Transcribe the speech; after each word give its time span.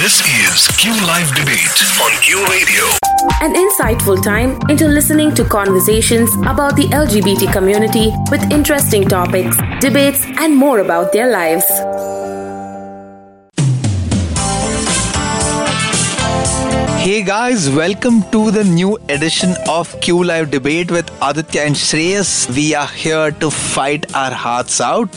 This 0.00 0.20
is 0.26 0.66
Q 0.78 0.92
Live 1.06 1.28
Debate 1.34 1.78
on 2.00 2.12
Q 2.22 2.42
Radio. 2.46 2.84
An 3.42 3.52
insightful 3.54 4.22
time 4.22 4.52
into 4.70 4.88
listening 4.88 5.34
to 5.34 5.44
conversations 5.44 6.32
about 6.52 6.74
the 6.74 6.84
LGBT 6.84 7.52
community 7.52 8.10
with 8.30 8.50
interesting 8.50 9.06
topics, 9.06 9.58
debates, 9.78 10.24
and 10.38 10.56
more 10.56 10.78
about 10.78 11.12
their 11.12 11.30
lives. 11.30 11.66
Hey 17.02 17.22
guys, 17.22 17.68
welcome 17.68 18.22
to 18.30 18.50
the 18.50 18.64
new 18.64 18.96
edition 19.10 19.54
of 19.68 20.00
Q 20.00 20.24
Live 20.24 20.50
Debate 20.50 20.90
with 20.90 21.12
Aditya 21.20 21.60
and 21.60 21.74
Shreyas. 21.74 22.48
We 22.56 22.74
are 22.74 22.88
here 22.88 23.32
to 23.32 23.50
fight 23.50 24.14
our 24.14 24.32
hearts 24.32 24.80
out. 24.80 25.12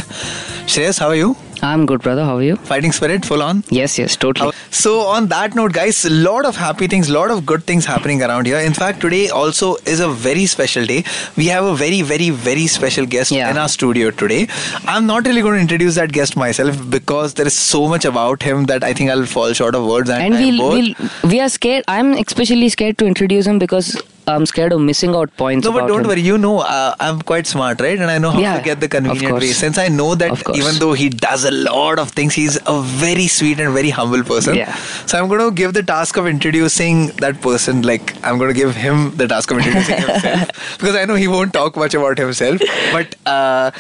Shreyas, 0.68 1.00
how 1.00 1.08
are 1.08 1.16
you? 1.16 1.38
I'm 1.64 1.86
good, 1.86 2.02
brother. 2.02 2.26
How 2.26 2.36
are 2.38 2.44
you? 2.44 2.58
Fighting 2.58 2.92
spirit, 2.92 3.24
full 3.26 3.42
on? 3.42 3.64
Yes, 3.70 3.98
yes, 3.98 4.18
totally. 4.18 4.52
So, 4.70 5.00
on 5.02 5.28
that 5.28 5.56
note, 5.56 5.72
guys, 5.72 6.04
a 6.04 6.10
lot 6.10 6.46
of 6.46 6.58
happy 6.58 6.88
things, 6.88 7.10
a 7.10 7.14
lot 7.14 7.32
of 7.32 7.46
good 7.46 7.64
things 7.64 7.86
happening 7.86 8.22
around 8.22 8.48
here. 8.48 8.58
In 8.60 8.74
fact, 8.74 9.00
today 9.00 9.30
also 9.30 9.78
is 9.86 10.02
a 10.02 10.10
very 10.10 10.46
special 10.46 10.86
day. 10.86 11.06
We 11.38 11.46
have 11.48 11.64
a 11.64 11.74
very, 11.74 12.02
very, 12.02 12.32
very 12.32 12.68
special 12.68 13.06
guest 13.06 13.32
Yeah. 13.32 13.50
in 13.50 13.58
our 13.58 13.70
studio 13.70 14.12
today. 14.12 14.48
I'm 14.86 15.06
not 15.08 15.26
really 15.26 15.42
going 15.42 15.56
to 15.56 15.62
introduce 15.62 15.96
that 15.96 16.12
guest 16.12 16.36
myself 16.36 16.78
because 16.90 17.36
there 17.36 17.48
is 17.48 17.54
so 17.54 17.88
much 17.88 18.04
about 18.04 18.44
him 18.44 18.66
that 18.66 18.84
I 18.84 18.92
think 18.94 19.10
I'll 19.10 19.26
fall 19.26 19.54
short 19.54 19.74
of 19.74 19.86
words. 19.86 20.10
And 20.10 20.34
time 20.34 20.44
we'll, 20.58 20.70
we'll, 20.70 20.94
we 21.30 21.40
are 21.40 21.48
scared. 21.50 21.86
I'm 21.88 22.14
especially 22.14 22.68
scared 22.68 22.98
to 22.98 23.06
introduce 23.06 23.48
him 23.48 23.58
because 23.58 24.02
I'm 24.26 24.46
scared 24.46 24.72
of 24.72 24.80
missing 24.80 25.14
out 25.16 25.36
points. 25.36 25.66
No, 25.66 25.74
but 25.74 25.88
don't 25.88 26.02
him. 26.02 26.08
worry. 26.08 26.22
You 26.22 26.38
know, 26.38 26.60
uh, 26.60 26.96
I'm 27.00 27.22
quite 27.22 27.46
smart, 27.46 27.82
right? 27.82 27.98
And 28.00 28.10
I 28.10 28.18
know 28.18 28.32
how 28.32 28.40
Yeah, 28.40 28.58
to 28.58 28.64
get 28.64 28.80
the 28.80 28.88
convenient 28.88 29.34
way. 29.40 29.48
Since 29.48 29.78
I 29.78 29.88
know 29.90 30.16
that 30.16 30.42
even 30.56 30.76
though 30.76 30.94
he 30.94 31.10
does 31.10 31.44
a 31.44 31.52
lot 31.52 32.00
of 32.00 32.12
things, 32.12 32.34
he's 32.34 32.58
a 32.66 32.82
very 32.82 33.28
sweet 33.28 33.60
and 33.60 33.74
very 33.74 33.90
humble 33.90 34.24
person. 34.24 34.56
Yeah. 34.56 34.74
So 35.08 35.18
I'm 35.20 35.28
going 35.28 35.42
to 35.42 35.52
give 35.52 35.74
the 35.74 35.84
task 35.84 36.16
of 36.18 36.28
introducing 36.28 37.08
that 37.26 37.42
person. 37.42 37.82
Like 37.82 38.16
I'm 38.24 38.38
going 38.38 38.54
to 38.54 38.60
give 38.60 38.76
him 38.76 39.16
the 39.18 39.28
task 39.28 39.52
of 39.52 39.58
introducing 39.58 39.98
himself 40.08 40.78
because 40.80 40.96
I 40.96 41.06
know 41.06 41.16
he 41.16 41.28
won't 41.28 41.54
talk 41.54 41.76
much 41.76 41.94
about 41.94 42.18
himself. 42.18 42.62
But 42.92 43.16
uh, 43.26 43.72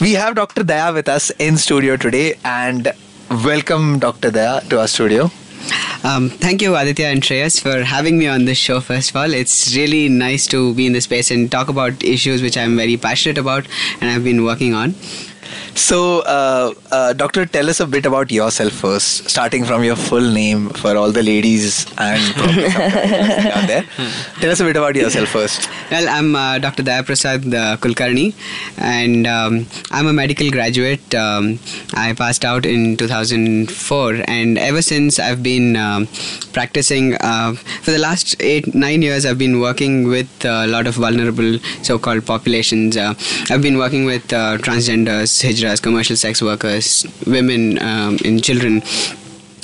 we 0.00 0.12
have 0.14 0.34
Dr. 0.34 0.64
Daya 0.64 0.92
with 0.92 1.08
us 1.08 1.30
in 1.38 1.56
studio 1.56 1.96
today, 1.96 2.38
and 2.44 2.92
welcome 3.44 3.98
Dr. 4.00 4.30
Daya 4.30 4.68
to 4.70 4.80
our 4.80 4.88
studio. 4.88 5.30
Um, 6.04 6.30
thank 6.30 6.62
you, 6.62 6.74
Aditya 6.74 7.06
and 7.06 7.22
Shreyas, 7.22 7.60
for 7.60 7.84
having 7.84 8.18
me 8.18 8.26
on 8.26 8.44
this 8.44 8.58
show. 8.58 8.80
First 8.80 9.10
of 9.10 9.16
all, 9.16 9.32
it's 9.32 9.76
really 9.76 10.08
nice 10.08 10.46
to 10.48 10.74
be 10.74 10.86
in 10.86 10.92
this 10.92 11.04
space 11.04 11.30
and 11.30 11.50
talk 11.50 11.68
about 11.68 12.02
issues 12.02 12.42
which 12.42 12.56
I'm 12.56 12.76
very 12.76 12.96
passionate 12.96 13.38
about 13.38 13.66
and 14.00 14.10
I've 14.10 14.24
been 14.24 14.44
working 14.44 14.74
on. 14.74 14.94
So, 15.74 16.20
uh, 16.20 16.74
uh, 16.90 17.12
doctor, 17.14 17.46
tell 17.46 17.68
us 17.70 17.80
a 17.80 17.86
bit 17.86 18.04
about 18.06 18.30
yourself 18.30 18.72
first, 18.72 19.28
starting 19.28 19.64
from 19.64 19.82
your 19.82 19.96
full 19.96 20.20
name 20.20 20.68
for 20.68 20.96
all 20.96 21.10
the 21.10 21.22
ladies 21.22 21.86
and 21.98 22.22
out 23.52 23.66
there. 23.66 23.84
Tell 24.40 24.50
us 24.50 24.60
a 24.60 24.64
bit 24.64 24.76
about 24.76 24.94
yourself 24.96 25.30
first. 25.30 25.68
Well, 25.90 26.08
I'm 26.08 26.36
uh, 26.36 26.58
Dr. 26.58 26.82
Dayaprasad 26.82 27.52
uh, 27.54 27.76
Kulkarni, 27.78 28.34
and 28.78 29.26
um, 29.26 29.66
I'm 29.90 30.06
a 30.06 30.12
medical 30.12 30.50
graduate. 30.50 31.14
Um, 31.14 31.58
I 31.94 32.12
passed 32.12 32.44
out 32.44 32.66
in 32.66 32.96
2004, 32.96 34.24
and 34.28 34.58
ever 34.58 34.82
since 34.82 35.18
I've 35.18 35.42
been 35.42 35.76
um, 35.76 36.06
practicing. 36.52 37.14
Uh, 37.14 37.54
for 37.82 37.90
the 37.92 37.98
last 37.98 38.36
eight, 38.40 38.74
nine 38.74 39.02
years, 39.02 39.24
I've 39.24 39.38
been 39.38 39.58
working 39.60 40.06
with 40.08 40.44
a 40.44 40.66
lot 40.66 40.86
of 40.86 40.94
vulnerable 40.96 41.58
so-called 41.82 42.26
populations. 42.26 42.96
Uh, 42.96 43.14
I've 43.50 43.62
been 43.62 43.78
working 43.78 44.04
with 44.04 44.28
transgenders, 44.28 45.42
hijras, 45.62 45.80
commercial 45.80 46.16
sex 46.16 46.42
workers, 46.42 47.06
women, 47.26 47.78
um, 47.80 48.18
and 48.24 48.42
children 48.42 48.82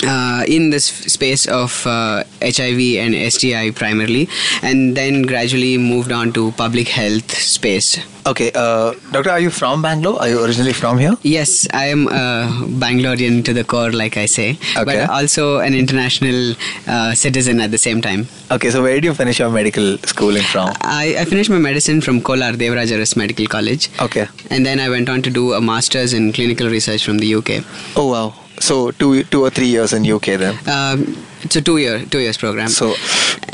uh, 0.05 0.43
in 0.47 0.69
this 0.69 0.85
space 0.85 1.45
of 1.47 1.85
uh, 1.85 2.23
HIV 2.41 2.79
and 3.03 3.13
STI 3.33 3.71
primarily, 3.71 4.29
and 4.61 4.95
then 4.95 5.23
gradually 5.23 5.77
moved 5.77 6.11
on 6.11 6.31
to 6.33 6.51
public 6.53 6.87
health 6.87 7.31
space. 7.31 7.99
Okay, 8.27 8.51
uh, 8.53 8.93
doctor, 9.11 9.29
are 9.31 9.39
you 9.39 9.49
from 9.49 9.81
Bangalore? 9.81 10.19
Are 10.21 10.29
you 10.29 10.43
originally 10.45 10.73
from 10.73 10.97
here? 10.99 11.15
Yes, 11.23 11.67
I 11.73 11.85
am 11.85 12.07
a 12.07 12.47
Bangalorean 12.83 13.43
to 13.45 13.53
the 13.53 13.63
core, 13.63 13.91
like 13.91 14.17
I 14.17 14.25
say, 14.27 14.57
Okay. 14.77 14.83
but 14.85 15.09
also 15.09 15.59
an 15.59 15.73
international 15.73 16.53
uh, 16.87 17.13
citizen 17.15 17.59
at 17.59 17.71
the 17.71 17.77
same 17.77 18.01
time. 18.01 18.27
Okay, 18.51 18.69
so 18.69 18.83
where 18.83 18.93
did 18.93 19.03
you 19.05 19.13
finish 19.13 19.39
your 19.39 19.49
medical 19.49 19.97
schooling 19.99 20.43
from? 20.43 20.69
I, 20.81 21.15
I 21.19 21.25
finished 21.25 21.49
my 21.49 21.57
medicine 21.57 22.01
from 22.01 22.21
Kolar 22.21 22.51
Devaraja 22.53 22.99
Urs 22.99 23.15
Medical 23.15 23.47
College. 23.47 23.89
Okay. 23.99 24.27
And 24.49 24.65
then 24.65 24.79
I 24.79 24.89
went 24.89 25.09
on 25.09 25.21
to 25.23 25.29
do 25.29 25.53
a 25.53 25.61
master's 25.61 26.13
in 26.13 26.31
clinical 26.33 26.67
research 26.69 27.03
from 27.05 27.17
the 27.19 27.33
UK. 27.35 27.63
Oh 27.95 28.07
wow. 28.11 28.33
So 28.59 28.91
two, 28.91 29.23
two 29.23 29.43
or 29.43 29.49
three 29.49 29.67
years 29.67 29.93
in 29.93 30.05
UK 30.05 30.37
then. 30.37 30.55
Um, 30.67 31.17
it's 31.41 31.55
a 31.55 31.61
two 31.61 31.77
year 31.77 32.05
two 32.05 32.19
years 32.19 32.37
program. 32.37 32.69
So- 32.69 32.95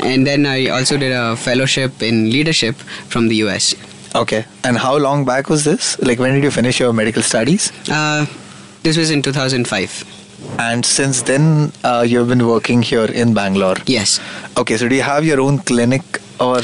and 0.00 0.26
then 0.26 0.46
I 0.46 0.66
also 0.68 0.96
did 0.98 1.12
a 1.12 1.36
fellowship 1.36 2.02
in 2.02 2.30
leadership 2.30 2.74
from 3.08 3.28
the 3.28 3.36
US. 3.46 3.74
Okay. 4.14 4.44
And 4.64 4.78
how 4.78 4.96
long 4.96 5.24
back 5.24 5.48
was 5.48 5.64
this? 5.64 5.98
Like 6.00 6.18
when 6.18 6.34
did 6.34 6.42
you 6.44 6.50
finish 6.50 6.80
your 6.80 6.92
medical 6.92 7.22
studies? 7.22 7.72
Uh, 7.90 8.26
this 8.82 8.96
was 8.96 9.10
in 9.10 9.22
2005. 9.22 10.04
And 10.58 10.84
since 10.84 11.22
then, 11.22 11.72
uh, 11.82 12.04
you've 12.06 12.28
been 12.28 12.46
working 12.46 12.82
here 12.82 13.04
in 13.06 13.34
Bangalore. 13.34 13.76
Yes. 13.86 14.20
Okay, 14.56 14.76
so 14.76 14.88
do 14.88 14.94
you 14.94 15.02
have 15.02 15.24
your 15.24 15.40
own 15.40 15.58
clinic 15.58 16.02
or? 16.40 16.60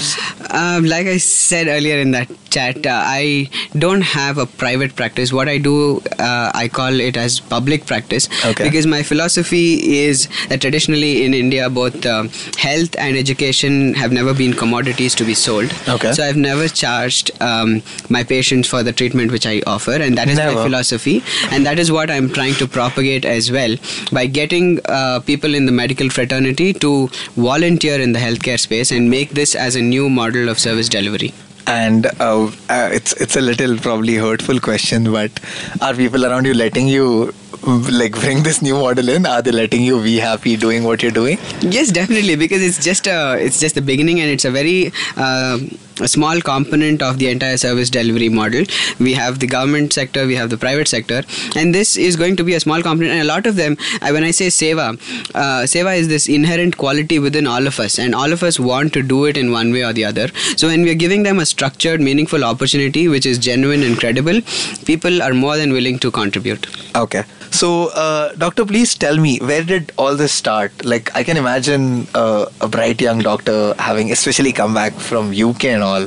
Um, 0.50 0.84
like 0.84 1.06
I 1.06 1.16
said 1.18 1.68
earlier 1.68 1.98
in 1.98 2.10
that 2.12 2.28
chat, 2.50 2.86
uh, 2.86 3.02
I 3.04 3.48
don't 3.78 4.02
have 4.02 4.38
a 4.38 4.46
private 4.46 4.94
practice. 4.94 5.32
What 5.32 5.48
I 5.48 5.58
do, 5.58 6.02
uh, 6.18 6.52
I 6.54 6.68
call 6.68 7.00
it 7.00 7.16
as 7.16 7.40
public 7.40 7.86
practice. 7.86 8.28
Okay. 8.44 8.64
Because 8.64 8.86
my 8.86 9.02
philosophy 9.02 9.96
is 10.04 10.28
that 10.48 10.60
traditionally 10.60 11.24
in 11.24 11.34
India, 11.34 11.70
both 11.70 12.04
uh, 12.04 12.24
health 12.58 12.96
and 12.98 13.16
education 13.16 13.94
have 13.94 14.12
never 14.12 14.34
been 14.34 14.52
commodities 14.52 15.14
to 15.16 15.24
be 15.24 15.34
sold. 15.34 15.72
Okay. 15.88 16.12
So 16.12 16.22
I've 16.22 16.36
never 16.36 16.68
charged 16.68 17.30
um, 17.40 17.82
my 18.08 18.22
patients 18.24 18.68
for 18.68 18.82
the 18.82 18.92
treatment 18.92 19.32
which 19.32 19.46
I 19.46 19.62
offer, 19.66 19.92
and 19.92 20.16
that 20.18 20.28
is 20.28 20.36
Never. 20.36 20.56
my 20.56 20.62
philosophy. 20.64 21.22
And 21.50 21.64
that 21.66 21.78
is 21.78 21.90
what 21.90 22.10
I'm 22.10 22.28
trying 22.28 22.54
to 22.54 22.66
propagate 22.66 23.24
as 23.24 23.50
well 23.50 23.76
by 24.12 24.26
getting 24.26 24.80
uh, 24.86 25.20
people 25.20 25.54
in 25.54 25.66
the 25.66 25.72
medical 25.72 26.10
fraternity 26.10 26.72
to 26.74 27.08
volunteer 27.36 28.00
in 28.00 28.12
the 28.12 28.18
healthcare 28.18 28.60
space 28.60 28.90
and 28.90 29.10
make 29.10 29.30
this 29.30 29.54
as 29.62 29.76
a 29.76 29.82
new 29.82 30.10
model 30.10 30.48
of 30.48 30.58
service 30.58 30.88
delivery. 30.88 31.32
And 31.66 32.06
uh, 32.20 32.46
uh, 32.68 32.88
it's 32.92 33.12
it's 33.24 33.36
a 33.36 33.40
little 33.40 33.76
probably 33.78 34.16
hurtful 34.16 34.58
question, 34.58 35.04
but 35.12 35.38
are 35.80 35.94
people 35.94 36.26
around 36.26 36.46
you 36.46 36.54
letting 36.54 36.88
you 36.88 37.32
like 37.62 38.12
bring 38.12 38.42
this 38.42 38.62
new 38.62 38.74
model 38.74 39.08
in? 39.08 39.26
Are 39.26 39.42
they 39.42 39.52
letting 39.52 39.82
you 39.82 40.02
be 40.02 40.16
happy 40.16 40.56
doing 40.56 40.84
what 40.84 41.02
you're 41.02 41.12
doing? 41.12 41.38
Yes, 41.60 41.90
definitely, 41.90 42.36
because 42.36 42.62
it's 42.62 42.82
just 42.84 43.06
a 43.06 43.36
it's 43.38 43.60
just 43.60 43.74
the 43.74 43.82
beginning, 43.82 44.20
and 44.20 44.30
it's 44.30 44.44
a 44.44 44.50
very 44.50 44.92
uh, 45.16 45.58
a 46.00 46.08
small 46.08 46.40
component 46.40 47.02
of 47.02 47.18
the 47.18 47.28
entire 47.28 47.56
service 47.56 47.90
delivery 47.90 48.28
model. 48.28 48.64
We 48.98 49.12
have 49.14 49.38
the 49.38 49.46
government 49.46 49.92
sector, 49.92 50.26
we 50.26 50.34
have 50.36 50.50
the 50.50 50.56
private 50.56 50.88
sector, 50.88 51.22
and 51.54 51.74
this 51.74 51.96
is 51.96 52.16
going 52.16 52.36
to 52.36 52.44
be 52.44 52.54
a 52.54 52.60
small 52.60 52.82
component. 52.82 53.12
And 53.12 53.22
a 53.22 53.24
lot 53.24 53.46
of 53.46 53.56
them, 53.56 53.76
uh, 54.00 54.10
when 54.10 54.24
I 54.24 54.30
say 54.30 54.46
seva, 54.46 54.94
uh, 55.34 55.62
seva 55.74 55.96
is 55.96 56.08
this 56.08 56.28
inherent 56.28 56.76
quality 56.78 57.18
within 57.18 57.46
all 57.46 57.66
of 57.66 57.78
us, 57.78 57.98
and 57.98 58.14
all 58.14 58.32
of 58.32 58.42
us 58.42 58.58
want 58.58 58.92
to 58.94 59.02
do 59.02 59.26
it 59.26 59.36
in 59.36 59.52
one 59.52 59.72
way 59.72 59.84
or 59.84 59.92
the 59.92 60.04
other. 60.04 60.28
So 60.56 60.68
when 60.68 60.82
we 60.82 60.90
are 60.90 60.94
giving 60.94 61.22
them 61.22 61.38
a 61.38 61.46
structured, 61.46 62.00
meaningful 62.00 62.44
opportunity, 62.44 63.06
which 63.08 63.26
is 63.26 63.38
genuine 63.38 63.82
and 63.82 63.98
credible, 63.98 64.40
people 64.86 65.22
are 65.22 65.34
more 65.34 65.56
than 65.56 65.72
willing 65.72 65.98
to 66.00 66.10
contribute. 66.10 66.66
Okay. 66.96 67.24
So, 67.52 67.88
uh, 67.88 68.32
doctor, 68.32 68.64
please 68.64 68.94
tell 68.94 69.18
me 69.18 69.38
where 69.38 69.62
did 69.62 69.92
all 69.98 70.16
this 70.16 70.32
start? 70.32 70.84
Like, 70.86 71.14
I 71.14 71.22
can 71.22 71.36
imagine 71.36 72.08
uh, 72.14 72.46
a 72.62 72.66
bright 72.66 73.00
young 73.00 73.18
doctor 73.18 73.74
having, 73.78 74.10
especially 74.10 74.52
come 74.52 74.72
back 74.72 74.94
from 74.94 75.32
UK 75.32 75.66
and 75.66 75.82
all, 75.82 76.06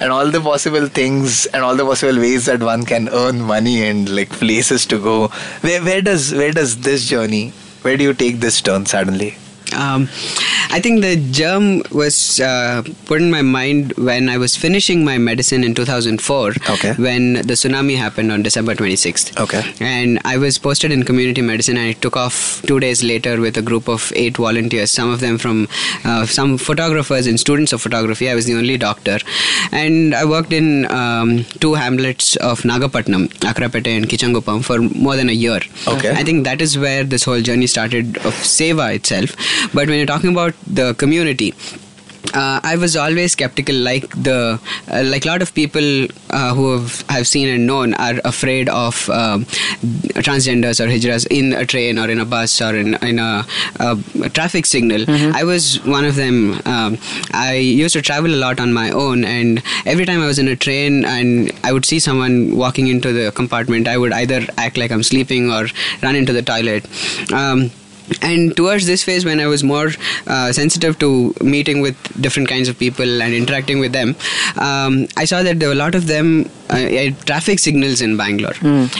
and 0.00 0.10
all 0.12 0.28
the 0.28 0.40
possible 0.40 0.88
things 0.88 1.46
and 1.46 1.62
all 1.62 1.76
the 1.76 1.84
possible 1.84 2.18
ways 2.18 2.46
that 2.46 2.60
one 2.60 2.84
can 2.84 3.08
earn 3.10 3.40
money 3.40 3.84
and 3.84 4.14
like 4.14 4.30
places 4.30 4.84
to 4.86 4.98
go. 4.98 5.28
Where, 5.60 5.82
where 5.82 6.02
does 6.02 6.34
where 6.34 6.52
does 6.52 6.80
this 6.80 7.08
journey? 7.08 7.50
Where 7.82 7.96
do 7.96 8.02
you 8.02 8.12
take 8.12 8.40
this 8.40 8.60
turn 8.60 8.84
suddenly? 8.84 9.36
Um, 9.74 10.08
I 10.70 10.80
think 10.80 11.02
the 11.02 11.16
germ 11.30 11.82
was 11.90 12.40
uh, 12.40 12.82
put 13.06 13.20
in 13.20 13.30
my 13.30 13.42
mind 13.42 13.92
when 13.94 14.28
I 14.28 14.38
was 14.38 14.56
finishing 14.56 15.04
my 15.04 15.18
medicine 15.18 15.64
in 15.64 15.74
2004. 15.74 16.54
Okay. 16.70 16.92
When 16.94 17.34
the 17.34 17.54
tsunami 17.54 17.96
happened 17.96 18.32
on 18.32 18.42
December 18.42 18.74
26th. 18.74 19.38
Okay. 19.38 19.62
And 19.80 20.18
I 20.24 20.38
was 20.38 20.58
posted 20.58 20.90
in 20.92 21.02
community 21.04 21.42
medicine, 21.42 21.76
and 21.76 21.88
I 21.88 21.92
took 21.92 22.16
off 22.16 22.62
two 22.66 22.80
days 22.80 23.02
later 23.02 23.40
with 23.40 23.56
a 23.56 23.62
group 23.62 23.88
of 23.88 24.12
eight 24.16 24.36
volunteers. 24.36 24.90
Some 24.90 25.10
of 25.10 25.20
them 25.20 25.38
from 25.38 25.68
uh, 26.04 26.26
some 26.26 26.58
photographers 26.58 27.26
and 27.26 27.38
students 27.38 27.72
of 27.72 27.82
photography. 27.82 28.30
I 28.30 28.34
was 28.34 28.46
the 28.46 28.54
only 28.54 28.76
doctor, 28.78 29.18
and 29.72 30.14
I 30.14 30.24
worked 30.24 30.52
in 30.52 30.90
um, 30.90 31.44
two 31.60 31.74
hamlets 31.74 32.36
of 32.36 32.62
Nagapatnam, 32.62 33.28
Akrapete 33.40 33.88
and 33.88 34.08
Kichangupam, 34.08 34.64
for 34.64 34.80
more 34.80 35.16
than 35.16 35.28
a 35.28 35.32
year. 35.32 35.60
Okay. 35.86 36.10
I 36.12 36.24
think 36.24 36.44
that 36.44 36.60
is 36.62 36.78
where 36.78 37.04
this 37.04 37.24
whole 37.24 37.40
journey 37.40 37.66
started 37.66 38.16
of 38.18 38.34
seva 38.34 38.94
itself. 38.94 39.36
But 39.72 39.88
when 39.88 39.98
you're 39.98 40.06
talking 40.06 40.30
about 40.30 40.54
the 40.66 40.94
community, 40.94 41.54
uh, 42.34 42.60
I 42.62 42.76
was 42.76 42.96
always 42.96 43.32
skeptical, 43.32 43.74
like 43.74 44.08
the 44.10 44.58
uh, 44.90 45.02
like 45.04 45.26
a 45.26 45.28
lot 45.28 45.42
of 45.42 45.52
people 45.54 46.06
uh, 46.30 46.54
who 46.54 46.72
have, 46.72 47.02
have 47.10 47.26
seen 47.26 47.48
and 47.48 47.66
known 47.66 47.94
are 47.94 48.20
afraid 48.24 48.68
of 48.68 49.10
um, 49.10 49.44
transgenders 50.22 50.80
or 50.80 50.86
hijras 50.88 51.26
in 51.30 51.52
a 51.52 51.66
train 51.66 51.98
or 51.98 52.08
in 52.08 52.20
a 52.20 52.24
bus 52.24 52.62
or 52.62 52.74
in 52.76 52.94
in 53.02 53.18
a, 53.18 53.44
a 53.80 54.30
traffic 54.30 54.66
signal. 54.66 55.04
I 55.34 55.44
was 55.44 55.84
one 55.84 56.04
of 56.04 56.14
them. 56.16 56.60
Um, 56.64 56.96
I 57.32 57.56
used 57.56 57.92
to 57.94 58.02
travel 58.02 58.32
a 58.32 58.40
lot 58.46 58.60
on 58.60 58.72
my 58.72 58.90
own, 58.90 59.24
and 59.24 59.62
every 59.84 60.06
time 60.06 60.22
I 60.22 60.26
was 60.26 60.38
in 60.38 60.48
a 60.48 60.56
train 60.56 61.04
and 61.04 61.52
I 61.64 61.72
would 61.72 61.84
see 61.84 61.98
someone 61.98 62.56
walking 62.56 62.86
into 62.88 63.12
the 63.12 63.30
compartment, 63.32 63.88
I 63.88 63.98
would 63.98 64.12
either 64.12 64.46
act 64.56 64.76
like 64.78 64.90
I'm 64.90 65.02
sleeping 65.02 65.50
or 65.50 65.66
run 66.02 66.16
into 66.16 66.32
the 66.32 66.42
toilet. 66.42 66.86
Um, 67.32 67.70
and 68.20 68.56
towards 68.56 68.86
this 68.86 69.02
phase 69.02 69.24
when 69.24 69.40
i 69.40 69.46
was 69.46 69.62
more 69.64 69.88
uh, 70.26 70.52
sensitive 70.52 70.98
to 70.98 71.34
meeting 71.40 71.80
with 71.80 71.96
different 72.20 72.48
kinds 72.48 72.68
of 72.68 72.78
people 72.78 73.22
and 73.22 73.34
interacting 73.34 73.78
with 73.80 73.92
them 73.92 74.14
um, 74.56 75.06
i 75.16 75.24
saw 75.24 75.42
that 75.42 75.58
there 75.58 75.68
were 75.68 75.74
a 75.74 75.82
lot 75.84 75.94
of 75.94 76.06
them 76.06 76.48
uh, 76.70 77.10
traffic 77.26 77.58
signals 77.58 78.00
in 78.00 78.16
bangalore 78.16 78.54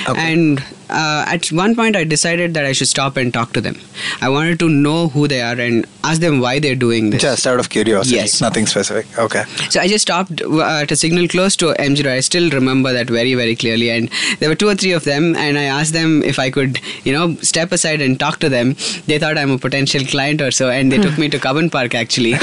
Okay. 0.08 0.32
and 0.32 0.62
uh, 1.00 1.24
at 1.34 1.46
one 1.62 1.74
point 1.80 1.96
i 1.96 2.04
decided 2.04 2.54
that 2.54 2.64
i 2.64 2.72
should 2.72 2.88
stop 2.88 3.16
and 3.16 3.32
talk 3.38 3.52
to 3.52 3.60
them 3.60 3.76
i 4.20 4.28
wanted 4.28 4.58
to 4.58 4.68
know 4.68 5.08
who 5.08 5.26
they 5.28 5.40
are 5.42 5.58
and 5.66 5.86
ask 6.04 6.20
them 6.20 6.40
why 6.40 6.58
they're 6.58 6.74
doing 6.74 7.10
this 7.10 7.22
Just 7.22 7.46
out 7.46 7.60
of 7.60 7.68
curiosity. 7.70 8.16
Yes. 8.16 8.40
Nothing 8.40 8.66
specific. 8.66 9.06
Okay. 9.18 9.44
so 9.70 9.80
I 9.80 9.88
just 9.88 10.02
stopped 10.02 10.42
uh, 10.42 10.82
at 10.82 10.90
a 10.90 10.96
signal 10.96 11.28
close 11.28 11.56
to 11.56 11.66
MG 11.78 12.04
Road. 12.04 12.12
I 12.12 12.20
still 12.20 12.50
remember 12.50 12.92
that 12.92 13.08
very, 13.08 13.34
very 13.34 13.54
clearly. 13.56 13.90
And 13.90 14.10
there 14.40 14.48
were 14.48 14.54
two 14.54 14.68
or 14.68 14.74
three 14.74 14.92
of 14.92 15.04
them, 15.04 15.36
and 15.36 15.58
I 15.58 15.64
asked 15.64 15.92
them 15.92 16.22
if 16.24 16.38
I 16.38 16.50
could, 16.50 16.80
you 17.04 17.12
know, 17.12 17.34
step 17.36 17.72
aside 17.72 18.00
and 18.00 18.18
talk 18.18 18.38
to 18.40 18.48
them. 18.48 18.74
They 19.06 19.18
thought 19.18 19.38
I'm 19.38 19.50
a 19.50 19.58
potential 19.58 20.04
client 20.04 20.40
or 20.40 20.50
so, 20.50 20.70
and 20.70 20.90
they 20.90 20.98
took 20.98 21.18
me 21.18 21.28
to 21.28 21.38
Cubbon 21.38 21.70
Park 21.70 21.94
actually. 21.94 22.32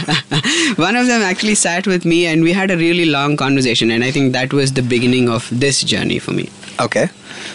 One 0.76 0.96
of 0.96 1.06
them 1.06 1.22
actually 1.22 1.54
sat 1.54 1.86
with 1.86 2.04
me, 2.04 2.26
and 2.26 2.42
we 2.42 2.52
had 2.52 2.70
a 2.70 2.76
really 2.76 3.06
long 3.06 3.36
conversation. 3.36 3.90
And 3.90 4.02
I 4.02 4.10
think 4.10 4.32
that 4.32 4.52
was 4.52 4.72
the 4.72 4.82
beginning 4.82 5.28
of 5.28 5.48
this 5.52 5.82
journey 5.82 6.18
for 6.18 6.32
me. 6.32 6.48
Okay. 6.80 7.08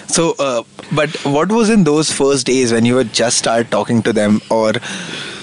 So, 0.07 0.35
uh, 0.39 0.63
but 0.93 1.09
what 1.25 1.51
was 1.51 1.69
in 1.69 1.83
those 1.83 2.11
first 2.11 2.45
days 2.45 2.71
when 2.71 2.85
you 2.85 2.95
were 2.95 3.03
just 3.03 3.37
start 3.37 3.71
talking 3.71 4.01
to 4.03 4.13
them, 4.13 4.41
or 4.49 4.73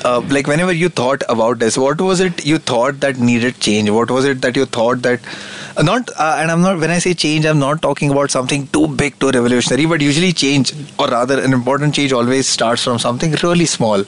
uh, 0.05 0.21
like 0.29 0.47
whenever 0.47 0.73
you 0.73 0.89
thought 0.89 1.23
about 1.29 1.59
this, 1.59 1.77
what 1.77 2.01
was 2.01 2.21
it 2.21 2.45
you 2.47 2.59
thought 2.59 3.01
that 3.01 3.19
needed 3.19 3.61
change? 3.61 3.91
What 3.91 4.11
was 4.11 4.25
it 4.25 4.41
that 4.43 4.57
you 4.57 4.67
thought 4.67 5.03
that 5.03 5.21
not? 5.81 6.11
Uh, 6.19 6.37
and 6.41 6.51
I'm 6.51 6.61
not 6.61 6.79
when 6.79 6.91
I 6.91 6.99
say 6.99 7.15
change, 7.15 7.45
I'm 7.47 7.59
not 7.59 7.81
talking 7.83 8.11
about 8.11 8.31
something 8.31 8.67
too 8.69 8.89
big, 8.89 9.19
too 9.19 9.31
revolutionary. 9.31 9.87
But 9.87 10.01
usually, 10.01 10.33
change, 10.33 10.73
or 10.99 11.09
rather, 11.09 11.41
an 11.41 11.53
important 11.53 11.95
change, 11.95 12.13
always 12.13 12.49
starts 12.49 12.85
from 12.85 12.99
something 12.99 13.33
really 13.43 13.67
small, 13.67 14.05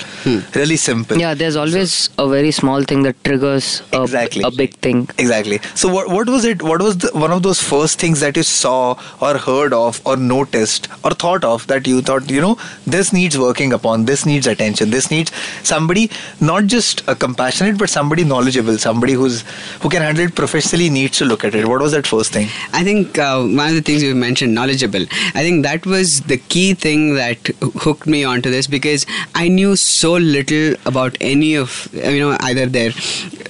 really 0.54 0.76
simple. 0.76 1.16
Yeah, 1.18 1.34
there's 1.34 1.56
always 1.56 2.10
a 2.18 2.28
very 2.28 2.50
small 2.50 2.82
thing 2.82 3.02
that 3.04 3.22
triggers 3.24 3.82
a, 3.92 4.02
Exactly. 4.02 4.42
a 4.42 4.50
big 4.50 4.74
thing. 4.76 5.08
Exactly. 5.18 5.60
So 5.74 5.88
what 5.88 6.08
what 6.08 6.28
was 6.28 6.44
it? 6.44 6.62
What 6.62 6.82
was 6.82 6.98
the, 6.98 7.10
one 7.12 7.32
of 7.32 7.42
those 7.42 7.62
first 7.62 7.98
things 7.98 8.20
that 8.20 8.36
you 8.36 8.42
saw 8.42 8.98
or 9.20 9.38
heard 9.38 9.72
of 9.72 10.00
or 10.06 10.16
noticed 10.16 10.88
or 11.04 11.10
thought 11.12 11.44
of 11.44 11.66
that 11.68 11.86
you 11.86 12.02
thought 12.02 12.30
you 12.30 12.40
know 12.40 12.56
this 12.86 13.12
needs 13.12 13.38
working 13.38 13.72
upon. 13.72 14.04
This 14.04 14.26
needs 14.26 14.46
attention. 14.46 14.90
This 14.90 15.10
needs 15.10 15.32
somebody 15.62 16.10
not 16.40 16.66
just 16.66 17.02
a 17.08 17.14
compassionate 17.14 17.78
but 17.78 17.90
somebody 17.90 18.24
knowledgeable. 18.24 18.78
Somebody 18.78 19.12
who's 19.14 19.42
who 19.80 19.88
can 19.88 20.02
handle 20.02 20.24
it 20.26 20.34
professionally 20.34 20.90
needs 20.90 21.18
to 21.18 21.24
look 21.24 21.44
at 21.44 21.53
it. 21.56 21.66
What 21.66 21.80
was 21.80 21.92
that 21.92 22.06
first 22.06 22.32
thing? 22.32 22.48
I 22.72 22.84
think 22.84 23.18
uh, 23.18 23.42
one 23.42 23.68
of 23.68 23.74
the 23.74 23.82
things 23.82 24.02
you 24.02 24.14
mentioned, 24.14 24.54
knowledgeable. 24.54 25.02
I 25.34 25.42
think 25.42 25.64
that 25.64 25.86
was 25.86 26.20
the 26.22 26.38
key 26.38 26.74
thing 26.74 27.14
that 27.14 27.38
hooked 27.84 28.06
me 28.06 28.24
onto 28.24 28.50
this 28.50 28.66
because 28.66 29.06
I 29.34 29.48
knew 29.48 29.76
so 29.76 30.12
little 30.14 30.74
about 30.86 31.16
any 31.20 31.54
of 31.56 31.88
you 31.92 32.20
know 32.20 32.36
either 32.40 32.66
their 32.66 32.92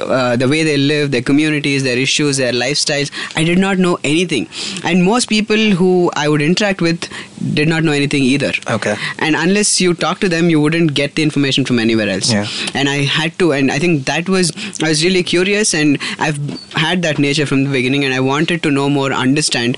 uh, 0.01 0.37
the 0.37 0.49
way 0.49 0.63
they 0.63 0.77
live, 0.77 1.11
their 1.11 1.23
communities, 1.23 1.83
their 1.83 1.99
issues, 1.99 2.37
their 2.39 2.53
lifestyles. 2.53 3.11
I 3.37 3.45
did 3.45 3.59
not 3.59 3.79
know 3.79 3.99
anything, 4.05 4.49
and 4.85 5.05
most 5.05 5.29
people 5.29 5.71
who 5.71 6.11
I 6.15 6.29
would 6.29 6.43
interact 6.43 6.81
with 6.81 7.09
did 7.53 7.69
not 7.69 7.85
know 7.85 7.93
anything 7.93 8.23
either. 8.23 8.53
Okay. 8.71 8.97
And 9.19 9.37
unless 9.37 9.81
you 9.81 9.95
talk 9.95 10.21
to 10.21 10.29
them, 10.29 10.51
you 10.51 10.61
wouldn't 10.61 10.95
get 10.95 11.15
the 11.15 11.23
information 11.23 11.65
from 11.65 11.79
anywhere 11.79 12.09
else. 12.09 12.33
Yeah. 12.33 12.47
And 12.75 12.89
I 12.89 13.03
had 13.05 13.39
to, 13.39 13.53
and 13.53 13.71
I 13.71 13.79
think 13.79 14.07
that 14.07 14.29
was 14.29 14.53
I 14.83 14.89
was 14.89 15.05
really 15.05 15.23
curious, 15.23 15.75
and 15.75 15.99
I've 16.19 16.39
had 16.73 17.03
that 17.03 17.19
nature 17.19 17.47
from 17.47 17.65
the 17.65 17.71
beginning, 17.71 17.94
and 18.03 18.15
I 18.15 18.21
wanted 18.21 18.63
to 18.63 18.71
know 18.71 18.89
more, 18.89 19.13
understand 19.13 19.77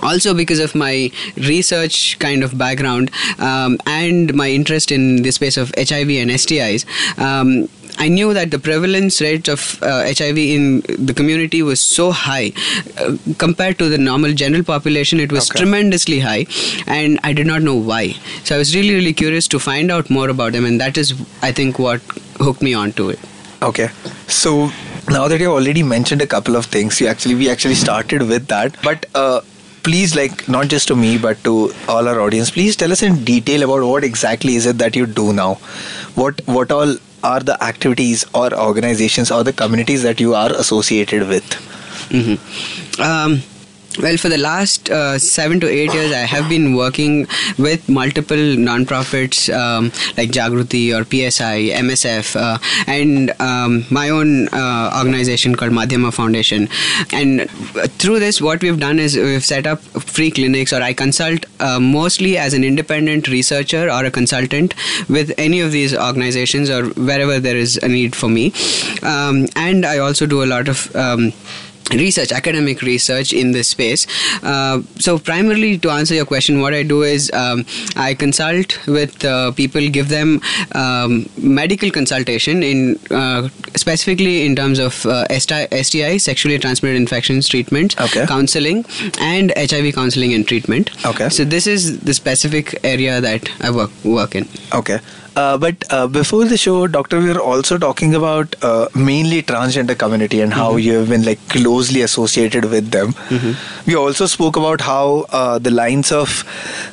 also 0.00 0.32
because 0.32 0.60
of 0.60 0.74
my 0.76 1.10
research 1.36 2.16
kind 2.20 2.44
of 2.44 2.56
background 2.56 3.10
um, 3.40 3.76
and 3.84 4.32
my 4.32 4.48
interest 4.48 4.92
in 4.92 5.22
the 5.22 5.30
space 5.32 5.56
of 5.56 5.70
hiv 5.76 6.08
and 6.08 6.30
stis 6.30 6.84
um, 7.18 7.68
I 7.98 8.06
knew 8.06 8.32
that 8.32 8.52
the 8.52 8.60
prevalence 8.60 9.20
rate 9.20 9.48
of 9.48 9.82
uh, 9.82 10.04
HIV 10.04 10.38
in 10.38 10.82
the 11.04 11.12
community 11.12 11.62
was 11.62 11.80
so 11.80 12.12
high 12.12 12.52
uh, 12.96 13.16
compared 13.38 13.76
to 13.80 13.88
the 13.88 13.98
normal 13.98 14.34
general 14.34 14.62
population. 14.62 15.18
It 15.18 15.32
was 15.32 15.50
Okay. 15.50 15.58
tremendously 15.60 16.20
high, 16.20 16.46
and 16.86 17.18
I 17.24 17.32
did 17.32 17.48
not 17.48 17.62
know 17.62 17.74
why. 17.74 18.10
So 18.44 18.54
I 18.54 18.58
was 18.58 18.72
really, 18.76 18.94
really 18.94 19.12
curious 19.12 19.48
to 19.48 19.58
find 19.58 19.90
out 19.90 20.10
more 20.10 20.28
about 20.28 20.52
them, 20.52 20.64
and 20.64 20.80
that 20.80 20.96
is, 20.96 21.12
I 21.42 21.50
think, 21.50 21.80
what 21.80 22.00
hooked 22.38 22.62
me 22.62 22.72
onto 22.72 23.08
it. 23.08 23.18
Okay. 23.62 23.88
So 24.28 24.70
now 25.10 25.28
that 25.28 25.40
you 25.40 25.46
have 25.50 25.56
already 25.56 25.82
mentioned 25.82 26.22
a 26.22 26.26
couple 26.26 26.56
of 26.56 26.66
things, 26.66 27.00
you 27.00 27.06
actually 27.06 27.34
we 27.34 27.50
actually 27.50 27.74
started 27.74 28.22
with 28.22 28.46
that. 28.48 28.76
But 28.82 29.06
uh, 29.14 29.40
please, 29.82 30.14
like 30.16 30.48
not 30.48 30.68
just 30.68 30.88
to 30.88 30.96
me 30.96 31.18
but 31.18 31.42
to 31.44 31.72
all 31.88 32.08
our 32.08 32.20
audience, 32.20 32.50
please 32.50 32.76
tell 32.76 32.92
us 32.92 33.02
in 33.02 33.24
detail 33.24 33.62
about 33.62 33.86
what 33.86 34.04
exactly 34.04 34.56
is 34.56 34.66
it 34.66 34.78
that 34.78 34.96
you 34.96 35.06
do 35.06 35.32
now. 35.32 35.54
What 36.14 36.40
what 36.46 36.70
all 36.70 36.96
are 37.24 37.40
the 37.40 37.62
activities 37.62 38.24
or 38.34 38.54
organizations 38.54 39.30
or 39.30 39.42
the 39.44 39.52
communities 39.52 40.02
that 40.02 40.20
you 40.20 40.34
are 40.34 40.50
associated 40.52 41.28
with? 41.28 41.44
Mm-hmm. 42.10 43.02
Um, 43.02 43.42
well, 44.00 44.16
for 44.16 44.28
the 44.28 44.38
last 44.38 44.90
uh, 44.90 45.18
seven 45.18 45.60
to 45.60 45.68
eight 45.68 45.92
years, 45.92 46.12
I 46.12 46.26
have 46.34 46.48
been 46.48 46.74
working 46.74 47.26
with 47.58 47.88
multiple 47.88 48.36
nonprofits 48.36 49.52
um, 49.52 49.86
like 50.16 50.30
Jagruti 50.30 50.92
or 50.96 51.04
PSI, 51.04 51.70
MSF, 51.82 52.36
uh, 52.36 52.58
and 52.86 53.32
um, 53.40 53.84
my 53.90 54.08
own 54.10 54.48
uh, 54.48 54.94
organization 54.98 55.54
called 55.54 55.72
Madhyama 55.72 56.12
Foundation. 56.12 56.68
And 57.12 57.50
through 57.98 58.20
this, 58.20 58.40
what 58.40 58.62
we've 58.62 58.78
done 58.78 58.98
is 58.98 59.16
we've 59.16 59.44
set 59.44 59.66
up 59.66 59.80
free 59.80 60.30
clinics, 60.30 60.72
or 60.72 60.82
I 60.82 60.92
consult 60.92 61.46
uh, 61.60 61.80
mostly 61.80 62.38
as 62.38 62.54
an 62.54 62.64
independent 62.64 63.28
researcher 63.28 63.90
or 63.90 64.04
a 64.04 64.10
consultant 64.10 64.74
with 65.08 65.32
any 65.38 65.60
of 65.60 65.72
these 65.72 65.96
organizations 65.96 66.70
or 66.70 66.86
wherever 66.90 67.40
there 67.40 67.56
is 67.56 67.76
a 67.78 67.88
need 67.88 68.14
for 68.14 68.28
me. 68.28 68.52
Um, 69.02 69.46
and 69.56 69.84
I 69.84 69.98
also 69.98 70.26
do 70.26 70.42
a 70.42 70.46
lot 70.46 70.68
of 70.68 70.94
um, 70.94 71.32
research 71.92 72.32
academic 72.32 72.82
research 72.82 73.32
in 73.32 73.52
this 73.52 73.68
space 73.68 74.06
uh, 74.44 74.80
so 74.98 75.18
primarily 75.18 75.78
to 75.78 75.90
answer 75.90 76.14
your 76.14 76.26
question 76.26 76.60
what 76.60 76.74
i 76.74 76.82
do 76.82 77.02
is 77.02 77.30
um, 77.32 77.64
i 77.96 78.14
consult 78.14 78.86
with 78.86 79.24
uh, 79.24 79.50
people 79.52 79.80
give 79.88 80.08
them 80.08 80.40
um, 80.72 81.28
medical 81.38 81.90
consultation 81.90 82.62
in 82.62 82.98
uh, 83.10 83.48
specifically 83.76 84.44
in 84.44 84.54
terms 84.56 84.78
of 84.78 85.04
uh, 85.06 85.26
STI, 85.38 85.66
STI 85.82 86.16
sexually 86.18 86.58
transmitted 86.58 86.96
infections 86.96 87.48
treatment 87.48 87.98
Okay. 88.00 88.26
counseling 88.26 88.84
and 89.20 89.52
hiv 89.56 89.94
counseling 89.94 90.34
and 90.34 90.46
treatment 90.46 90.90
Okay. 91.06 91.28
so 91.28 91.44
this 91.44 91.66
is 91.66 92.00
the 92.00 92.14
specific 92.14 92.78
area 92.84 93.20
that 93.20 93.48
i 93.60 93.70
work 93.70 93.90
work 94.04 94.34
in 94.34 94.46
Okay. 94.74 94.98
Uh, 95.38 95.56
but 95.56 95.84
uh, 95.96 96.06
before 96.08 96.44
the 96.52 96.56
show, 96.56 96.88
Doctor, 96.88 97.20
we 97.20 97.28
were 97.32 97.40
also 97.40 97.78
talking 97.78 98.14
about 98.14 98.56
uh, 98.68 98.88
mainly 98.94 99.40
transgender 99.50 99.96
community 99.96 100.40
and 100.40 100.52
how 100.52 100.70
you 100.76 100.94
have 100.94 101.08
been 101.10 101.24
like 101.24 101.38
closely 101.48 102.02
associated 102.02 102.64
with 102.72 102.90
them. 102.90 103.14
We 103.86 103.94
also 103.94 104.26
spoke 104.26 104.56
about 104.56 104.80
how 104.80 105.26
uh, 105.30 105.58
the 105.60 105.70
lines 105.70 106.10
of 106.10 106.44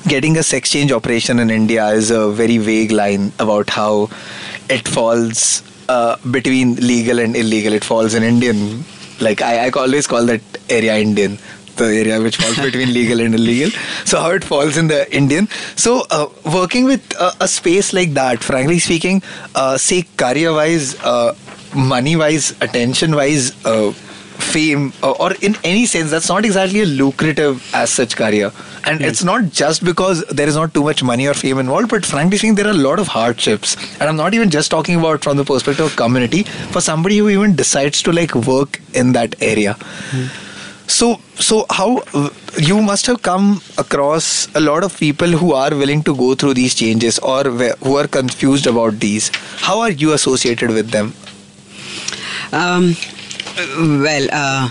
getting 0.07 0.37
a 0.37 0.43
sex 0.43 0.69
change 0.69 0.91
operation 0.91 1.39
in 1.39 1.49
India 1.49 1.87
is 1.87 2.11
a 2.11 2.29
very 2.31 2.59
vague 2.59 2.91
line 2.91 3.31
about 3.39 3.71
how 3.71 4.09
it 4.69 4.87
falls 4.87 5.63
uh, 5.89 6.17
between 6.29 6.75
legal 6.75 7.19
and 7.19 7.35
illegal. 7.35 7.73
It 7.73 7.83
falls 7.83 8.13
in 8.13 8.21
Indian. 8.21 8.85
Like 9.19 9.41
I, 9.41 9.65
I 9.65 9.69
always 9.71 10.05
call 10.05 10.25
that 10.27 10.41
area 10.69 10.97
Indian 10.97 11.39
the 11.77 11.85
area 11.85 12.21
which 12.21 12.37
falls 12.37 12.57
between 12.57 12.93
legal 12.93 13.19
and 13.19 13.35
illegal. 13.35 13.71
So 14.05 14.19
how 14.19 14.31
it 14.31 14.43
falls 14.43 14.77
in 14.77 14.87
the 14.87 15.13
Indian. 15.15 15.47
So 15.75 16.03
uh, 16.09 16.27
working 16.53 16.85
with 16.85 17.15
uh, 17.19 17.31
a 17.39 17.47
space 17.47 17.93
like 17.93 18.13
that, 18.13 18.43
frankly 18.43 18.79
speaking, 18.79 19.21
uh, 19.55 19.77
say 19.77 20.03
career-wise, 20.17 20.95
uh, 21.03 21.35
money-wise, 21.75 22.51
attention-wise, 22.61 23.65
uh, 23.65 23.91
fame, 24.35 24.91
uh, 25.01 25.11
or 25.11 25.33
in 25.41 25.55
any 25.63 25.85
sense, 25.85 26.11
that's 26.11 26.27
not 26.29 26.43
exactly 26.43 26.81
a 26.81 26.85
lucrative 26.85 27.63
as 27.73 27.89
such 27.89 28.15
career. 28.15 28.51
And 28.83 29.01
it's 29.01 29.23
not 29.23 29.45
just 29.51 29.83
because 29.83 30.23
there 30.25 30.47
is 30.47 30.55
not 30.55 30.73
too 30.73 30.83
much 30.83 31.01
money 31.01 31.25
or 31.25 31.33
fame 31.33 31.57
involved, 31.57 31.89
but 31.89 32.05
frankly 32.05 32.37
speaking, 32.37 32.55
there 32.55 32.67
are 32.67 32.71
a 32.71 32.73
lot 32.73 32.99
of 32.99 33.07
hardships. 33.07 33.75
And 33.99 34.09
I'm 34.09 34.15
not 34.17 34.33
even 34.33 34.49
just 34.49 34.69
talking 34.69 34.99
about 34.99 35.23
from 35.23 35.37
the 35.37 35.45
perspective 35.45 35.85
of 35.85 35.95
community. 35.95 36.43
For 36.43 36.81
somebody 36.81 37.17
who 37.17 37.29
even 37.29 37.55
decides 37.55 38.03
to 38.03 38.11
like 38.11 38.35
work 38.35 38.81
in 38.93 39.13
that 39.13 39.35
area. 39.41 39.77
So, 40.87 41.19
so 41.35 41.65
how 41.69 42.03
you 42.57 42.81
must 42.81 43.05
have 43.07 43.21
come 43.21 43.61
across 43.77 44.47
a 44.55 44.59
lot 44.59 44.83
of 44.83 44.97
people 44.97 45.27
who 45.27 45.53
are 45.53 45.71
willing 45.71 46.03
to 46.03 46.15
go 46.15 46.35
through 46.35 46.53
these 46.53 46.75
changes 46.75 47.19
or 47.19 47.43
who 47.43 47.97
are 47.97 48.07
confused 48.07 48.67
about 48.67 48.99
these. 48.99 49.31
How 49.59 49.79
are 49.79 49.91
you 49.91 50.13
associated 50.13 50.69
with 50.69 50.91
them? 50.91 51.13
Um, 52.51 52.95
well, 54.03 54.27
uh, 54.31 54.69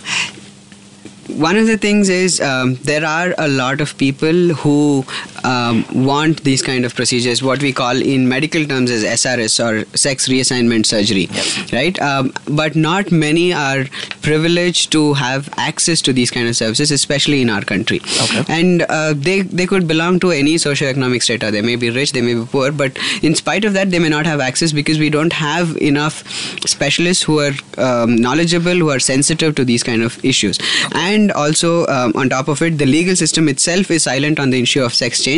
one 1.28 1.56
of 1.56 1.66
the 1.66 1.76
things 1.76 2.08
is 2.08 2.40
um, 2.40 2.76
there 2.76 3.04
are 3.04 3.34
a 3.38 3.48
lot 3.48 3.80
of 3.80 3.96
people 3.98 4.54
who 4.54 5.04
um, 5.44 5.84
want 5.92 6.42
these 6.44 6.62
kind 6.62 6.84
of 6.84 6.94
procedures, 6.94 7.42
what 7.42 7.62
we 7.62 7.72
call 7.72 8.00
in 8.00 8.28
medical 8.28 8.64
terms 8.64 8.90
as 8.90 9.04
SRS 9.04 9.64
or 9.64 9.96
sex 9.96 10.28
reassignment 10.28 10.86
surgery, 10.86 11.28
right? 11.72 12.00
Um, 12.00 12.32
but 12.48 12.74
not 12.74 13.12
many 13.12 13.52
are 13.52 13.84
privileged 14.22 14.90
to 14.92 15.14
have 15.14 15.48
access 15.56 16.00
to 16.02 16.12
these 16.12 16.30
kind 16.30 16.48
of 16.48 16.56
services, 16.56 16.90
especially 16.90 17.42
in 17.42 17.50
our 17.50 17.62
country. 17.62 18.00
Okay. 18.22 18.44
And 18.48 18.82
uh, 18.82 19.14
they 19.14 19.42
they 19.42 19.66
could 19.66 19.86
belong 19.86 20.20
to 20.20 20.30
any 20.30 20.54
socioeconomic 20.54 21.22
strata. 21.22 21.50
They 21.50 21.62
may 21.62 21.76
be 21.76 21.90
rich, 21.90 22.12
they 22.12 22.22
may 22.22 22.34
be 22.34 22.46
poor, 22.46 22.72
but 22.72 22.98
in 23.22 23.34
spite 23.34 23.64
of 23.64 23.74
that, 23.74 23.90
they 23.90 23.98
may 23.98 24.08
not 24.08 24.26
have 24.26 24.40
access 24.40 24.72
because 24.72 24.98
we 24.98 25.10
don't 25.10 25.32
have 25.32 25.76
enough 25.76 26.22
specialists 26.66 27.22
who 27.22 27.40
are 27.40 27.52
um, 27.78 28.16
knowledgeable, 28.16 28.74
who 28.74 28.90
are 28.90 28.98
sensitive 28.98 29.54
to 29.56 29.64
these 29.64 29.82
kind 29.82 30.02
of 30.02 30.24
issues. 30.24 30.58
And 30.94 31.32
also, 31.32 31.86
um, 31.86 32.12
on 32.14 32.28
top 32.28 32.48
of 32.48 32.62
it, 32.62 32.78
the 32.78 32.86
legal 32.86 33.16
system 33.16 33.48
itself 33.48 33.90
is 33.90 34.04
silent 34.04 34.38
on 34.38 34.50
the 34.50 34.60
issue 34.60 34.82
of 34.82 34.94
sex 34.94 35.22
change, 35.22 35.33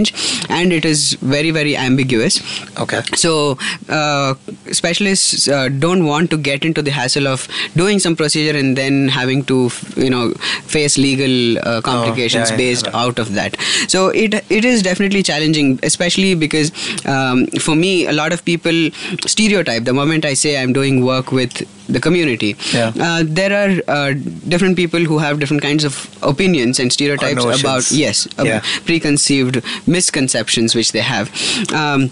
and 0.48 0.72
it 0.72 0.84
is 0.84 1.14
very 1.20 1.50
very 1.50 1.76
ambiguous. 1.76 2.40
Okay. 2.78 3.00
So, 3.14 3.58
uh, 3.88 4.34
specialists 4.72 5.48
uh, 5.48 5.68
don't 5.68 6.04
want 6.06 6.30
to 6.30 6.36
get 6.36 6.64
into 6.64 6.82
the 6.82 6.90
hassle 6.90 7.26
of 7.26 7.46
doing 7.76 7.98
some 7.98 8.16
procedure 8.16 8.56
and 8.58 8.76
then 8.76 9.08
having 9.08 9.44
to, 9.44 9.70
you 9.96 10.10
know, 10.10 10.32
face 10.76 10.98
legal 10.98 11.58
uh, 11.58 11.80
complications 11.80 12.50
Oh, 12.50 12.52
yeah, 12.52 12.56
based 12.56 12.86
yeah. 12.86 12.96
out 13.02 13.18
of 13.18 13.34
that. 13.34 13.56
So 13.88 14.08
it 14.08 14.34
it 14.50 14.64
is 14.64 14.82
definitely 14.82 15.22
challenging, 15.22 15.78
especially 15.82 16.34
because 16.34 16.70
um, 17.06 17.46
for 17.68 17.74
me, 17.74 18.06
a 18.06 18.12
lot 18.12 18.32
of 18.32 18.44
people 18.44 18.90
stereotype 19.26 19.84
the 19.84 19.92
moment 19.92 20.24
I 20.24 20.34
say 20.34 20.60
I'm 20.60 20.72
doing 20.72 21.04
work 21.04 21.32
with 21.32 21.66
the 21.88 22.00
community. 22.00 22.56
Yeah. 22.72 22.92
Uh, 23.00 23.22
there 23.24 23.52
are 23.58 23.72
uh, 23.96 24.12
different 24.54 24.76
people 24.76 25.00
who 25.00 25.18
have 25.18 25.38
different 25.38 25.62
kinds 25.62 25.84
of 25.84 25.98
opinions 26.22 26.80
and 26.80 26.92
stereotypes 26.92 27.44
about 27.60 27.90
yes, 27.92 28.26
Yeah. 28.42 28.60
preconceived 28.84 29.62
misconceptions 29.86 30.74
which 30.74 30.92
they 30.92 31.00
have. 31.00 31.30
Um, 31.72 32.10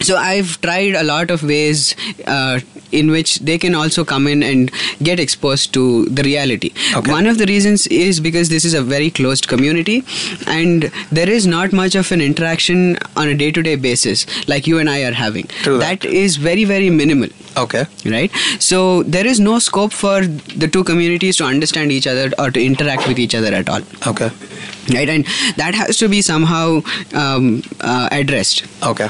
so 0.00 0.16
I've 0.16 0.60
tried 0.60 0.94
a 0.94 1.02
lot 1.02 1.30
of 1.32 1.42
ways 1.42 1.96
uh, 2.26 2.60
in 2.92 3.10
which 3.10 3.40
they 3.40 3.58
can 3.58 3.74
also 3.74 4.04
come 4.04 4.28
in 4.28 4.44
and 4.44 4.70
get 5.02 5.18
exposed 5.18 5.72
to 5.74 6.04
the 6.06 6.22
reality. 6.22 6.72
Okay. 6.94 7.10
One 7.10 7.26
of 7.26 7.38
the 7.38 7.46
reasons 7.46 7.88
is 7.88 8.20
because 8.20 8.48
this 8.48 8.64
is 8.64 8.74
a 8.74 8.82
very 8.82 9.10
closed 9.10 9.48
community, 9.48 10.04
and 10.46 10.84
there 11.10 11.28
is 11.28 11.48
not 11.48 11.72
much 11.72 11.96
of 11.96 12.12
an 12.12 12.20
interaction 12.20 12.96
on 13.16 13.26
a 13.28 13.34
day-to-day 13.34 13.74
basis 13.74 14.24
like 14.48 14.68
you 14.68 14.78
and 14.78 14.88
I 14.88 15.02
are 15.02 15.12
having. 15.12 15.46
True 15.64 15.78
that. 15.78 16.00
that 16.02 16.08
is 16.08 16.36
very 16.36 16.64
very 16.64 16.90
minimal 16.90 17.30
Okay. 17.56 17.84
right 18.04 18.30
so 18.60 19.02
there 19.02 19.26
is 19.26 19.40
no 19.40 19.58
scope 19.58 19.92
for 19.92 20.20
the 20.24 20.68
two 20.68 20.84
communities 20.84 21.36
to 21.38 21.44
understand 21.44 21.90
each 21.90 22.06
other 22.06 22.30
or 22.38 22.52
to 22.52 22.64
interact 22.64 23.08
with 23.08 23.18
each 23.18 23.34
other 23.34 23.52
at 23.52 23.68
all 23.68 23.80
Okay. 24.06 24.30
Right 24.94 25.08
and 25.08 25.24
that 25.56 25.74
has 25.74 25.96
to 25.98 26.08
be 26.08 26.22
somehow 26.22 26.80
um, 27.14 27.62
uh, 27.80 28.08
addressed 28.10 28.64
Okay. 28.82 29.08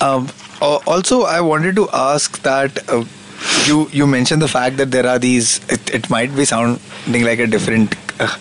Um, 0.00 0.28
also, 0.60 1.22
I 1.22 1.40
wanted 1.40 1.76
to 1.76 1.88
ask 1.92 2.42
that 2.42 2.88
uh, 2.88 3.04
you 3.66 3.88
you 3.92 4.06
mentioned 4.06 4.42
the 4.42 4.48
fact 4.48 4.76
that 4.78 4.90
there 4.90 5.06
are 5.06 5.18
these. 5.18 5.60
It, 5.68 5.94
it 5.94 6.10
might 6.10 6.34
be 6.34 6.44
sounding 6.44 7.24
like 7.24 7.38
a 7.38 7.46
different 7.46 7.94
uh, 8.20 8.36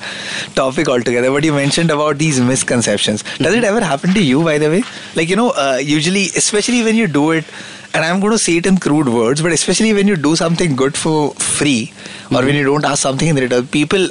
topic 0.56 0.90
altogether, 0.90 1.32
but 1.32 1.44
you 1.44 1.54
mentioned 1.54 1.92
about 1.92 2.18
these 2.18 2.40
misconceptions. 2.40 3.24
Does 3.38 3.54
it 3.54 3.64
ever 3.64 3.84
happen 3.84 4.14
to 4.14 4.24
you, 4.24 4.44
by 4.44 4.58
the 4.58 4.70
way? 4.70 4.84
Like 5.16 5.30
you 5.30 5.36
know, 5.36 5.52
uh, 5.52 5.80
usually, 5.82 6.26
especially 6.44 6.84
when 6.84 6.96
you 6.96 7.08
do 7.08 7.32
it. 7.32 7.46
And 7.94 8.06
I'm 8.06 8.20
going 8.20 8.34
to 8.34 8.38
say 8.38 8.58
it 8.58 8.66
in 8.68 8.78
crude 8.78 9.08
words, 9.10 9.42
but 9.42 9.52
especially 9.52 9.92
when 9.94 10.08
you 10.08 10.16
do 10.16 10.36
something 10.36 10.76
good 10.76 10.96
for 10.96 11.32
free, 11.36 11.94
or 12.30 12.44
when 12.44 12.54
you 12.54 12.64
don't 12.64 12.86
ask 12.86 13.02
something 13.02 13.28
in 13.28 13.36
return, 13.38 13.66
people 13.68 14.10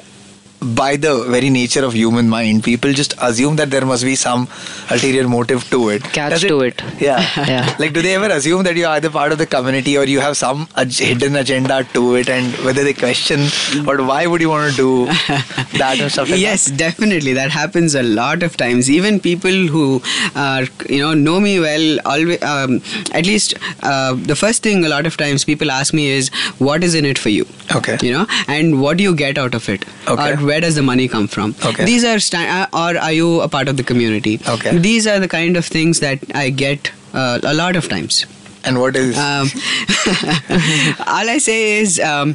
by 0.75 0.97
the 0.97 1.25
very 1.29 1.49
nature 1.51 1.85
of 1.85 1.93
human 1.95 2.29
mind, 2.29 2.65
people 2.65 2.93
just 2.93 3.15
assume 3.21 3.57
that 3.57 3.71
there 3.71 3.85
must 3.87 4.05
be 4.05 4.15
some 4.15 4.49
ulterior 4.91 5.29
motive 5.29 5.69
to 5.71 5.89
it. 5.91 6.03
Catch 6.03 6.33
Does 6.33 6.43
to 6.45 6.61
it. 6.61 6.83
Yeah. 7.01 7.25
Yeah. 7.47 7.75
Like, 7.79 7.93
do 7.93 8.03
they 8.03 8.15
ever 8.15 8.27
assume 8.27 8.65
that 8.65 8.77
you 8.77 8.87
are 8.87 8.95
either 8.97 9.11
part 9.11 9.31
of 9.33 9.39
the 9.39 9.47
community 9.47 9.97
or 9.97 10.05
you 10.05 10.21
have 10.21 10.37
some 10.37 10.69
ag- 10.77 10.93
hidden 10.93 11.37
agenda 11.37 11.85
to 11.95 12.15
it, 12.17 12.29
and 12.29 12.53
whether 12.65 12.83
they 12.83 12.93
question, 12.93 13.47
but 13.85 14.01
why 14.01 14.27
would 14.27 14.41
you 14.41 14.49
want 14.49 14.71
to 14.73 14.77
do 14.77 15.07
that 15.79 15.97
and 16.01 16.11
stuff 16.11 16.29
like 16.31 16.41
yes 16.41 16.67
definitely 16.67 17.33
that 17.35 17.51
happens 17.51 17.95
a 17.95 18.03
lot 18.03 18.43
of 18.43 18.57
times 18.57 18.91
even 18.91 19.19
people 19.21 19.51
who 19.75 20.01
are 20.35 20.65
you 20.89 20.99
know 20.99 21.13
know 21.15 21.39
me 21.41 21.59
well 21.61 21.99
always 22.05 22.43
um, 22.43 22.81
at 23.13 23.27
least 23.27 23.55
uh, 23.83 24.15
the 24.15 24.37
first 24.37 24.63
thing 24.63 24.85
a 24.85 24.89
lot 24.89 25.07
of 25.07 25.17
times 25.17 25.45
people 25.45 25.71
ask 25.71 25.95
me 25.95 26.07
is 26.09 26.29
what 26.59 26.83
is 26.83 26.95
in 26.95 27.05
it 27.05 27.19
for 27.19 27.29
you 27.29 27.47
Okay. 27.75 27.97
you 28.03 28.13
know 28.13 28.27
and 28.49 28.81
what 28.81 28.97
do 28.97 29.05
you 29.05 29.15
get 29.15 29.39
out 29.39 29.55
of 29.55 29.69
it 29.69 29.85
Okay. 30.09 30.33
or 30.33 30.37
where 30.57 30.63
does 30.65 30.77
the 30.77 30.83
money 30.83 31.07
come 31.07 31.27
from 31.29 31.55
Okay. 31.71 31.85
these 31.85 32.03
are 32.11 32.19
sta- 32.19 32.49
uh, 32.59 32.67
or 32.83 32.97
are 33.07 33.13
you 33.13 33.41
a 33.47 33.49
part 33.55 33.69
of 33.69 33.77
the 33.77 33.83
community 33.89 34.41
Okay. 34.53 34.71
these 34.79 35.07
are 35.07 35.19
the 35.25 35.29
kind 35.29 35.55
of 35.61 35.67
things 35.67 36.01
that 36.05 36.19
i 36.35 36.49
get 36.49 36.91
uh, 37.13 37.39
a 37.43 37.53
lot 37.55 37.77
of 37.77 37.89
times? 37.91 38.25
And 38.65 38.79
what 38.81 38.97
is. 38.97 39.17
um, 39.17 39.49
all 41.17 41.29
I 41.35 41.39
say 41.39 41.59
is 41.79 41.99
um, 42.01 42.33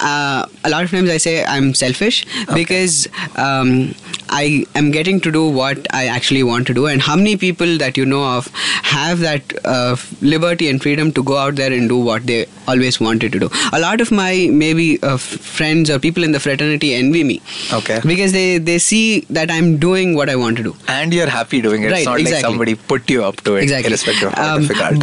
uh, 0.00 0.46
a 0.64 0.70
lot 0.70 0.84
of 0.84 0.90
times 0.90 1.10
I 1.10 1.16
say 1.18 1.44
I'm 1.44 1.74
selfish 1.74 2.24
because 2.54 3.08
um, 3.36 3.94
I 4.28 4.64
am 4.74 4.90
getting 4.90 5.20
to 5.20 5.30
do 5.32 5.48
what 5.48 5.86
I 5.94 6.06
actually 6.06 6.42
want 6.42 6.66
to 6.68 6.74
do. 6.74 6.86
And 6.86 7.02
how 7.02 7.16
many 7.16 7.36
people 7.36 7.78
that 7.78 7.96
you 7.96 8.06
know 8.06 8.24
of 8.36 8.46
have 8.92 9.20
that 9.20 9.42
uh, 9.64 9.96
liberty 10.20 10.68
and 10.68 10.80
freedom 10.80 11.12
to 11.12 11.22
go 11.22 11.36
out 11.36 11.56
there 11.56 11.72
and 11.72 11.88
do 11.88 11.98
what 11.98 12.26
they 12.26 12.46
always 12.68 13.00
wanted 13.00 13.32
to 13.32 13.38
do? 13.40 13.50
A 13.72 13.80
lot 13.80 14.00
of 14.00 14.10
my 14.10 14.48
maybe 14.50 15.02
uh, 15.02 15.16
friends 15.18 15.90
or 15.90 15.98
people 15.98 16.24
in 16.24 16.32
the 16.32 16.40
fraternity 16.40 16.94
envy 16.94 17.24
me. 17.24 17.42
Okay. 17.72 18.00
Because 18.04 18.32
they, 18.32 18.58
they 18.58 18.78
see 18.78 19.20
that 19.30 19.50
I'm 19.50 19.76
doing 19.78 20.14
what 20.14 20.28
I 20.28 20.36
want 20.36 20.56
to 20.58 20.62
do. 20.62 20.76
and 20.88 21.12
you're 21.12 21.28
happy 21.28 21.60
doing 21.60 21.82
it. 21.82 21.86
Right, 21.88 21.96
it's 21.98 22.06
not 22.06 22.12
like 22.12 22.20
exactly. 22.22 22.42
somebody 22.50 22.74
put 22.74 23.08
you 23.10 23.24
up 23.24 23.36
to 23.42 23.56
it, 23.56 23.62
Exactly. 23.64 23.90
irrespective 23.90 24.28
of 24.28 24.34
how 24.34 24.54
Um, 24.56 24.62
difficult. 24.66 25.02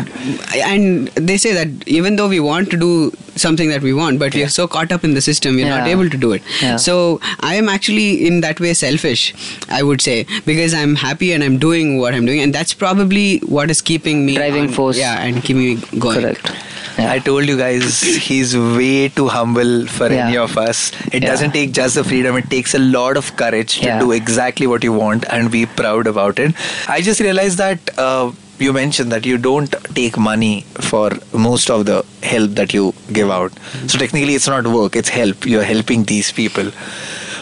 and 0.58 1.08
they 1.30 1.38
say 1.38 1.54
that 1.54 1.88
even 1.88 2.16
though 2.16 2.27
we 2.27 2.39
want 2.39 2.70
to 2.72 2.77
do 2.77 3.12
something 3.38 3.70
that 3.70 3.82
we 3.82 3.94
want, 3.94 4.20
but 4.20 4.34
we 4.34 4.44
are 4.44 4.50
so 4.50 4.67
caught 4.67 4.91
up 4.91 5.03
in 5.03 5.13
the 5.13 5.22
system, 5.22 5.56
we're 5.56 5.70
not 5.70 5.88
able 5.88 6.10
to 6.10 6.17
do 6.17 6.32
it. 6.34 6.41
Yeah. 6.62 6.75
So 6.77 7.20
I 7.39 7.56
am 7.56 7.70
actually 7.70 8.27
in 8.27 8.41
that 8.41 8.60
way 8.60 8.74
selfish, 8.74 9.34
I 9.70 9.84
would 9.84 10.01
say, 10.01 10.25
because 10.46 10.74
I'm 10.74 10.96
happy 10.96 11.34
and 11.34 11.44
I'm 11.44 11.58
doing 11.58 11.98
what 12.00 12.13
I'm 12.13 12.25
doing, 12.25 12.41
and 12.41 12.53
that's 12.53 12.74
probably 12.74 13.39
what 13.39 13.70
is 13.72 13.82
keeping 13.82 14.25
me 14.25 14.36
Driving 14.36 14.63
on- 14.67 14.70
force. 14.70 14.98
Yeah, 14.98 15.20
and 15.22 15.44
keeping 15.44 15.63
me 15.63 16.00
going. 16.00 16.22
Correct. 16.22 16.51
Yeah. 17.00 17.12
I 17.12 17.20
told 17.20 17.46
you 17.48 17.56
guys 17.58 18.01
he's 18.01 18.58
way 18.58 19.10
too 19.10 19.27
humble 19.27 19.86
for 19.86 20.12
Yeah. 20.12 20.27
any 20.27 20.38
of 20.38 20.58
us. 20.58 20.91
It 21.12 21.22
Yeah. 21.22 21.29
doesn't 21.29 21.51
take 21.51 21.72
just 21.72 21.94
the 21.94 22.03
freedom, 22.03 22.36
it 22.38 22.50
takes 22.50 22.74
a 22.74 22.79
lot 22.79 23.17
of 23.17 23.36
courage 23.36 23.75
to 23.82 23.86
Yeah. 23.86 24.00
do 24.00 24.12
exactly 24.13 24.65
what 24.72 24.84
you 24.84 24.94
want 24.94 25.25
and 25.29 25.51
be 25.51 25.65
proud 25.67 26.08
about 26.08 26.39
it. 26.39 26.56
I 26.88 27.01
just 27.01 27.20
realized 27.20 27.60
that 27.60 27.91
uh, 28.00 28.32
you 28.60 28.74
mentioned 28.74 29.12
that 29.12 29.26
you 29.26 29.38
don't 29.38 29.70
take 29.94 30.18
money 30.18 30.62
for 30.90 31.12
most 31.34 31.70
of 31.70 31.86
the 31.86 32.06
help 32.24 32.52
that 32.52 32.74
you 32.74 32.94
give 33.12 33.30
out. 33.30 33.52
So 33.88 33.98
technically, 33.98 34.36
it's 34.36 34.48
not 34.48 34.68
work, 34.68 34.96
it's 34.96 35.10
help. 35.10 35.46
You're 35.46 35.64
helping 35.64 36.04
these 36.04 36.32
people. 36.32 36.72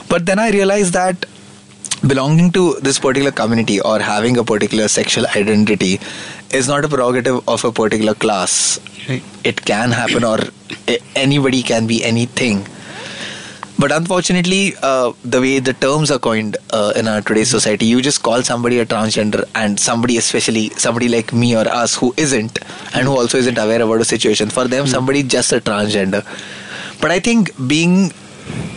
But 0.09 0.25
then 0.25 0.39
I 0.39 0.51
realized 0.51 0.93
that 0.93 1.25
belonging 2.05 2.51
to 2.51 2.75
this 2.81 2.99
particular 2.99 3.31
community 3.31 3.79
or 3.81 3.99
having 3.99 4.37
a 4.37 4.43
particular 4.43 4.87
sexual 4.87 5.25
identity 5.35 5.99
is 6.51 6.67
not 6.67 6.85
a 6.85 6.87
prerogative 6.87 7.47
of 7.47 7.63
a 7.63 7.71
particular 7.71 8.13
class. 8.13 8.79
Right. 9.09 9.23
It 9.43 9.65
can 9.65 9.91
happen, 9.91 10.23
or 10.23 10.39
anybody 11.15 11.63
can 11.63 11.87
be 11.87 12.03
anything. 12.03 12.67
But 13.77 13.91
unfortunately, 13.91 14.73
uh, 14.81 15.11
the 15.23 15.41
way 15.41 15.59
the 15.59 15.73
terms 15.73 16.09
are 16.09 16.17
coined 16.17 16.55
uh, 16.71 16.93
in 16.95 17.09
our 17.09 17.21
today's 17.21 17.49
society, 17.49 17.85
you 17.85 18.01
just 18.01 18.23
call 18.23 18.41
somebody 18.41 18.79
a 18.79 18.85
transgender, 18.85 19.43
and 19.53 19.77
somebody, 19.77 20.17
especially 20.17 20.69
somebody 20.71 21.09
like 21.09 21.33
me 21.33 21.55
or 21.57 21.67
us, 21.67 21.93
who 21.95 22.13
isn't, 22.15 22.59
and 22.95 23.05
who 23.05 23.11
also 23.11 23.37
isn't 23.37 23.57
aware 23.57 23.81
about 23.81 23.97
the 23.97 24.05
situation, 24.05 24.49
for 24.49 24.67
them, 24.67 24.87
somebody 24.87 25.23
just 25.23 25.51
a 25.51 25.59
transgender. 25.59 26.23
But 27.01 27.11
I 27.11 27.19
think 27.19 27.51
being 27.67 28.13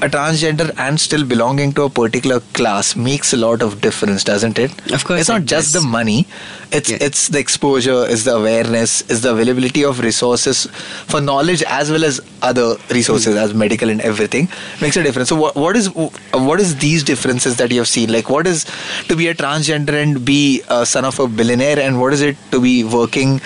a 0.01 0.09
transgender 0.09 0.73
and 0.79 0.99
still 1.01 1.25
belonging 1.25 1.73
to 1.73 1.83
a 1.83 1.91
particular 1.91 2.41
class 2.59 2.95
makes 2.97 3.33
a 3.33 3.37
lot 3.37 3.63
of 3.63 3.81
difference, 3.81 4.23
doesn't 4.25 4.59
it? 4.59 4.71
Of 4.93 5.05
course 5.05 5.21
it's 5.21 5.29
not 5.29 5.43
it 5.43 5.47
just 5.47 5.73
does. 5.73 5.83
the 5.83 5.89
money; 5.89 6.27
it's 6.71 6.91
Yeah. 6.91 6.99
it's 7.01 7.29
the 7.29 7.39
exposure, 7.41 8.07
it's 8.09 8.23
the 8.25 8.35
awareness, 8.37 9.01
it's 9.09 9.21
the 9.21 9.33
availability 9.33 9.85
of 9.85 10.01
resources 10.01 10.67
for 11.07 11.21
knowledge 11.21 11.63
as 11.67 11.91
well 11.91 12.05
as 12.05 12.21
other 12.43 12.77
resources 12.91 13.35
Hmm. 13.35 13.43
as 13.45 13.55
medical 13.55 13.91
and 13.91 14.01
everything 14.01 14.49
makes 14.81 14.97
a 14.97 15.03
difference. 15.03 15.29
So 15.31 15.37
what, 15.37 15.57
what 15.57 15.77
is 15.77 15.89
what 15.95 16.61
is 16.61 16.77
these 16.77 17.03
differences 17.03 17.57
that 17.57 17.73
you 17.73 17.79
have 17.79 17.89
seen? 17.89 18.13
Like 18.13 18.31
what 18.31 18.47
is 18.47 18.65
to 19.09 19.17
be 19.17 19.27
a 19.29 19.35
transgender 19.35 20.01
and 20.03 20.25
be 20.25 20.63
a 20.69 20.87
son 20.87 21.05
of 21.05 21.19
a 21.19 21.27
billionaire, 21.27 21.79
and 21.81 22.01
what 22.01 22.13
is 22.13 22.21
it 22.23 22.37
to 22.53 22.61
be 22.61 22.85
working 22.85 23.41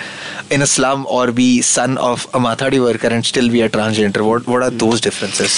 in 0.55 0.61
a 0.61 0.69
slum 0.75 1.05
or 1.09 1.31
be 1.31 1.61
son 1.61 1.97
of 1.97 2.25
a 2.33 2.39
Mathadi 2.45 2.79
worker 2.87 3.07
and 3.07 3.25
still 3.25 3.49
be 3.57 3.61
a 3.61 3.69
transgender? 3.77 4.21
What 4.29 4.47
what 4.53 4.61
are 4.67 4.73
those 4.85 5.01
differences? 5.07 5.53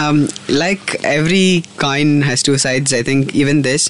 um, 0.00 0.28
like 0.48 0.94
every 1.04 1.64
coin 1.84 2.10
has 2.28 2.42
two 2.46 2.56
sides 2.64 2.92
i 2.98 3.02
think 3.08 3.34
even 3.42 3.62
this 3.62 3.88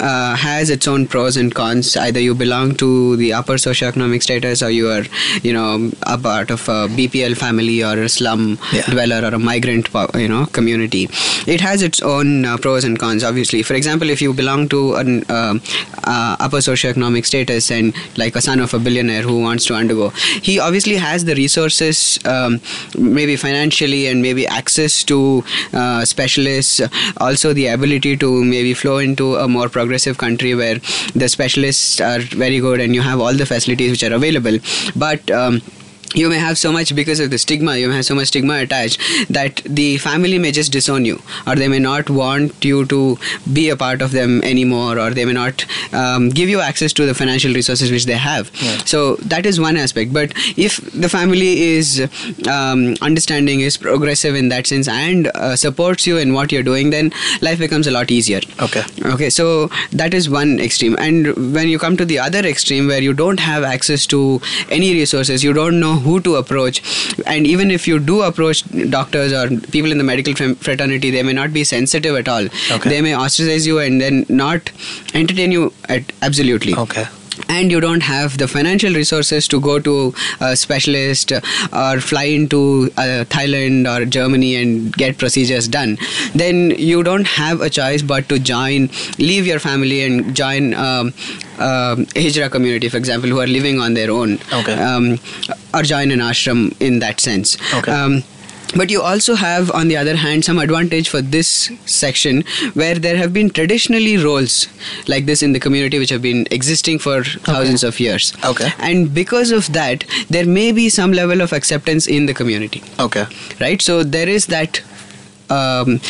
uh, 0.00 0.34
has 0.36 0.70
its 0.70 0.86
own 0.92 1.06
pros 1.06 1.36
and 1.36 1.54
cons 1.54 1.96
either 2.04 2.20
you 2.20 2.34
belong 2.34 2.74
to 2.82 3.16
the 3.16 3.32
upper 3.38 3.54
socioeconomic 3.54 4.22
status 4.22 4.62
or 4.62 4.70
you 4.70 4.88
are 4.88 5.04
you 5.42 5.52
know 5.52 5.90
a 6.14 6.16
part 6.26 6.50
of 6.50 6.62
a 6.68 6.78
bpl 6.98 7.36
family 7.44 7.78
or 7.90 7.94
a 8.02 8.08
slum 8.08 8.42
Yeah. 8.72 8.86
dweller 8.94 9.20
or 9.28 9.32
a 9.34 9.38
migrant 9.38 9.88
you 10.22 10.28
know 10.28 10.42
community 10.58 11.02
it 11.54 11.60
has 11.68 11.82
its 11.88 12.00
own 12.02 12.44
uh, 12.44 12.56
pros 12.56 12.84
and 12.84 12.98
cons 12.98 13.22
obviously 13.30 13.62
for 13.62 13.74
example 13.74 14.10
if 14.16 14.22
you 14.26 14.32
belong 14.42 14.68
to 14.74 14.80
an 15.02 15.10
um 15.38 15.60
uh, 16.12 16.36
upper 16.46 16.58
socioeconomic 16.70 17.24
status 17.32 17.70
and 17.70 17.94
like 18.22 18.36
a 18.36 18.42
son 18.48 18.60
of 18.60 18.72
a 18.74 18.78
billionaire 18.88 19.22
who 19.22 19.36
wants 19.40 19.64
to 19.66 19.74
undergo 19.74 19.93
he 20.48 20.58
obviously 20.58 20.96
has 20.96 21.24
the 21.24 21.34
resources 21.34 22.18
um, 22.24 22.60
maybe 22.98 23.36
financially 23.36 24.06
and 24.06 24.22
maybe 24.22 24.46
access 24.46 25.04
to 25.04 25.18
uh, 25.72 26.04
specialists 26.04 26.80
also 27.18 27.52
the 27.52 27.66
ability 27.68 28.16
to 28.16 28.44
maybe 28.44 28.74
flow 28.74 28.98
into 28.98 29.36
a 29.36 29.48
more 29.48 29.68
progressive 29.68 30.18
country 30.18 30.54
where 30.54 30.78
the 31.22 31.28
specialists 31.28 32.00
are 32.00 32.20
very 32.44 32.60
good 32.60 32.80
and 32.80 32.94
you 32.94 33.02
have 33.02 33.20
all 33.20 33.34
the 33.34 33.46
facilities 33.46 33.90
which 33.90 34.04
are 34.04 34.14
available. 34.14 34.58
But 34.96 35.30
um, 35.30 35.62
you 36.14 36.28
may 36.28 36.38
have 36.38 36.56
so 36.56 36.72
much 36.72 36.94
because 36.94 37.20
of 37.20 37.30
the 37.30 37.38
stigma 37.38 37.76
you 37.76 37.88
may 37.88 37.96
have 37.96 38.04
so 38.04 38.14
much 38.14 38.28
stigma 38.28 38.58
attached 38.58 39.00
that 39.28 39.62
the 39.64 39.98
family 39.98 40.38
may 40.38 40.52
just 40.52 40.72
disown 40.72 41.04
you 41.04 41.20
or 41.46 41.56
they 41.56 41.68
may 41.68 41.78
not 41.78 42.08
want 42.08 42.64
you 42.64 42.84
to 42.86 43.18
be 43.52 43.68
a 43.68 43.76
part 43.76 44.00
of 44.00 44.12
them 44.12 44.42
anymore 44.42 44.98
or 44.98 45.10
they 45.10 45.24
may 45.24 45.32
not 45.32 45.64
um, 45.92 46.28
give 46.28 46.48
you 46.48 46.60
access 46.60 46.92
to 46.92 47.06
the 47.06 47.14
financial 47.14 47.52
resources 47.52 47.90
which 47.90 48.06
they 48.06 48.16
have. 48.16 48.50
So 48.86 49.16
that 49.16 49.46
is 49.46 49.60
one 49.60 49.76
aspect. 49.76 50.12
But 50.12 50.32
if 50.56 50.76
the 50.92 51.08
family 51.08 51.62
is 51.62 52.00
um, 52.48 52.94
understanding 53.02 53.60
is 53.60 53.76
progressive 53.76 54.34
in 54.34 54.48
that 54.48 54.66
sense 54.66 54.88
and 54.88 55.28
uh, 55.28 55.56
supports 55.56 56.06
you 56.06 56.18
in 56.18 56.32
what 56.32 56.52
you're 56.52 56.62
doing 56.62 56.90
then 56.90 57.12
life 57.40 57.58
becomes 57.58 57.86
a 57.86 57.90
lot 57.90 58.10
easier. 58.10 58.40
Okay. 58.60 58.82
okay 59.04 59.30
so 59.30 59.68
that 59.92 60.14
is 60.14 60.30
one 60.30 60.60
extreme. 60.60 60.96
And 60.98 61.54
when 61.54 61.68
you 61.68 61.78
come 61.78 61.96
to 61.96 62.04
the 62.04 62.18
other 62.18 62.40
extreme 62.40 62.86
where 62.86 63.02
you 63.02 63.14
don't 63.14 63.40
have 63.40 63.64
access 63.64 64.06
to 64.06 64.40
any 64.70 64.92
resources 64.94 65.42
you 65.42 65.52
don't 65.52 65.80
know 65.80 65.96
who 66.06 66.14
to 66.28 66.36
approach 66.42 66.80
and 67.34 67.46
even 67.54 67.70
if 67.76 67.88
you 67.90 67.98
do 68.12 68.20
approach 68.28 68.62
doctors 68.94 69.32
or 69.40 69.44
people 69.76 69.90
in 69.96 69.98
the 70.04 70.08
medical 70.12 70.34
fraternity 70.68 71.10
they 71.16 71.22
may 71.30 71.36
not 71.40 71.52
be 71.58 71.64
sensitive 71.72 72.16
at 72.22 72.28
all 72.36 72.48
Okay. 72.78 72.90
they 72.94 73.00
may 73.08 73.14
ostracize 73.24 73.66
you 73.72 73.78
and 73.88 74.00
then 74.06 74.24
not 74.44 74.70
entertain 75.22 75.52
you 75.58 75.72
at 75.98 76.12
absolutely 76.30 76.74
Okay. 76.86 77.06
And 77.48 77.70
you 77.70 77.80
don't 77.80 78.02
have 78.02 78.38
the 78.38 78.46
financial 78.48 78.92
resources 78.92 79.48
to 79.48 79.60
go 79.60 79.78
to 79.78 80.14
a 80.40 80.56
specialist 80.56 81.32
or 81.72 82.00
fly 82.00 82.24
into 82.24 82.90
uh, 82.96 83.24
Thailand 83.28 83.86
or 83.92 84.04
Germany 84.04 84.56
and 84.56 84.92
get 84.92 85.18
procedures 85.18 85.68
done, 85.68 85.98
then 86.34 86.70
you 86.72 87.02
don't 87.02 87.26
have 87.26 87.60
a 87.60 87.70
choice 87.70 88.02
but 88.02 88.28
to 88.28 88.38
join, 88.38 88.88
leave 89.18 89.46
your 89.46 89.58
family 89.58 90.02
and 90.04 90.34
join 90.34 90.74
um, 90.74 91.12
a 91.58 91.96
Hijra 92.14 92.50
community, 92.50 92.88
for 92.88 92.96
example, 92.96 93.28
who 93.30 93.40
are 93.40 93.46
living 93.46 93.80
on 93.80 93.94
their 93.94 94.10
own, 94.10 94.38
Okay. 94.52 94.74
um, 94.74 95.18
or 95.72 95.82
join 95.82 96.10
an 96.10 96.18
ashram 96.20 96.74
in 96.80 96.98
that 97.00 97.20
sense. 97.20 97.56
Okay. 97.74 97.92
Um, 97.92 98.22
but 98.76 98.90
you 98.90 99.00
also 99.02 99.34
have, 99.34 99.70
on 99.70 99.88
the 99.88 99.96
other 99.96 100.16
hand, 100.16 100.44
some 100.44 100.58
advantage 100.58 101.08
for 101.08 101.20
this 101.22 101.70
section 101.86 102.42
where 102.74 102.94
there 102.94 103.16
have 103.16 103.32
been 103.32 103.50
traditionally 103.50 104.16
roles 104.16 104.66
like 105.08 105.26
this 105.26 105.42
in 105.42 105.52
the 105.52 105.60
community 105.60 105.98
which 105.98 106.10
have 106.10 106.22
been 106.22 106.46
existing 106.50 106.98
for 106.98 107.22
thousands 107.24 107.84
of 107.84 108.00
years. 108.00 108.32
Okay. 108.44 108.70
And 108.78 109.12
because 109.14 109.50
of 109.52 109.72
that, 109.72 110.04
there 110.30 110.46
may 110.46 110.72
be 110.72 110.88
some 110.88 111.12
level 111.12 111.40
of 111.40 111.52
acceptance 111.52 112.06
in 112.06 112.26
the 112.26 112.34
community, 112.34 112.82
Okay. 112.98 113.26
right? 113.60 113.80
So 113.80 114.02
there 114.02 114.28
is 114.28 114.46
that. 114.46 114.82
Um, 115.50 116.00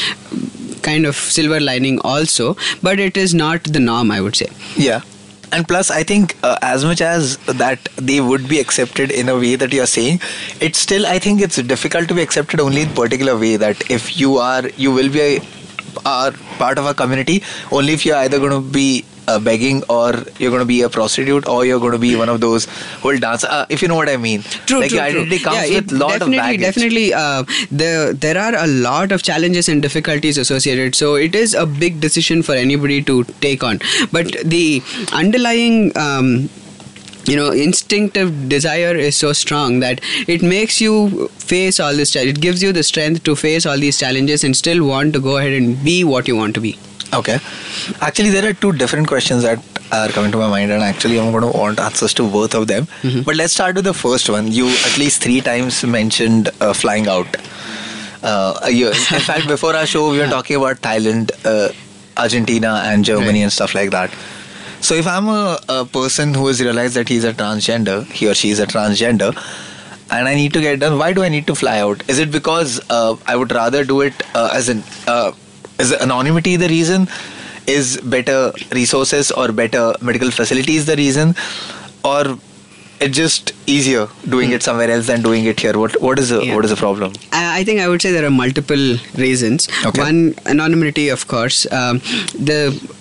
kind 0.82 1.06
of 1.06 1.16
silver 1.16 1.58
lining 1.60 1.98
also 2.02 2.56
but 2.82 3.00
it 3.00 3.16
is 3.16 3.32
not 3.34 3.64
the 3.64 3.80
norm 3.80 4.10
i 4.10 4.20
would 4.20 4.36
say 4.36 4.48
Yeah. 4.76 5.00
And 5.52 5.66
plus, 5.66 5.90
I 5.90 6.02
think 6.02 6.36
uh, 6.42 6.58
as 6.62 6.84
much 6.84 7.00
as 7.00 7.36
that 7.46 7.88
they 7.96 8.20
would 8.20 8.48
be 8.48 8.58
accepted 8.58 9.10
in 9.10 9.28
a 9.28 9.36
way 9.36 9.54
that 9.56 9.72
you're 9.72 9.86
saying, 9.86 10.20
it's 10.60 10.78
still, 10.78 11.06
I 11.06 11.18
think 11.18 11.40
it's 11.40 11.56
difficult 11.56 12.08
to 12.08 12.14
be 12.14 12.22
accepted 12.22 12.60
only 12.60 12.82
in 12.82 12.90
particular 12.90 13.36
way 13.36 13.56
that 13.56 13.90
if 13.90 14.18
you 14.18 14.36
are, 14.38 14.68
you 14.76 14.92
will 14.92 15.10
be 15.10 15.20
a, 15.20 15.40
are 16.04 16.32
part 16.58 16.78
of 16.78 16.86
a 16.86 16.94
community 16.94 17.42
only 17.70 17.92
if 17.92 18.04
you're 18.04 18.16
either 18.16 18.38
going 18.38 18.50
to 18.50 18.60
be 18.60 19.04
uh, 19.28 19.38
begging 19.40 19.82
or 19.88 20.12
you're 20.38 20.50
going 20.50 20.60
to 20.60 20.66
be 20.66 20.82
a 20.82 20.88
prostitute 20.88 21.46
or 21.48 21.64
you're 21.64 21.80
going 21.80 21.92
to 21.92 21.98
be 21.98 22.16
one 22.16 22.28
of 22.28 22.40
those 22.40 22.66
who 23.00 23.08
will 23.08 23.18
dance. 23.18 23.44
Uh, 23.44 23.66
if 23.68 23.82
you 23.82 23.88
know 23.88 23.96
what 23.96 24.08
I 24.08 24.16
mean. 24.16 24.42
True, 24.66 24.80
like 24.80 24.90
true, 24.90 24.98
your 24.98 25.26
true. 25.26 25.38
comes 25.38 25.70
yeah, 25.70 25.80
with 25.80 25.92
it 25.92 25.92
lot 25.92 26.14
of 26.14 26.30
definitely, 26.30 26.36
baggage. 26.38 26.60
Definitely, 26.60 27.14
uh, 27.14 27.44
there 27.70 28.12
there 28.12 28.38
are 28.38 28.54
a 28.56 28.66
lot 28.66 29.12
of 29.12 29.22
challenges 29.22 29.68
and 29.68 29.82
difficulties 29.82 30.38
associated. 30.38 30.94
So 30.94 31.14
it 31.14 31.34
is 31.34 31.54
a 31.54 31.66
big 31.66 32.00
decision 32.00 32.42
for 32.42 32.54
anybody 32.54 33.02
to 33.02 33.24
take 33.40 33.64
on. 33.64 33.80
But 34.12 34.36
the 34.44 34.82
underlying 35.12 35.96
um, 35.96 36.48
you 37.26 37.36
know 37.36 37.50
instinctive 37.50 38.48
desire 38.48 38.94
is 38.94 39.16
so 39.16 39.32
strong 39.32 39.80
that 39.80 40.00
it 40.28 40.42
makes 40.42 40.80
you 40.80 41.28
face 41.28 41.80
all 41.80 41.94
this 41.94 42.14
it 42.16 42.40
gives 42.40 42.62
you 42.62 42.72
the 42.72 42.82
strength 42.82 43.24
to 43.24 43.34
face 43.34 43.66
all 43.66 43.78
these 43.78 43.98
challenges 43.98 44.44
and 44.44 44.56
still 44.56 44.86
want 44.86 45.12
to 45.14 45.20
go 45.20 45.38
ahead 45.38 45.52
and 45.52 45.82
be 45.82 46.04
what 46.04 46.28
you 46.28 46.36
want 46.36 46.54
to 46.54 46.60
be 46.60 46.78
Okay. 47.12 47.38
Actually, 48.00 48.30
there 48.30 48.48
are 48.48 48.52
two 48.52 48.72
different 48.72 49.06
questions 49.08 49.42
that 49.42 49.58
are 49.92 50.08
coming 50.08 50.32
to 50.32 50.38
my 50.38 50.48
mind, 50.48 50.72
and 50.72 50.82
actually, 50.82 51.18
I'm 51.20 51.30
going 51.30 51.50
to 51.50 51.56
want 51.56 51.78
answers 51.78 52.14
to 52.14 52.28
both 52.28 52.54
of 52.54 52.66
them. 52.66 52.88
But 53.24 53.36
let's 53.36 53.52
start 53.52 53.76
with 53.76 53.84
the 53.84 53.94
first 53.94 54.28
one. 54.28 54.48
You 54.50 54.68
at 54.68 54.98
least 54.98 55.22
three 55.22 55.40
times 55.40 55.84
mentioned 55.84 56.50
uh, 56.60 56.72
flying 56.72 57.06
out. 57.06 57.28
Uh, 58.22 58.58
you, 58.68 58.88
in 58.88 58.94
fact, 59.30 59.46
before 59.46 59.76
our 59.76 59.86
show, 59.86 60.10
we 60.10 60.18
were 60.18 60.26
talking 60.26 60.56
about 60.56 60.76
Thailand, 60.78 61.30
uh, 61.44 61.72
Argentina, 62.16 62.82
and 62.86 63.04
Germany, 63.04 63.26
Right. 63.40 63.42
and 63.42 63.52
stuff 63.52 63.74
like 63.74 63.90
that. 63.90 64.10
So, 64.80 64.94
if 64.94 65.06
I'm 65.06 65.28
a, 65.28 65.58
a 65.68 65.84
person 65.84 66.34
who 66.34 66.46
has 66.48 66.60
realized 66.60 66.94
that 66.94 67.08
he's 67.08 67.24
a 67.24 67.32
transgender, 67.32 68.04
he 68.06 68.28
or 68.28 68.34
she 68.34 68.50
is 68.50 68.58
a 68.60 68.66
transgender, 68.66 69.34
and 70.10 70.28
I 70.28 70.34
need 70.34 70.52
to 70.54 70.60
get 70.60 70.80
done, 70.80 70.98
why 70.98 71.12
do 71.12 71.22
I 71.22 71.28
need 71.28 71.46
to 71.46 71.54
fly 71.54 71.78
out? 71.78 72.02
Is 72.08 72.18
it 72.18 72.30
because 72.30 72.80
uh, 72.90 73.16
I 73.26 73.36
would 73.36 73.52
rather 73.52 73.84
do 73.84 74.00
it 74.00 74.14
uh, 74.34 74.50
as 74.52 74.68
an 74.68 74.82
uh, 75.06 75.32
is 75.78 75.92
anonymity 75.92 76.56
the 76.56 76.68
reason? 76.68 77.08
Is 77.66 77.96
better 78.14 78.52
resources 78.72 79.30
or 79.32 79.50
better 79.50 79.94
medical 80.02 80.30
facilities 80.30 80.84
the 80.86 80.96
reason, 80.96 81.34
or 82.04 82.38
it's 83.00 83.16
just 83.16 83.52
easier 83.66 84.06
doing 84.28 84.50
it 84.52 84.62
somewhere 84.62 84.90
else 84.90 85.06
than 85.06 85.22
doing 85.22 85.46
it 85.46 85.60
here? 85.60 85.78
What 85.78 86.00
what 86.02 86.18
is 86.18 86.28
the 86.28 86.40
Yeah. 86.44 86.54
what 86.56 86.64
is 86.66 86.70
the 86.74 86.76
problem? 86.76 87.14
I 87.32 87.60
I 87.60 87.64
think 87.64 87.80
I 87.80 87.88
would 87.88 88.02
say 88.06 88.12
there 88.16 88.26
are 88.26 88.34
multiple 88.42 88.84
reasons. 89.22 89.68
Okay. 89.90 90.02
One, 90.02 90.20
anonymity, 90.54 91.08
of 91.16 91.26
course. 91.34 91.66
Um, 91.80 92.00
the 92.50 92.58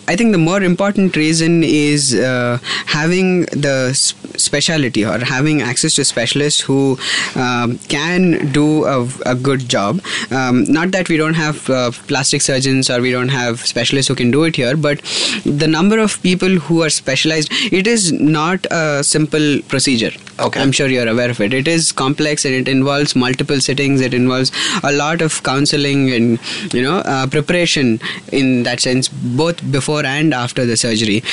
I 0.07 0.15
think 0.15 0.31
the 0.33 0.37
more 0.37 0.61
important 0.61 1.15
reason 1.15 1.63
is 1.63 2.13
uh, 2.13 2.57
having 2.87 3.41
the 3.65 3.87
s- 3.91 4.13
speciality 4.35 5.05
or 5.05 5.19
having 5.19 5.61
access 5.61 5.95
to 5.95 6.03
specialists 6.03 6.59
who 6.59 6.97
um, 7.35 7.77
can 7.87 8.51
do 8.51 8.85
a, 8.85 9.07
a 9.25 9.35
good 9.35 9.69
job. 9.69 10.01
Um, 10.31 10.65
not 10.65 10.91
that 10.91 11.07
we 11.07 11.17
don't 11.17 11.35
have 11.35 11.69
uh, 11.69 11.91
plastic 12.07 12.41
surgeons 12.41 12.89
or 12.89 12.99
we 13.01 13.11
don't 13.11 13.29
have 13.29 13.65
specialists 13.65 14.09
who 14.09 14.15
can 14.15 14.31
do 14.31 14.43
it 14.43 14.55
here, 14.55 14.75
but 14.75 14.99
the 15.45 15.67
number 15.67 15.99
of 15.99 16.21
people 16.21 16.49
who 16.49 16.81
are 16.81 16.89
specialized, 16.89 17.49
it 17.71 17.87
is 17.87 18.11
not 18.11 18.65
a 18.71 19.03
simple 19.03 19.61
procedure. 19.69 20.11
Okay. 20.39 20.59
I'm 20.59 20.71
sure 20.71 20.87
you're 20.87 21.07
aware 21.07 21.29
of 21.29 21.39
it. 21.39 21.53
It 21.53 21.67
is 21.67 21.91
complex 21.91 22.43
and 22.43 22.55
it 22.55 22.67
involves 22.67 23.15
multiple 23.15 23.61
sittings. 23.61 24.01
It 24.01 24.15
involves 24.15 24.51
a 24.83 24.91
lot 24.91 25.21
of 25.21 25.43
counseling 25.43 26.11
and 26.11 26.39
you 26.73 26.81
know 26.81 26.97
uh, 26.97 27.27
preparation 27.27 27.99
in 28.31 28.63
that 28.63 28.79
sense, 28.79 29.07
both 29.09 29.61
before 29.71 29.92
and 30.01 30.33
after 30.33 30.65
the 30.65 30.77
surgery. 30.77 31.23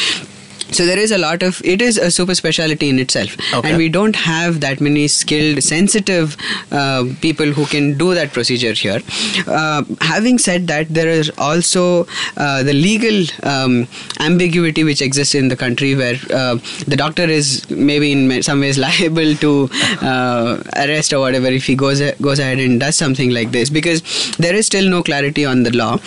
So 0.73 0.87
there 0.87 0.99
is 1.01 1.11
a 1.11 1.19
lot 1.19 1.43
of 1.43 1.61
it 1.65 1.83
is 1.83 1.97
a 1.99 2.13
super 2.13 2.33
speciality 2.33 2.89
in 2.89 3.01
itself, 3.01 3.37
Okay. 3.53 3.69
and 3.69 3.77
we 3.77 3.89
don't 3.89 4.15
have 4.15 4.61
that 4.61 4.81
many 4.81 5.09
skilled, 5.09 5.65
sensitive 5.65 6.37
uh, 6.71 7.07
people 7.21 7.47
who 7.47 7.67
can 7.67 7.99
do 7.99 8.15
that 8.15 8.33
procedure 8.33 8.73
here. 8.73 9.01
Uh, 9.49 9.83
having 10.01 10.39
said 10.39 10.69
that, 10.69 10.89
there 10.89 11.09
is 11.09 11.29
also 11.39 12.07
uh, 12.37 12.63
the 12.63 12.73
legal 12.73 13.25
um, 13.43 13.89
ambiguity 14.21 14.85
which 14.85 15.03
exists 15.03 15.35
in 15.35 15.49
the 15.49 15.57
country, 15.57 15.97
where 15.97 16.15
uh, 16.33 16.55
the 16.87 16.97
doctor 16.97 17.25
is 17.25 17.69
maybe 17.69 18.13
in 18.13 18.41
some 18.41 18.61
ways 18.61 18.79
liable 18.87 19.35
to 19.35 19.69
uh, 20.03 20.63
arrest 20.77 21.13
or 21.13 21.19
whatever 21.19 21.49
if 21.49 21.67
he 21.67 21.75
goes 21.75 22.01
goes 22.23 22.39
ahead 22.39 22.61
and 22.61 22.79
does 22.79 22.95
something 22.95 23.31
like 23.31 23.51
this, 23.51 23.71
because 23.71 24.03
there 24.37 24.55
is 24.55 24.67
still 24.67 24.89
no 24.89 25.03
clarity 25.03 25.45
on 25.45 25.65
the 25.65 25.77
law 25.77 25.99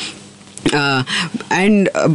uh, 0.74 1.04
and 1.52 1.90
uh, 1.96 2.10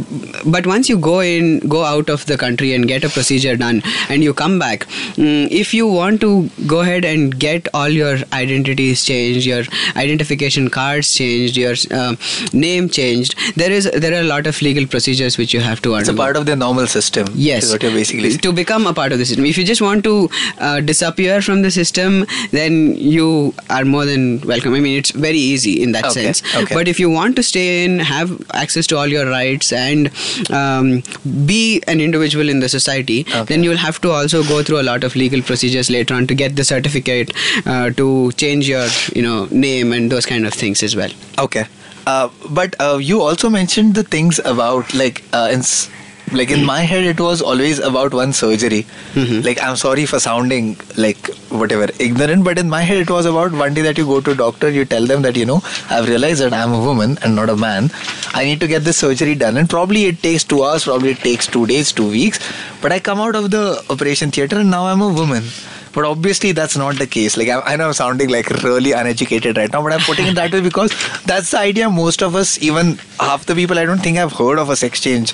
but 0.45 0.65
once 0.65 0.89
you 0.89 0.97
go 0.97 1.19
in 1.19 1.59
go 1.59 1.83
out 1.83 2.09
of 2.09 2.25
the 2.25 2.37
country 2.37 2.73
and 2.73 2.87
get 2.87 3.03
a 3.03 3.09
procedure 3.09 3.55
done 3.55 3.81
and 4.09 4.23
you 4.23 4.33
come 4.33 4.57
back 4.59 4.85
mm, 5.15 5.47
if 5.51 5.73
you 5.73 5.87
want 5.87 6.19
to 6.21 6.49
go 6.67 6.79
ahead 6.81 7.05
and 7.05 7.39
get 7.39 7.67
all 7.73 7.89
your 7.89 8.17
identities 8.33 9.03
changed 9.05 9.45
your 9.45 9.63
identification 9.95 10.69
cards 10.69 11.13
changed 11.13 11.57
your 11.57 11.75
uh, 11.91 12.15
name 12.53 12.89
changed 12.89 13.35
there 13.55 13.71
is 13.71 13.89
there 13.91 14.13
are 14.13 14.21
a 14.21 14.29
lot 14.31 14.47
of 14.47 14.61
legal 14.61 14.85
procedures 14.87 15.37
which 15.37 15.53
you 15.53 15.59
have 15.59 15.81
to 15.81 15.93
undergo. 15.93 16.11
It's 16.11 16.17
a 16.19 16.21
part 16.21 16.35
of 16.37 16.45
the 16.45 16.55
normal 16.55 16.87
system. 16.87 17.27
Yes, 17.33 17.71
what 17.71 17.83
you're 17.83 17.91
basically 17.91 18.31
to 18.37 18.51
become 18.53 18.87
a 18.87 18.93
part 18.93 19.11
of 19.11 19.19
the 19.19 19.25
system. 19.25 19.45
If 19.45 19.57
you 19.57 19.65
just 19.65 19.81
want 19.81 20.03
to 20.03 20.29
uh, 20.59 20.81
disappear 20.81 21.41
from 21.41 21.61
the 21.61 21.71
system, 21.71 22.25
then 22.51 22.95
you 22.95 23.53
are 23.69 23.85
more 23.85 24.05
than 24.05 24.41
welcome. 24.41 24.73
I 24.73 24.79
mean, 24.79 24.97
it's 24.97 25.11
very 25.11 25.37
easy 25.37 25.81
in 25.81 25.91
that 25.93 26.05
Okay, 26.05 26.33
sense. 26.33 26.55
okay. 26.55 26.73
But 26.73 26.87
if 26.87 26.99
you 26.99 27.09
want 27.09 27.35
to 27.37 27.43
stay 27.43 27.83
in, 27.85 27.99
have 27.99 28.38
access 28.53 28.87
to 28.87 28.97
all 28.97 29.07
your 29.07 29.25
rights, 29.29 29.71
and 29.73 30.09
um, 30.51 31.03
be 31.45 31.81
an 31.87 32.01
individual 32.01 32.49
in 32.49 32.59
the 32.59 32.69
society, 32.69 33.25
Okay. 33.29 33.43
then 33.45 33.63
you'll 33.63 33.77
have 33.77 33.99
to 34.01 34.11
also 34.11 34.43
go 34.43 34.61
through 34.63 34.79
a 34.81 34.83
lot 34.91 35.03
of 35.03 35.15
legal 35.15 35.41
procedures 35.41 35.89
later 35.89 36.13
on 36.13 36.27
to 36.27 36.35
get 36.35 36.55
the 36.55 36.63
certificate, 36.63 37.33
uh, 37.65 37.89
to 37.91 38.31
change 38.33 38.67
your, 38.67 38.87
you 39.15 39.21
know, 39.21 39.47
name 39.51 39.93
and 39.93 40.11
those 40.11 40.25
kind 40.25 40.45
of 40.45 40.53
things 40.53 40.83
as 40.83 40.95
well. 40.95 41.11
Okay. 41.37 41.65
Uh, 42.07 42.29
but 42.49 42.75
uh, 42.79 42.97
you 42.97 43.21
also 43.21 43.49
mentioned 43.49 43.93
the 43.95 44.03
things 44.03 44.39
about 44.45 44.91
like 44.93 45.23
uh, 45.33 45.49
in 45.51 45.59
s- 45.59 45.89
like 46.31 46.51
in 46.51 46.65
my 46.65 46.81
head 46.81 47.03
it 47.03 47.19
was 47.19 47.41
always 47.41 47.79
about 47.79 48.13
one 48.13 48.33
surgery. 48.33 48.85
Mhm. 49.15 49.43
Like 49.45 49.61
I'm 49.61 49.75
sorry 49.75 50.05
for 50.05 50.19
sounding 50.19 50.77
like 50.97 51.29
whatever 51.49 51.87
ignorant, 51.99 52.43
but 52.43 52.57
in 52.57 52.69
my 52.69 52.81
head 52.81 52.97
it 53.05 53.09
was 53.09 53.25
about 53.25 53.51
one 53.51 53.73
day 53.73 53.81
that 53.81 53.97
you 53.97 54.05
go 54.05 54.19
to 54.21 54.31
a 54.31 54.35
doctor, 54.35 54.69
you 54.69 54.85
tell 54.85 55.05
them 55.05 55.21
that 55.23 55.35
you 55.35 55.45
know 55.45 55.61
I've 55.89 56.07
realized 56.07 56.41
that 56.41 56.53
I'm 56.53 56.73
a 56.73 56.79
woman 56.79 57.17
and 57.23 57.35
not 57.35 57.49
a 57.49 57.57
man. 57.57 57.89
I 58.33 58.45
need 58.45 58.59
to 58.61 58.67
get 58.67 58.83
this 58.83 58.97
surgery 58.97 59.35
done, 59.35 59.57
and 59.57 59.69
probably 59.69 60.05
it 60.05 60.21
takes 60.21 60.43
two 60.43 60.63
hours, 60.63 60.83
probably 60.85 61.11
it 61.11 61.19
takes 61.19 61.47
two 61.47 61.65
days, 61.65 61.91
two 61.91 62.09
weeks. 62.09 62.39
But 62.81 62.91
I 62.91 62.99
come 62.99 63.19
out 63.19 63.35
of 63.35 63.49
the 63.51 63.83
operation 63.89 64.31
theater 64.31 64.59
and 64.59 64.69
now 64.71 64.85
I'm 64.85 65.01
a 65.01 65.09
woman. 65.09 65.43
But 65.93 66.05
obviously, 66.05 66.51
that's 66.51 66.77
not 66.77 66.97
the 66.97 67.07
case. 67.07 67.35
Like, 67.37 67.49
I, 67.49 67.59
I 67.61 67.75
know 67.75 67.87
I'm 67.87 67.93
sounding 67.93 68.29
like 68.29 68.49
really 68.63 68.91
uneducated 68.91 69.57
right 69.57 69.71
now, 69.71 69.81
but 69.81 69.93
I'm 69.93 69.99
putting 70.01 70.27
it 70.27 70.35
that 70.35 70.51
way 70.51 70.61
because 70.61 70.91
that's 71.23 71.51
the 71.51 71.59
idea. 71.59 71.89
Most 71.89 72.21
of 72.21 72.35
us, 72.35 72.61
even 72.61 72.99
half 73.19 73.45
the 73.45 73.55
people, 73.55 73.79
I 73.79 73.85
don't 73.85 73.99
think 73.99 74.17
I've 74.17 74.33
heard 74.33 74.59
of 74.59 74.69
a 74.69 74.75
sex 74.75 75.01
change 75.01 75.33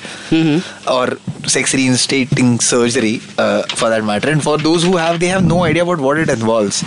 or 0.89 1.17
sex 1.47 1.73
reinstating 1.73 2.59
surgery 2.59 3.21
uh, 3.37 3.63
for 3.75 3.89
that 3.89 4.03
matter. 4.03 4.29
And 4.29 4.41
for 4.43 4.57
those 4.57 4.83
who 4.83 4.97
have, 4.97 5.19
they 5.19 5.27
have 5.27 5.43
no 5.43 5.63
idea 5.63 5.83
about 5.83 5.99
what 5.99 6.17
it 6.17 6.29
involves. 6.29 6.83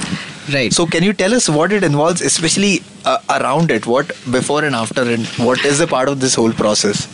Right. 0.52 0.72
So, 0.72 0.86
can 0.86 1.02
you 1.02 1.12
tell 1.12 1.34
us 1.34 1.48
what 1.48 1.72
it 1.72 1.84
involves, 1.84 2.22
especially 2.22 2.82
uh, 3.04 3.18
around 3.28 3.70
it? 3.70 3.86
What 3.86 4.08
before 4.30 4.64
and 4.64 4.74
after, 4.74 5.02
and 5.02 5.26
what 5.48 5.62
is 5.64 5.78
the 5.78 5.86
part 5.86 6.08
of 6.08 6.20
this 6.20 6.34
whole 6.34 6.52
process? 6.52 7.06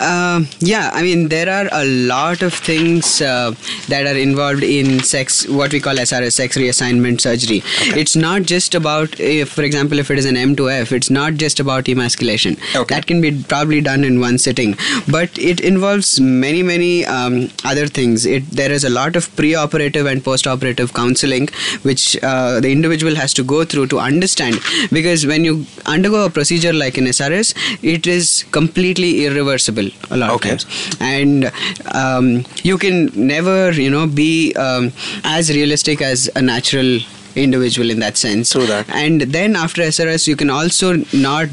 Um 0.00 0.48
yeah, 0.60 0.90
I 0.92 1.02
mean, 1.02 1.28
there 1.28 1.48
are 1.48 1.68
a 1.72 1.84
lot 1.84 2.42
of 2.42 2.54
things 2.54 3.20
uh, 3.20 3.54
that 3.88 4.06
are 4.06 4.16
involved 4.16 4.62
in 4.62 5.00
sex, 5.00 5.46
what 5.48 5.72
we 5.72 5.80
call 5.80 5.94
SRS, 5.94 6.32
sex 6.32 6.56
reassignment 6.56 7.20
surgery. 7.20 7.62
It's 8.00 8.16
not 8.16 8.42
just 8.42 8.74
about, 8.74 9.18
if, 9.20 9.50
for 9.50 9.62
example, 9.62 9.98
if 9.98 10.10
it 10.10 10.18
is 10.18 10.26
an 10.26 10.36
M 10.36 10.56
to 10.56 10.70
F, 10.70 10.92
it's 10.92 11.10
not 11.10 11.34
just 11.34 11.60
about 11.60 11.88
emasculation. 11.88 12.56
Okay. 12.74 12.94
That 12.94 13.06
can 13.06 13.20
be 13.20 13.30
probably 13.42 13.80
done 13.80 14.04
in 14.04 14.20
one 14.20 14.38
sitting, 14.38 14.76
but 15.10 15.38
it 15.38 15.60
involves 15.60 16.20
many, 16.20 16.62
many 16.62 17.04
um, 17.06 17.50
other 17.64 17.86
things. 17.86 18.26
It 18.26 18.50
There 18.50 18.72
is 18.72 18.84
a 18.84 18.90
lot 18.90 19.16
of 19.16 19.34
pre 19.36 19.54
operative 19.54 20.06
and 20.06 20.24
post 20.24 20.46
operative 20.46 20.94
counseling 20.94 21.48
which 21.82 22.16
uh, 22.22 22.60
the 22.60 22.70
individual 22.72 23.14
has 23.14 23.34
to 23.34 23.44
go 23.44 23.64
through 23.64 23.86
to 23.88 23.98
understand 23.98 24.58
because 24.90 25.26
when 25.26 25.44
you 25.44 25.66
undergo 25.86 26.24
a 26.24 26.30
procedure 26.30 26.72
like 26.72 26.96
an 26.98 27.04
SRS, 27.04 27.54
it 27.82 28.06
is 28.06 28.44
completely 28.50 29.26
irreversible 29.26 29.43
a 29.48 30.16
lot 30.16 30.30
Okay. 30.30 30.50
of 30.52 30.60
times, 30.60 30.66
and 31.00 31.52
um, 31.94 32.44
you 32.62 32.78
can 32.78 33.10
never, 33.14 33.72
you 33.72 33.90
know, 33.90 34.06
be 34.06 34.52
um, 34.54 34.92
as 35.24 35.50
realistic 35.50 36.00
as 36.02 36.30
a 36.34 36.42
natural 36.42 36.98
individual 37.36 37.90
in 37.90 37.98
that 37.98 38.16
sense. 38.16 38.50
True 38.52 38.66
that. 38.66 38.88
And 38.90 39.20
then 39.22 39.56
after 39.56 39.82
SRS, 39.82 40.26
you 40.28 40.36
can 40.36 40.50
also 40.50 41.02
not 41.12 41.48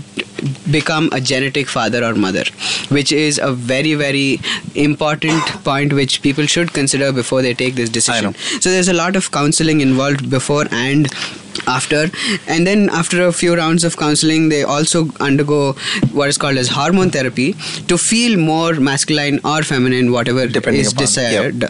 become 0.72 1.10
a 1.12 1.20
genetic 1.20 1.68
father 1.68 2.04
or 2.04 2.14
mother, 2.16 2.44
which 2.90 3.12
is 3.12 3.40
a 3.40 3.52
very, 3.52 3.94
very 3.96 4.40
important 4.76 5.42
point 5.64 5.94
which 5.94 6.22
people 6.22 6.46
should 6.46 6.72
consider 6.74 7.12
before 7.12 7.42
they 7.42 7.54
take 7.54 7.76
this 7.76 7.90
decision. 7.90 8.34
So 8.60 8.70
there's 8.70 8.88
a 8.90 8.94
lot 8.94 9.16
of 9.16 9.32
counseling 9.32 9.82
involved 9.82 10.30
before 10.30 10.66
and 10.72 11.08
after. 11.68 12.10
And 12.48 12.66
then 12.68 12.90
after 12.90 13.26
a 13.28 13.32
few 13.32 13.56
rounds 13.56 13.84
of 13.84 13.98
counseling 13.98 14.50
they 14.50 14.64
also 14.64 15.10
undergo 15.20 15.74
what 16.12 16.30
is 16.30 16.38
called 16.38 16.58
as 16.58 16.68
hormone 16.70 17.12
therapy 17.12 17.54
to 17.88 17.98
feel 17.98 18.38
more 18.40 18.74
masculine 18.74 19.40
or 19.44 19.62
feminine 19.64 20.12
whatever 20.12 20.48
Depending 20.48 20.82
is 20.82 20.94
desired. 20.94 21.66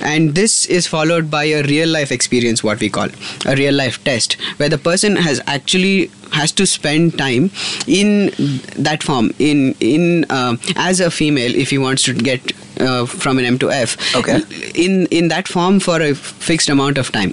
And 0.00 0.34
this 0.34 0.66
is 0.66 0.86
followed 0.86 1.30
by 1.30 1.44
a 1.44 1.62
real 1.62 1.88
life 1.88 2.12
experience 2.12 2.62
what 2.62 2.80
we 2.80 2.88
call 2.90 3.08
a 3.46 3.56
real 3.56 3.74
life 3.74 4.02
test 4.04 4.34
where 4.58 4.68
the 4.68 4.78
person 4.78 5.16
has 5.16 5.40
actually 5.46 6.10
has 6.32 6.50
to 6.52 6.66
spend 6.66 7.16
time 7.16 7.50
in 7.86 8.30
that 8.76 9.02
form 9.02 9.30
in 9.38 9.74
in 9.80 10.24
uh, 10.28 10.56
as 10.76 11.00
a 11.00 11.10
female 11.10 11.54
if 11.54 11.70
he 11.70 11.78
wants 11.78 12.02
to 12.02 12.12
get 12.12 12.52
uh, 12.80 13.06
from 13.06 13.38
an 13.38 13.44
M 13.44 13.58
to 13.58 13.70
F 13.70 13.96
Okay. 14.16 14.40
in 14.74 15.06
in 15.06 15.28
that 15.28 15.46
form 15.48 15.78
for 15.80 16.00
a 16.00 16.14
fixed 16.14 16.68
amount 16.68 16.98
of 16.98 17.12
time 17.12 17.32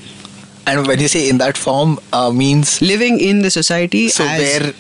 And 0.65 0.87
when 0.87 0.99
you 0.99 1.07
say 1.07 1.29
in 1.29 1.37
that 1.39 1.57
form, 1.57 1.99
uh, 2.13 2.31
means 2.31 2.81
living 2.81 3.19
in 3.19 3.41
the 3.41 3.51
society 3.51 4.07
So 4.07 4.23
as 4.23 4.39
wear 4.39 4.73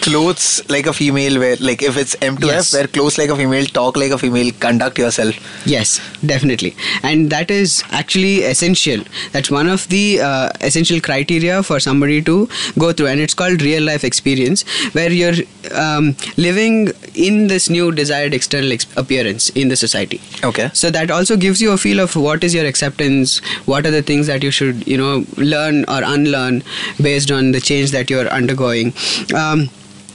clothes 0.00 0.62
like 0.68 0.86
a 0.86 0.92
female, 0.92 1.38
wear 1.38 1.56
like 1.60 1.82
if 1.82 1.96
it's 1.96 2.16
M 2.20 2.36
to 2.38 2.46
Yes. 2.46 2.72
F, 2.72 2.78
wear 2.78 2.86
clothes 2.88 3.18
like 3.18 3.30
a 3.30 3.36
female, 3.36 3.64
talk 3.66 3.96
like 3.96 4.10
a 4.10 4.18
female, 4.18 4.52
conduct 4.60 4.98
yourself. 4.98 5.34
Yes, 5.66 6.00
definitely. 6.24 6.74
And 7.02 7.30
that 7.30 7.50
is 7.50 7.82
actually 7.90 8.42
essential. 8.42 9.04
That's 9.32 9.50
one 9.50 9.68
of 9.68 9.88
the 9.88 10.20
uh, 10.20 10.50
essential 10.60 11.00
criteria 11.00 11.62
for 11.62 11.80
somebody 11.80 12.20
to 12.22 12.48
go 12.78 12.92
through. 12.92 13.08
And 13.08 13.20
it's 13.20 13.34
called 13.34 13.62
real 13.62 13.82
life 13.82 14.04
experience, 14.04 14.62
where 14.92 15.10
you're 15.10 15.34
um, 15.74 16.16
living 16.36 16.92
in 17.14 17.46
this 17.46 17.70
new 17.70 17.92
desired 17.92 18.34
external 18.34 18.72
ex- 18.72 18.86
appearance 18.96 19.50
in 19.50 19.68
the 19.68 19.76
society. 19.76 20.20
Okay. 20.44 20.70
So 20.72 20.90
that 20.90 21.10
also 21.10 21.36
gives 21.36 21.60
you 21.62 21.72
a 21.72 21.78
feel 21.78 22.00
of 22.00 22.14
what 22.16 22.42
is 22.44 22.54
your 22.54 22.66
acceptance, 22.66 23.38
what 23.66 23.86
are 23.86 23.90
the 23.90 24.02
things 24.02 24.26
that 24.26 24.42
you 24.42 24.50
should, 24.50 24.86
you 24.86 24.96
know, 24.98 25.24
learn 25.36 25.84
or 25.88 26.02
unlearn 26.04 26.62
based 27.00 27.30
on 27.30 27.52
the 27.52 27.60
change 27.60 27.90
that 27.92 28.10
you're 28.10 28.28
undergoing. 28.28 28.92
Um, 29.34 29.61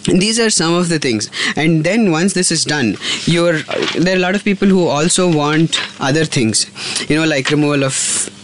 these 0.08 0.40
are 0.40 0.50
some 0.50 0.74
of 0.74 0.90
the 0.90 1.00
things. 1.00 1.30
And 1.56 1.84
then 1.84 2.12
once 2.12 2.34
this 2.34 2.52
is 2.52 2.64
done 2.64 2.98
you're 3.26 3.60
there 4.00 4.14
are 4.14 4.18
a 4.18 4.26
lot 4.28 4.36
of 4.36 4.44
people 4.44 4.68
who 4.68 4.88
also 4.88 5.32
want 5.32 5.80
other 6.00 6.26
things. 6.26 6.66
You 7.10 7.18
know 7.18 7.26
like 7.26 7.50
removal 7.50 7.84
of 7.84 7.96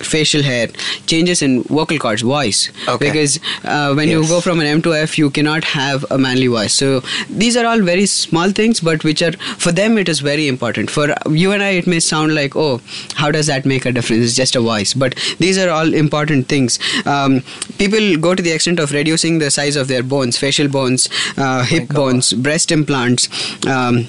facial 0.06 0.44
hair 0.44 0.68
changes 1.08 1.42
in 1.42 1.63
vocal 1.63 1.98
cords 1.98 2.22
voice 2.22 2.72
Okay. 2.88 3.06
because 3.10 3.39
uh, 3.63 3.94
when 3.94 4.08
you 4.10 4.28
go 4.28 4.39
from 4.42 4.60
an 4.60 4.66
m 4.68 4.82
to 4.82 4.94
f 4.94 5.18
you 5.18 5.30
cannot 5.30 5.63
have 5.63 6.06
a 6.12 6.18
manly 6.18 6.48
voice 6.48 6.74
so 6.74 7.02
these 7.30 7.58
are 7.58 7.66
all 7.66 7.82
very 7.82 8.06
small 8.06 8.52
things 8.52 8.80
but 8.82 9.04
which 9.04 9.22
are 9.22 9.32
for 9.66 9.72
them 9.72 9.98
it 9.98 10.10
is 10.10 10.20
very 10.20 10.48
important 10.48 10.89
for 10.89 11.08
you 11.44 11.52
and 11.52 11.63
i 11.63 11.70
it 11.82 11.88
may 11.88 12.00
sound 12.00 12.34
like 12.36 12.56
oh 12.56 12.82
how 13.16 13.32
does 13.32 13.48
that 13.48 13.66
make 13.66 13.86
a 13.86 13.92
difference 13.92 14.26
it's 14.26 14.36
just 14.36 14.56
a 14.56 14.62
voice 14.62 14.94
but 14.94 15.16
these 15.39 15.58
are 15.58 15.70
all 15.70 15.94
important 15.94 16.48
things 16.48 16.80
um, 17.06 17.42
people 17.78 18.18
go 18.18 18.34
to 18.36 18.44
the 18.44 18.52
extent 18.52 18.80
of 18.80 18.92
reducing 18.92 19.39
the 19.39 19.52
size 19.60 19.76
of 19.76 19.88
their 19.88 20.04
bones 20.04 20.38
facial 20.38 20.68
bones 20.68 21.08
uh, 21.38 21.63
hip 21.63 21.88
God. 21.88 21.96
bones 21.96 22.34
breast 22.34 22.72
implants 22.72 23.30
um, 23.68 24.08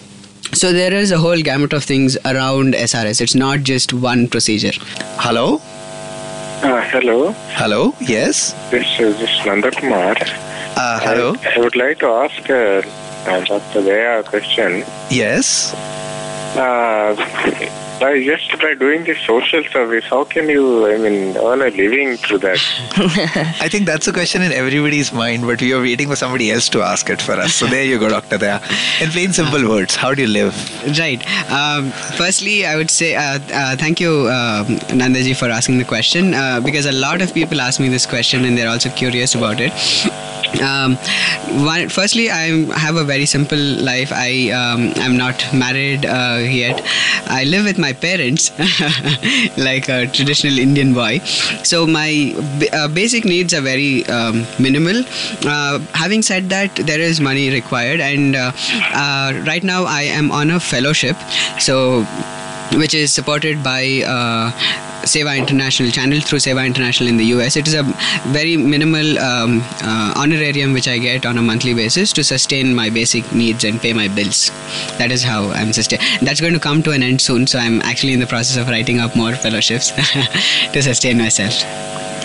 so 0.53 0.73
there 0.73 0.93
is 0.93 1.11
a 1.11 1.19
whole 1.19 1.41
gamut 1.43 1.73
of 1.73 1.83
things 1.83 2.17
around 2.25 2.75
SRS. 2.75 3.21
It's 3.21 3.35
not 3.35 3.61
just 3.61 3.93
one 3.93 4.29
procedure. 4.29 4.71
Hello? 5.25 5.61
Uh, 6.63 6.81
hello, 6.91 7.33
Hello? 7.61 7.95
Yes? 8.01 8.53
this 8.71 8.87
is 8.99 9.19
this 9.19 9.31
is 9.31 9.41
Nandakumar. 9.41 10.17
Uh, 10.77 10.99
hello? 11.01 11.35
I, 11.45 11.55
I 11.57 11.59
would 11.59 11.77
like 11.77 11.99
to 11.99 12.07
ask 12.09 12.49
uh, 12.49 12.55
uh, 13.29 13.45
Dr. 13.45 13.83
Daya 13.83 14.21
a 14.21 14.23
question. 14.23 14.85
Yes? 15.11 15.75
Uh, 16.57 17.15
by 18.01 18.23
just 18.23 18.59
by 18.61 18.75
doing 18.75 19.05
this 19.05 19.19
social 19.27 19.63
service, 19.65 20.05
how 20.05 20.25
can 20.25 20.49
you, 20.49 20.87
I 20.87 20.99
mean, 20.99 21.37
earn 21.37 21.63
a 21.63 21.71
living 21.71 22.17
through 22.17 22.39
that? 22.39 22.59
I 23.61 23.69
think 23.69 23.87
that's 23.87 24.07
a 24.07 24.13
question 24.13 24.43
in 24.43 24.53
everybody's 24.53 25.13
mind, 25.13 25.47
but 25.47 25.61
we 25.61 25.73
are 25.73 25.81
waiting 25.81 26.09
for 26.09 26.17
somebody 26.17 26.51
else 26.51 26.69
to 26.71 26.83
ask 26.83 27.09
it 27.11 27.23
for 27.23 27.33
us. 27.33 27.55
So 27.55 27.67
there 27.67 27.85
you 27.85 27.99
go, 27.99 28.09
Dr. 28.09 28.39
Daya. 28.39 28.61
In 29.03 29.11
plain 29.11 29.33
simple 29.33 29.69
words, 29.69 29.97
how 29.97 30.15
do 30.15 30.23
you 30.23 30.29
live? 30.29 30.55
Right. 30.99 31.25
Um, 31.51 31.91
firstly, 32.17 32.67
I 32.67 32.77
would 32.77 32.91
say 32.91 33.15
uh, 33.15 33.39
uh, 33.53 33.77
thank 33.77 34.01
you, 34.01 34.27
uh, 34.29 34.65
Nandaji, 34.65 35.37
for 35.37 35.47
asking 35.47 35.79
the 35.79 35.85
question 35.85 36.35
uh, 36.35 36.61
because 36.61 36.87
a 36.87 36.93
lot 36.93 37.23
of 37.23 37.33
people 37.33 37.61
ask 37.61 37.81
me 37.81 37.89
this 37.89 38.07
question 38.07 38.45
and 38.45 38.57
they're 38.57 38.69
also 38.69 38.91
curious 38.91 39.35
about 39.35 39.57
it. 39.61 39.73
Um, 40.63 40.97
one, 41.67 41.89
firstly, 41.89 42.31
I 42.31 42.65
have 42.79 42.97
a 42.97 43.05
very 43.05 43.27
simple 43.27 43.59
life. 43.59 44.13
I 44.13 44.51
um, 44.51 44.93
am 44.97 45.17
not 45.17 45.45
married 45.53 46.07
uh, 46.07 46.39
yet. 46.43 46.83
I 47.27 47.45
live 47.45 47.65
with 47.65 47.79
my 47.79 47.93
parents, 47.93 48.51
like 49.59 49.89
a 49.89 50.07
traditional 50.07 50.59
Indian 50.59 50.95
boy. 50.95 51.19
So 51.65 51.87
my 51.87 52.35
b- 52.59 52.69
uh, 52.73 52.89
basic 52.89 53.25
needs 53.25 53.53
are 53.55 53.61
very 53.61 54.07
um, 54.07 54.47
minimal. 54.59 55.03
Uh, 55.45 55.79
having 55.93 56.23
said 56.23 56.49
that, 56.51 56.75
there 56.77 57.01
is 57.01 57.21
money 57.21 57.51
required, 57.51 58.01
and 58.01 58.37
uh, 58.37 58.53
uh, 58.93 59.33
right 59.47 59.63
now 59.63 59.85
I 59.85 60.03
am 60.03 60.31
on 60.31 60.51
a 60.51 60.61
fellowship. 60.61 61.17
So 61.59 62.07
which 62.73 62.95
is 62.95 63.13
supported 63.13 63.63
by 63.63 64.03
uh, 64.07 64.51
Seva 65.05 65.37
International 65.37 65.91
channel 65.91 66.21
through 66.21 66.39
Seva 66.39 66.67
International 66.67 67.09
in 67.09 67.17
the 67.17 67.27
US. 67.37 67.57
It 67.57 67.69
is 67.69 67.75
a 67.75 67.83
very 68.29 68.57
minimal 68.57 69.19
um, 69.19 69.63
uh, 69.83 70.15
honorarium 70.17 70.73
which 70.73 70.89
I 70.89 70.99
get 70.99 71.27
on 71.27 71.39
a 71.39 71.43
monthly 71.43 71.75
basis 71.75 72.13
to 72.15 72.25
sustain 72.25 72.75
my 72.75 72.91
basic 72.91 73.31
needs 73.33 73.65
and 73.65 73.81
pay 73.81 73.93
my 73.93 74.09
bills. 74.09 74.51
That 74.99 75.13
is 75.13 75.23
how 75.23 75.51
I'm 75.51 75.73
sustain. 75.73 76.01
That's 76.23 76.41
going 76.41 76.55
to 76.55 76.61
come 76.61 76.83
to 76.85 76.91
an 76.93 77.03
end 77.03 77.21
soon, 77.21 77.47
so 77.47 77.59
I'm 77.59 77.81
actually 77.83 78.15
in 78.15 78.21
the 78.21 78.27
process 78.27 78.57
of 78.57 78.69
writing 78.69 78.99
up 78.99 79.15
more 79.15 79.35
fellowships 79.35 79.91
to 80.73 80.83
sustain 80.83 81.19
myself. 81.19 81.55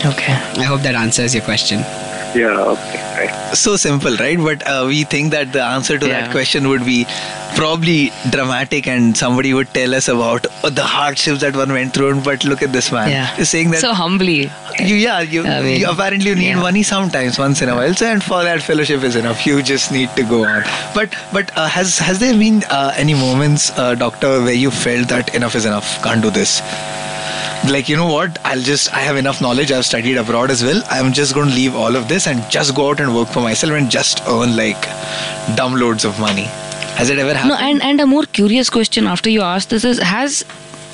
Okay. 0.06 0.34
I 0.34 0.64
hope 0.64 0.82
that 0.82 0.96
answers 0.96 1.36
your 1.36 1.44
question. 1.44 1.84
Yeah, 2.36 2.62
okay, 2.62 3.28
right. 3.28 3.56
So 3.56 3.76
simple, 3.76 4.16
right? 4.18 4.38
But 4.38 4.66
uh, 4.68 4.86
we 4.88 5.04
think 5.04 5.32
that 5.32 5.52
the 5.52 5.64
answer 5.64 5.98
to 5.98 6.06
that 6.08 6.32
question 6.32 6.68
would 6.70 6.86
be 6.86 7.06
probably 7.56 8.12
dramatic, 8.30 8.88
and 8.88 9.18
somebody 9.18 9.54
would 9.54 9.74
tell 9.74 9.96
us 9.96 10.08
about 10.08 10.46
uh, 10.64 10.70
the 10.70 10.84
hardships 10.84 11.42
that 11.42 11.56
one 11.56 11.72
went 11.72 11.94
through. 11.94 12.22
But 12.22 12.46
look 12.46 12.62
at 12.62 12.72
this 12.72 12.92
man. 12.92 13.10
Yeah. 13.10 13.36
He's 13.36 13.50
saying 13.50 13.72
that 13.72 13.82
So 13.82 13.94
humbly. 13.94 14.52
you, 14.78 14.96
yeah, 14.96 15.22
you, 15.22 15.46
I 15.46 15.62
mean, 15.62 15.80
you 15.80 15.90
apparently 15.90 16.30
you 16.30 16.36
need 16.36 16.50
yeah. 16.50 16.62
money 16.62 16.84
sometimes, 16.84 17.40
once 17.40 17.64
in 17.64 17.70
a 17.70 17.76
while. 17.76 17.96
So, 17.96 18.06
and 18.06 18.24
for 18.24 18.44
that 18.44 18.62
fellowship 18.62 19.02
is 19.04 19.16
enough. 19.16 19.46
You 19.48 19.64
just 19.64 19.92
need 19.92 20.10
to 20.16 20.24
go 20.24 20.46
on. 20.46 20.64
But 20.94 21.16
but 21.34 21.52
uh, 21.58 21.68
has 21.68 21.98
has 21.98 22.20
there 22.20 22.38
been 22.38 22.64
uh, 22.70 22.94
any 22.96 23.16
moments, 23.16 23.72
uh, 23.78 23.96
doctor, 23.96 24.42
where 24.44 24.54
you 24.54 24.70
felt 24.70 25.10
that 25.10 25.34
enough 25.34 25.56
is 25.56 25.66
enough? 25.66 26.02
Can't 26.04 26.22
do 26.22 26.30
this. 26.30 26.62
Like 27.68 27.90
you 27.90 27.98
know 27.98 28.08
what? 28.12 28.40
I'll 28.46 28.62
just 28.62 28.94
I 28.94 29.00
have 29.00 29.18
enough 29.18 29.42
knowledge. 29.42 29.72
I've 29.72 29.86
studied 29.86 30.18
abroad 30.18 30.50
as 30.50 30.64
well. 30.64 30.82
I'm 30.90 31.12
just 31.12 31.34
going 31.34 31.50
to 31.50 31.54
leave 31.56 31.76
all 31.76 31.96
of 31.96 32.08
this 32.08 32.26
and 32.26 32.50
just 32.50 32.74
go 32.74 32.90
out 32.90 33.00
and 33.00 33.14
work 33.16 33.28
for 33.28 33.42
myself 33.42 33.74
and 33.74 33.92
just 33.92 34.22
earn 34.28 34.56
like 34.56 34.82
dumb 35.56 35.76
loads 35.76 36.06
of 36.06 36.20
money. 36.20 36.48
Has 37.00 37.10
it 37.10 37.20
ever 37.20 37.34
happened? 37.34 37.50
No, 37.50 37.58
and, 37.58 37.82
and 37.82 38.02
a 38.02 38.08
more 38.08 38.24
curious 38.24 38.70
question 38.70 39.08
after 39.08 39.30
you 39.30 39.42
ask 39.42 39.70
this 39.70 39.84
is 39.84 40.00
Has 40.00 40.44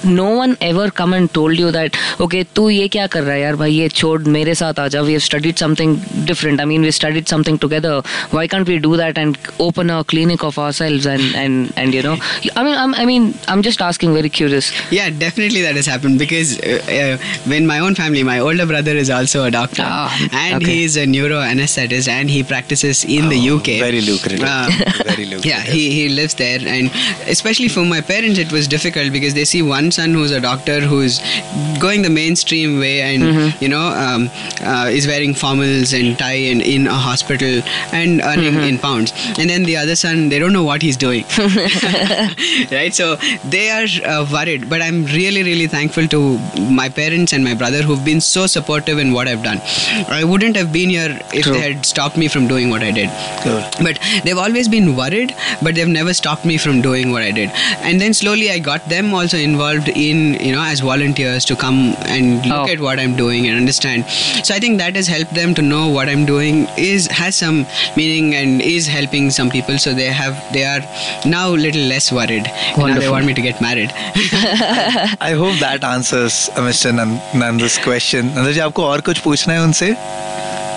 no 0.05 0.31
one 0.31 0.57
ever 0.61 0.90
come 0.90 1.12
and 1.12 1.33
told 1.38 1.59
you 1.62 1.70
that 1.77 1.96
okay 2.27 2.42
तू 2.57 2.68
ये 2.70 2.87
क्या 2.96 3.07
कर 3.14 3.23
रहा 3.23 3.35
है 3.35 3.40
यार 3.40 3.57
भाई 3.62 3.73
ये 3.73 3.88
छोड़ 4.01 4.20
मेरे 4.37 4.55
साथ 4.61 4.79
आ 4.81 4.87
जा 4.94 5.01
we 5.09 5.12
have 5.16 5.23
studied 5.27 5.59
something 5.62 5.96
different 6.31 6.61
I 6.61 6.64
mean 6.70 6.87
we 6.88 6.90
studied 6.99 7.29
something 7.33 7.59
together 7.64 7.92
why 8.37 8.46
can't 8.55 8.68
we 8.73 8.79
do 8.87 8.96
that 9.01 9.18
and 9.25 9.38
open 9.66 9.90
a 9.96 9.99
clinic 10.12 10.44
of 10.51 10.59
ourselves 10.66 11.07
and 11.14 11.35
and 11.42 11.73
and 11.83 11.94
you 11.99 12.03
know 12.07 12.14
I 12.57 12.64
mean 12.68 12.75
I'm, 12.85 12.94
I 12.94 13.05
mean 13.11 13.29
I'm 13.49 13.62
just 13.68 13.83
asking 13.88 14.14
very 14.14 14.31
curious 14.40 14.70
Yeah, 14.99 15.11
definitely 15.25 15.62
that 15.66 15.77
has 15.83 15.87
happened 15.94 16.18
because 16.25 16.55
uh, 16.61 16.79
uh, 17.01 17.18
when 17.55 17.66
my 17.66 17.79
own 17.81 17.94
family, 17.94 18.23
my 18.31 18.38
older 18.40 18.66
brother 18.73 18.96
is 19.03 19.11
also 19.18 19.44
a 19.44 19.51
doctor 19.51 19.85
Ah, 19.87 20.09
and 20.33 20.62
okay. 20.62 20.73
he 20.73 20.85
is 20.85 20.96
a 20.96 21.07
neuro 21.07 21.40
anesthetist 21.53 22.09
and 22.16 22.31
he 22.38 22.42
practices 22.55 23.05
in 23.05 23.29
the 23.35 23.38
Oh, 23.51 23.57
UK. 23.59 23.77
very 23.85 24.01
lucrative. 24.09 24.42
Uh, 24.55 24.68
Very 25.05 25.25
lucrative. 25.27 25.46
Yeah, 25.53 25.61
he, 25.61 25.85
he 25.99 26.09
lives 26.09 26.35
there 26.35 26.61
and 26.66 26.90
especially 27.37 27.68
for 27.68 27.85
my 27.85 28.01
parents 28.01 28.38
it 28.38 28.53
was 28.59 28.66
difficult 28.77 29.12
because 29.12 29.35
they 29.35 29.44
see 29.53 29.62
one 29.62 29.90
son 29.97 30.13
who's 30.19 30.31
a 30.39 30.41
doctor 30.45 30.77
who's 30.93 31.19
going 31.86 32.01
the 32.08 32.13
mainstream 32.21 32.79
way 32.86 32.95
and 33.10 33.23
Mm-hmm. 33.25 33.63
you 33.63 33.69
know 33.73 33.86
um, 34.05 34.23
uh, 34.71 34.88
is 34.97 35.05
wearing 35.12 35.34
formals 35.43 35.93
and 35.99 36.17
tie 36.23 36.41
and 36.51 36.62
in 36.75 36.88
a 36.95 36.99
hospital 37.08 37.55
and 38.01 38.21
earning 38.31 38.43
Mm-hmm. 38.55 38.69
in 38.71 38.77
pounds 38.88 39.12
and 39.39 39.49
then 39.49 39.63
the 39.69 39.75
other 39.84 39.95
son 40.01 40.29
they 40.29 40.39
don't 40.43 40.53
know 40.58 40.63
what 40.71 40.81
he's 40.88 40.97
doing 41.05 41.23
right 42.71 42.93
so 42.93 43.15
they 43.55 43.69
are 43.77 43.88
uh, 44.13 44.25
worried 44.31 44.69
but 44.69 44.81
i'm 44.81 44.99
really 45.17 45.43
really 45.43 45.67
thankful 45.67 46.08
to 46.15 46.19
my 46.81 46.88
parents 46.89 47.34
and 47.34 47.43
my 47.43 47.53
brother 47.62 47.81
who've 47.81 48.05
been 48.05 48.21
so 48.21 48.45
supportive 48.55 48.97
in 48.99 49.12
what 49.13 49.27
i've 49.27 49.43
done 49.43 49.60
i 50.19 50.23
wouldn't 50.23 50.55
have 50.55 50.71
been 50.71 50.89
here 50.89 51.12
if 51.34 51.43
True. 51.43 51.53
they 51.53 51.62
had 51.73 51.86
stopped 51.86 52.17
me 52.17 52.27
from 52.27 52.47
doing 52.47 52.69
what 52.69 52.84
i 52.84 52.91
did 52.91 53.10
Cool. 53.43 53.62
but 53.88 53.99
they've 54.23 54.38
always 54.38 54.67
been 54.67 54.95
worried 54.95 55.34
but 55.62 55.75
they've 55.75 55.88
never 55.99 56.13
stopped 56.13 56.45
me 56.45 56.58
from 56.58 56.81
doing 56.81 57.12
what 57.12 57.21
i 57.23 57.31
did 57.31 57.49
and 57.89 57.99
then 58.01 58.13
slowly 58.13 58.51
i 58.51 58.60
got 58.60 58.88
them 58.89 59.13
also 59.13 59.38
involved 59.38 59.75
in 59.75 60.35
you 60.40 60.53
know 60.53 60.61
as 60.62 60.81
volunteers 60.81 61.44
to 61.44 61.55
come 61.57 61.94
and 62.07 62.46
look 62.46 62.59
Oh. 62.61 62.73
at 62.73 62.81
what 62.81 62.99
i'm 63.01 63.14
doing 63.16 63.46
and 63.49 63.57
understand 63.57 64.05
so 64.44 64.55
i 64.55 64.59
think 64.59 64.79
that 64.79 64.94
has 64.94 65.07
helped 65.07 65.35
them 65.35 65.55
to 65.55 65.62
know 65.62 65.88
what 65.88 66.09
i'm 66.09 66.25
doing 66.25 66.66
is 66.77 67.07
has 67.07 67.37
some 67.37 67.66
meaning 67.96 68.35
and 68.35 68.62
is 68.62 68.87
helping 68.87 69.31
some 69.31 69.51
people 69.51 69.79
so 69.79 69.94
they 69.94 70.07
have 70.20 70.35
they 70.53 70.64
are 70.64 70.81
now 71.25 71.49
a 71.55 71.61
little 71.66 71.83
less 71.94 72.11
worried 72.12 72.44
now 72.44 72.77
they 72.77 72.83
Wonderful. 72.83 73.12
want 73.12 73.27
me 73.27 73.35
to 73.35 73.40
get 73.42 73.61
married 73.61 73.90
I 75.20 75.33
hope 75.42 75.59
that 75.61 75.85
answers 75.85 76.49
uh, 76.57 76.61
Mr. 76.68 76.94
Nan- 76.94 77.20
Nanda's 77.35 77.79
question. 77.79 78.25
Nanda 78.37 78.51
ji 78.53 78.61
आपको 78.61 78.85
और 78.85 79.01
कुछ 79.09 79.18
पूछना 79.27 79.55
है 79.55 79.62
उनसे 79.62 79.90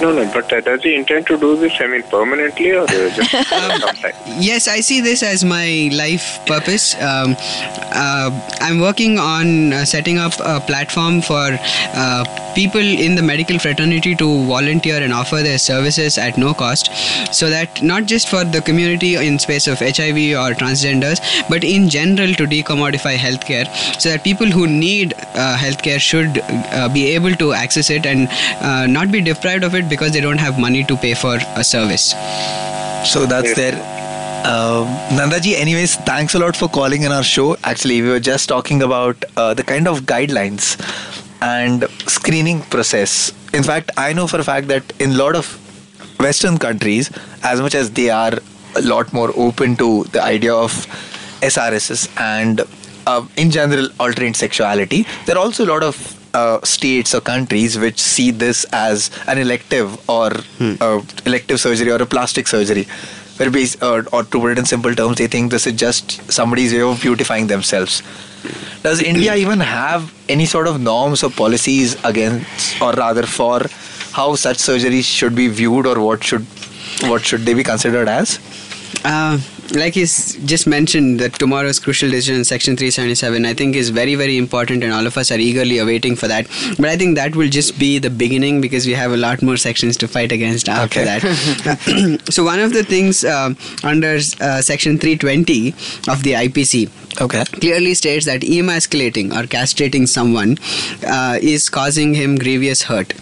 no, 0.00 0.12
no, 0.12 0.30
but 0.32 0.52
uh, 0.52 0.60
does 0.60 0.82
he 0.84 0.94
intend 0.94 1.26
to 1.26 1.36
do 1.36 1.56
this, 1.56 1.72
I 1.80 1.88
mean, 1.88 2.04
permanently 2.04 2.70
or 2.70 2.82
uh, 2.82 2.86
just 2.86 3.30
for 3.30 3.44
some 3.44 3.96
time? 3.96 4.12
yes, 4.38 4.68
I 4.68 4.80
see 4.80 5.00
this 5.00 5.24
as 5.24 5.44
my 5.44 5.90
life 5.92 6.38
purpose. 6.46 6.94
Um, 6.94 7.34
uh, 7.38 8.30
I'm 8.60 8.78
working 8.78 9.18
on 9.18 9.72
uh, 9.72 9.84
setting 9.84 10.18
up 10.18 10.34
a 10.38 10.60
platform 10.60 11.20
for 11.20 11.58
uh, 11.94 12.24
people 12.54 12.80
in 12.80 13.16
the 13.16 13.22
medical 13.22 13.58
fraternity 13.58 14.14
to 14.14 14.26
volunteer 14.46 15.02
and 15.02 15.12
offer 15.12 15.42
their 15.42 15.58
services 15.58 16.16
at 16.16 16.38
no 16.38 16.54
cost, 16.54 16.90
so 17.34 17.50
that 17.50 17.82
not 17.82 18.04
just 18.06 18.28
for 18.28 18.44
the 18.44 18.60
community 18.60 19.16
in 19.16 19.38
space 19.38 19.66
of 19.66 19.80
HIV 19.80 20.18
or 20.42 20.54
transgenders, 20.54 21.20
but 21.48 21.64
in 21.64 21.88
general 21.88 22.34
to 22.34 22.46
decommodify 22.46 23.16
healthcare, 23.16 23.66
so 24.00 24.10
that 24.10 24.22
people 24.22 24.46
who 24.46 24.68
need 24.68 25.14
uh, 25.34 25.56
healthcare 25.56 25.98
should 25.98 26.40
uh, 26.44 26.88
be 26.88 27.08
able 27.14 27.34
to 27.34 27.52
access 27.52 27.90
it 27.90 28.06
and 28.06 28.28
uh, 28.60 28.86
not 28.86 29.10
be 29.10 29.20
deprived 29.20 29.64
of 29.64 29.74
it 29.74 29.87
because 29.88 30.12
they 30.12 30.20
don't 30.20 30.38
have 30.38 30.58
money 30.58 30.84
to 30.84 30.96
pay 30.96 31.14
for 31.14 31.38
a 31.56 31.64
service. 31.64 32.14
So 33.04 33.26
that's 33.26 33.54
there. 33.54 33.74
Um, 34.44 34.86
Nanda 35.16 35.40
ji, 35.40 35.56
anyways, 35.56 35.96
thanks 35.96 36.34
a 36.34 36.38
lot 36.38 36.56
for 36.56 36.68
calling 36.68 37.02
in 37.02 37.12
our 37.12 37.24
show. 37.24 37.56
Actually, 37.64 38.02
we 38.02 38.08
were 38.08 38.20
just 38.20 38.48
talking 38.48 38.82
about 38.82 39.24
uh, 39.36 39.54
the 39.54 39.64
kind 39.64 39.88
of 39.88 40.02
guidelines 40.02 40.78
and 41.40 41.88
screening 42.06 42.62
process. 42.62 43.32
In 43.52 43.62
fact, 43.62 43.90
I 43.96 44.12
know 44.12 44.26
for 44.26 44.38
a 44.38 44.44
fact 44.44 44.68
that 44.68 44.92
in 45.00 45.10
a 45.12 45.16
lot 45.16 45.34
of 45.34 45.46
Western 46.20 46.58
countries, 46.58 47.10
as 47.42 47.60
much 47.60 47.74
as 47.74 47.90
they 47.92 48.10
are 48.10 48.32
a 48.76 48.82
lot 48.82 49.12
more 49.12 49.32
open 49.36 49.76
to 49.76 50.04
the 50.04 50.22
idea 50.22 50.54
of 50.54 50.72
SRSs 51.42 52.08
and 52.20 52.60
uh, 53.06 53.26
in 53.36 53.50
general 53.50 53.88
alternate 53.98 54.36
sexuality, 54.36 55.06
there 55.26 55.36
are 55.36 55.40
also 55.44 55.64
a 55.64 55.70
lot 55.70 55.82
of 55.82 56.17
uh, 56.34 56.60
states 56.62 57.14
or 57.14 57.20
countries 57.20 57.78
which 57.78 57.98
see 58.00 58.30
this 58.30 58.64
as 58.72 59.10
an 59.26 59.38
elective 59.38 59.98
or 60.08 60.30
uh, 60.60 61.00
elective 61.26 61.60
surgery 61.60 61.90
or 61.90 62.02
a 62.02 62.06
plastic 62.06 62.46
surgery. 62.48 62.86
Where 63.38 63.50
bas- 63.50 63.80
uh, 63.80 64.02
or 64.12 64.24
to 64.24 64.40
put 64.40 64.52
it 64.52 64.58
in 64.58 64.64
simple 64.64 64.94
terms, 64.94 65.18
they 65.18 65.28
think 65.28 65.52
this 65.52 65.66
is 65.66 65.74
just 65.74 66.30
somebody's 66.30 66.72
way 66.72 66.80
of 66.80 67.00
beautifying 67.00 67.46
themselves. 67.46 68.02
Does 68.82 69.00
India 69.00 69.34
even 69.36 69.60
have 69.60 70.12
any 70.28 70.44
sort 70.46 70.66
of 70.66 70.80
norms 70.80 71.22
or 71.22 71.30
policies 71.30 71.96
against, 72.04 72.80
or 72.82 72.92
rather 72.92 73.22
for, 73.24 73.60
how 74.12 74.34
such 74.34 74.56
surgeries 74.58 75.04
should 75.04 75.36
be 75.36 75.46
viewed, 75.48 75.86
or 75.86 76.00
what 76.00 76.24
should 76.24 76.42
what 77.02 77.24
should 77.24 77.42
they 77.42 77.54
be 77.54 77.62
considered 77.62 78.08
as? 78.08 78.38
Uh, 79.04 79.38
like 79.74 79.94
he's 79.94 80.34
just 80.46 80.66
mentioned 80.66 81.20
that 81.20 81.34
tomorrow's 81.34 81.78
crucial 81.78 82.10
decision 82.10 82.44
section 82.44 82.76
377 82.76 83.44
i 83.44 83.52
think 83.52 83.76
is 83.76 83.90
very 83.90 84.14
very 84.14 84.36
important 84.38 84.82
and 84.82 84.92
all 84.92 85.06
of 85.06 85.16
us 85.18 85.30
are 85.30 85.38
eagerly 85.38 85.78
awaiting 85.78 86.16
for 86.16 86.26
that 86.28 86.46
but 86.78 86.86
i 86.86 86.96
think 86.96 87.16
that 87.16 87.36
will 87.36 87.48
just 87.48 87.78
be 87.78 87.98
the 87.98 88.08
beginning 88.10 88.60
because 88.60 88.86
we 88.86 88.92
have 88.94 89.12
a 89.12 89.16
lot 89.16 89.42
more 89.42 89.56
sections 89.56 89.96
to 89.96 90.08
fight 90.08 90.32
against 90.32 90.68
after 90.68 91.00
Okay. 91.00 91.18
that 91.18 92.20
so 92.30 92.44
one 92.44 92.60
of 92.60 92.72
the 92.72 92.82
things 92.82 93.24
uh, 93.24 93.52
under 93.84 94.14
uh, 94.40 94.60
section 94.62 94.98
320 94.98 95.68
of 96.12 96.22
the 96.22 96.32
ipc 96.44 96.88
Okay. 97.20 97.44
clearly 97.44 97.94
states 97.94 98.26
that 98.26 98.42
emasculating 98.44 99.32
or 99.32 99.42
castrating 99.42 100.06
someone 100.08 100.56
uh, 101.06 101.36
is 101.42 101.68
causing 101.68 102.14
him 102.14 102.36
grievous 102.36 102.82
hurt 102.82 103.12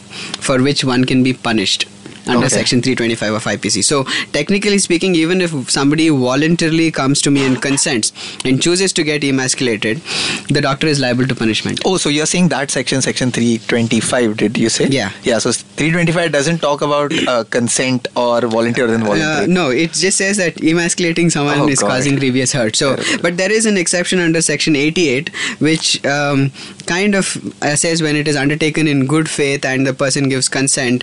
for 0.46 0.62
which 0.62 0.84
one 0.84 1.04
can 1.04 1.22
be 1.22 1.32
punished 1.32 1.86
under 2.26 2.46
Okay. 2.46 2.48
section 2.56 2.82
325 2.82 3.34
of 3.34 3.44
IPC. 3.44 3.82
So 3.84 4.04
technically 4.32 4.78
speaking 4.78 5.14
even 5.14 5.40
if 5.40 5.52
somebody 5.70 6.08
voluntarily 6.08 6.90
comes 6.90 7.22
to 7.22 7.30
me 7.30 7.44
and 7.46 7.60
consents 7.60 8.12
and 8.44 8.60
chooses 8.62 8.92
to 8.94 9.02
get 9.02 9.22
emasculated 9.24 10.00
the 10.48 10.60
doctor 10.60 10.86
is 10.86 11.00
liable 11.00 11.26
to 11.26 11.34
punishment. 11.34 11.80
Oh, 11.84 11.96
so 11.96 12.08
you're 12.08 12.26
saying 12.26 12.48
that 12.48 12.70
section, 12.70 13.02
section 13.02 13.30
325, 13.30 14.36
did 14.36 14.56
you 14.58 14.68
say? 14.68 14.86
Yeah. 14.88 15.10
Yeah, 15.24 15.38
so 15.38 15.52
325 15.52 16.32
doesn't 16.32 16.58
talk 16.58 16.82
about 16.82 17.12
uh, 17.28 17.44
consent 17.44 18.08
or 18.16 18.40
volunteer 18.42 18.86
or 18.86 18.90
Uh, 18.90 18.94
involuntary. 18.94 19.46
no, 19.48 19.70
it 19.70 19.92
just 19.92 20.18
says 20.18 20.36
that 20.36 20.54
emasculating 20.62 21.30
someone 21.30 21.58
Oh, 21.60 21.68
is 21.68 21.80
God. 21.80 21.88
causing 21.90 22.16
grievous 22.16 22.52
hurt. 22.52 22.76
So, 22.76 22.96
Terrible. 22.96 23.22
but 23.22 23.36
there 23.36 23.50
is 23.52 23.66
an 23.66 23.76
exception 23.76 24.20
under 24.20 24.40
Section 24.42 24.76
88, 24.76 25.30
which 25.58 26.04
um, 26.06 26.50
kind 26.86 27.14
of 27.14 27.36
uh, 27.62 27.74
says 27.76 28.02
when 28.02 28.16
it 28.16 28.28
is 28.28 28.36
undertaken 28.36 28.86
in 28.86 29.06
good 29.06 29.28
faith 29.28 29.64
and 29.64 29.86
the 29.86 29.94
person 29.94 30.28
gives 30.28 30.48
consent, 30.48 31.02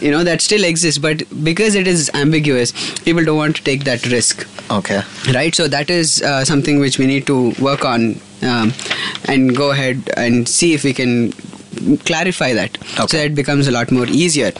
you 0.00 0.10
know, 0.10 0.24
that 0.28 0.40
still 0.48 0.64
exists, 0.70 0.98
but 1.08 1.22
because 1.50 1.74
it 1.82 1.86
is 1.96 2.10
ambiguous, 2.22 2.72
people 3.08 3.24
don't 3.24 3.36
want 3.44 3.56
to 3.56 3.62
take 3.72 3.84
that 3.90 4.06
risk 4.14 4.46
Okay. 4.78 5.00
right 5.34 5.54
so 5.58 5.66
that 5.74 5.90
is 5.98 6.20
uh, 6.30 6.44
something 6.44 6.78
which 6.86 6.98
we 7.02 7.06
need 7.10 7.26
to 7.28 7.36
work 7.66 7.84
on 7.90 8.02
um, 8.48 8.72
and 9.34 9.56
go 9.60 9.70
ahead 9.76 10.10
and 10.24 10.46
see 10.56 10.74
if 10.74 10.84
we 10.88 10.92
can 11.02 11.32
clarify 12.10 12.48
that 12.58 12.76
so 12.82 13.04
Okay. 13.04 13.16
that 13.18 13.26
it 13.30 13.34
becomes 13.38 13.68
a 13.72 13.74
lot 13.76 13.90
more 13.98 14.06
easier 14.22 14.50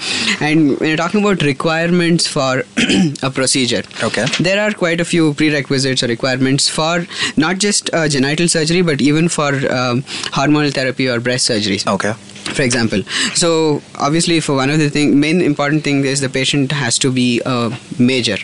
and 0.41 0.79
when 0.79 0.89
you're 0.91 0.97
talking 1.03 1.21
about 1.25 1.43
requirements 1.43 2.27
for 2.37 2.63
a 3.29 3.31
procedure 3.39 3.83
Okay. 4.09 4.25
there 4.49 4.61
are 4.65 4.73
quite 4.85 5.01
a 5.01 5.05
few 5.13 5.35
prerequisites 5.35 6.03
or 6.03 6.07
requirements 6.07 6.69
for 6.79 7.07
not 7.37 7.59
just 7.67 7.93
uh, 7.93 8.09
genital 8.17 8.49
surgery 8.57 8.83
but 8.93 9.01
even 9.11 9.29
for 9.29 9.49
um, 9.81 10.03
hormonal 10.39 10.73
therapy 10.81 11.09
or 11.09 11.21
breast 11.21 11.51
surgeries 11.51 11.87
Okay. 11.97 12.15
For 12.57 12.63
example 12.63 13.03
so 13.35 13.83
obviously 13.97 14.41
for 14.41 14.55
one 14.55 14.71
of 14.71 14.79
the 14.79 14.91
thing 14.91 15.19
main 15.21 15.41
important 15.41 15.85
thing 15.85 16.05
is 16.05 16.21
the 16.21 16.29
patient 16.29 16.73
has 16.73 16.99
to 16.99 17.11
be 17.13 17.41
a 17.47 17.71
major. 17.99 18.37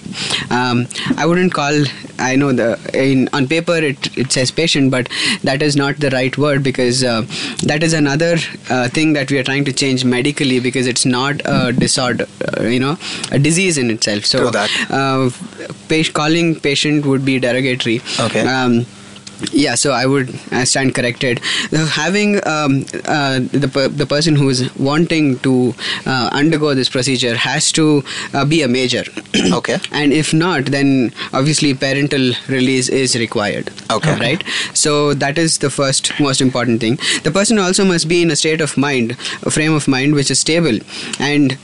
Um, 0.50 0.86
i 1.16 1.26
wouldn't 1.26 1.52
call 1.54 1.84
i 2.18 2.36
know 2.36 2.52
the 2.52 2.68
in 2.94 3.28
on 3.32 3.48
paper 3.48 3.76
it, 3.76 4.16
it 4.16 4.32
says 4.32 4.50
patient 4.50 4.90
but 4.90 5.08
that 5.42 5.62
is 5.62 5.76
not 5.76 5.96
the 5.98 6.10
right 6.10 6.36
word 6.38 6.62
because 6.62 7.02
uh, 7.04 7.22
that 7.62 7.82
is 7.82 7.92
another 7.92 8.36
uh, 8.70 8.88
thing 8.88 9.12
that 9.14 9.30
we 9.30 9.38
are 9.38 9.42
trying 9.42 9.64
to 9.64 9.72
change 9.72 10.04
medically 10.04 10.60
because 10.60 10.86
it's 10.86 11.04
not 11.04 11.40
a 11.44 11.72
disorder 11.72 12.26
uh, 12.48 12.62
you 12.62 12.80
know 12.80 12.96
a 13.30 13.38
disease 13.38 13.78
in 13.78 13.90
itself. 13.90 14.24
So 14.24 14.48
uh, 14.90 15.30
pa- 15.88 16.10
calling 16.12 16.60
patient 16.60 17.06
would 17.06 17.24
be 17.24 17.38
derogatory. 17.38 18.00
Okay. 18.20 18.40
um, 18.40 18.86
yeah, 19.52 19.74
so 19.74 19.92
I 19.92 20.06
would 20.06 20.34
uh, 20.52 20.64
stand 20.64 20.94
corrected. 20.94 21.38
Having 21.72 22.36
um, 22.46 22.84
uh, 23.04 23.40
the 23.40 23.70
per- 23.72 23.88
the 23.88 24.06
person 24.06 24.36
who 24.36 24.48
is 24.48 24.74
wanting 24.76 25.38
to 25.40 25.74
uh, 26.06 26.30
undergo 26.32 26.74
this 26.74 26.88
procedure 26.88 27.36
has 27.36 27.72
to 27.72 28.02
uh, 28.32 28.44
be 28.44 28.62
a 28.62 28.68
major. 28.68 29.04
Okay. 29.54 29.78
And 29.92 30.12
if 30.12 30.32
not, 30.34 30.66
then 30.66 31.12
obviously 31.32 31.74
parental 31.74 32.32
release 32.48 32.88
is 32.88 33.14
required. 33.14 33.70
Okay. 33.90 34.14
Right. 34.18 34.42
So 34.72 35.14
that 35.14 35.38
is 35.38 35.58
the 35.58 35.70
first 35.70 36.18
most 36.18 36.40
important 36.40 36.80
thing. 36.80 36.98
The 37.22 37.30
person 37.30 37.58
also 37.58 37.84
must 37.84 38.08
be 38.08 38.22
in 38.22 38.30
a 38.30 38.36
state 38.36 38.60
of 38.60 38.76
mind, 38.76 39.12
a 39.42 39.50
frame 39.50 39.74
of 39.74 39.86
mind 39.86 40.14
which 40.14 40.30
is 40.30 40.40
stable, 40.40 40.78
and 41.18 41.56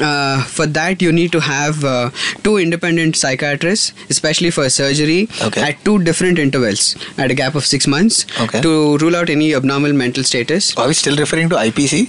uh, 0.00 0.42
for 0.44 0.66
that 0.66 1.00
you 1.02 1.12
need 1.12 1.32
to 1.32 1.40
have 1.40 1.84
uh, 1.84 2.10
two 2.42 2.56
independent 2.58 3.16
psychiatrists 3.16 3.92
especially 4.10 4.50
for 4.50 4.68
surgery 4.70 5.28
Okay. 5.42 5.62
at 5.62 5.84
two 5.84 5.98
different 6.02 6.38
intervals 6.38 6.96
at 7.18 7.30
a 7.30 7.34
gap 7.34 7.54
of 7.54 7.64
six 7.64 7.86
months 7.86 8.26
Okay. 8.40 8.60
to 8.60 8.98
rule 8.98 9.16
out 9.16 9.30
any 9.30 9.54
abnormal 9.54 9.92
mental 9.92 10.24
status 10.24 10.76
Are 10.76 10.88
we 10.88 10.94
still 10.94 11.16
referring 11.16 11.48
to 11.50 11.56
IPC? 11.56 12.08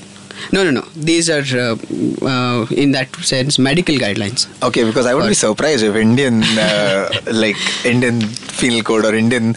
No 0.51 0.63
no 0.63 0.71
no 0.71 0.83
these 0.95 1.29
are 1.29 1.43
uh, 1.65 1.75
uh, 2.33 2.65
in 2.83 2.91
that 2.91 3.13
sense 3.31 3.57
medical 3.59 3.95
guidelines 3.95 4.47
Okay, 4.63 4.83
because 4.83 5.05
I 5.05 5.13
would 5.13 5.27
be 5.27 5.33
surprised 5.35 5.83
if 5.83 5.95
Indian, 5.95 6.41
uh, 6.43 7.09
like 7.31 7.55
Indian 7.85 8.19
penal 8.59 8.81
code 8.83 9.05
or 9.05 9.13
Indian 9.13 9.55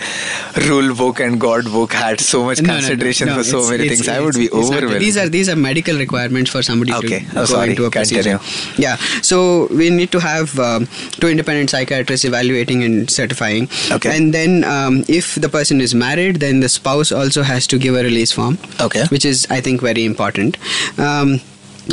rule 0.69 0.95
book 0.95 1.21
and 1.21 1.41
God 1.41 1.65
book 1.65 1.93
had 1.93 2.21
so 2.21 2.45
much 2.45 2.61
No, 2.61 2.67
no, 2.67 2.73
no, 2.75 2.79
consideration 2.81 3.29
no, 3.29 3.37
for 3.37 3.45
so 3.45 3.71
many 3.71 3.89
things. 3.89 4.09
I 4.09 4.21
would 4.21 4.35
be 4.35 4.51
overwhelmed. 4.51 5.01
These 5.01 5.17
are 5.17 5.29
these 5.29 5.49
are 5.49 5.57
medical 5.57 5.97
requirements 5.97 6.51
for 6.51 6.63
somebody 6.63 6.93
Okay. 6.95 7.21
to 7.21 7.31
Oh, 7.31 7.35
go 7.35 7.45
sorry. 7.45 7.71
into 7.71 7.85
a 7.87 7.91
procedure. 7.91 8.39
Yeah. 8.77 8.97
So 9.23 9.69
we 9.71 9.91
need 9.91 10.11
to 10.13 10.21
have 10.21 10.59
um, 10.59 10.87
two 11.21 11.29
independent 11.29 11.71
psychiatrists 11.71 12.25
evaluating 12.25 12.83
and 12.85 13.09
certifying. 13.11 13.69
Okay. 13.93 14.15
And 14.17 14.35
then 14.35 14.65
um, 14.65 15.05
if 15.09 15.35
the 15.37 15.49
person 15.49 15.81
is 15.81 15.95
married, 15.95 16.37
then 16.47 16.61
the 16.61 16.69
spouse 16.69 17.13
also 17.13 17.43
has 17.43 17.67
to 17.69 17.79
give 17.79 17.95
a 17.95 18.03
release 18.03 18.33
form. 18.33 18.59
Okay. 18.81 19.05
Which 19.07 19.25
is 19.25 19.47
I 19.51 19.61
think 19.61 19.81
very 19.81 20.05
important. 20.05 20.57
Um, 20.99 21.41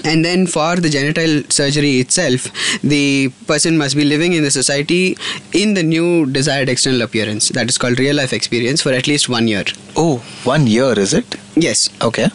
and 0.04 0.26
then 0.26 0.46
for 0.46 0.76
the 0.76 0.90
genital 0.90 1.44
surgery 1.50 2.00
itself, 2.00 2.52
the 2.82 3.30
person 3.48 3.78
must 3.78 3.96
be 3.96 4.04
living 4.04 4.34
in 4.34 4.44
the 4.44 4.52
society 4.52 5.18
in 5.54 5.74
the 5.74 5.84
new 5.84 6.26
desired 6.26 6.68
external 6.68 7.02
appearance. 7.02 7.50
That 7.50 7.70
is 7.70 7.78
called 7.78 8.00
real 8.00 8.16
life 8.16 8.34
experience 8.34 8.82
for 8.82 8.92
at 8.92 9.08
least 9.08 9.30
one 9.30 9.48
year. 9.48 9.64
oh, 9.96 10.18
one 10.44 10.68
year, 10.68 11.00
is 11.00 11.14
it? 11.14 11.36
Yes. 11.56 11.90
Okay. 12.02 12.28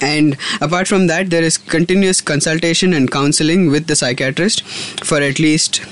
And 0.00 0.36
apart 0.60 0.88
from 0.88 1.06
that, 1.06 1.30
there 1.30 1.42
is 1.42 1.56
continuous 1.56 2.20
consultation 2.20 2.92
and 2.92 3.10
counseling 3.10 3.70
with 3.70 3.86
the 3.86 3.94
psychiatrist 3.94 4.62
for 5.04 5.18
at 5.18 5.38
least 5.38 5.82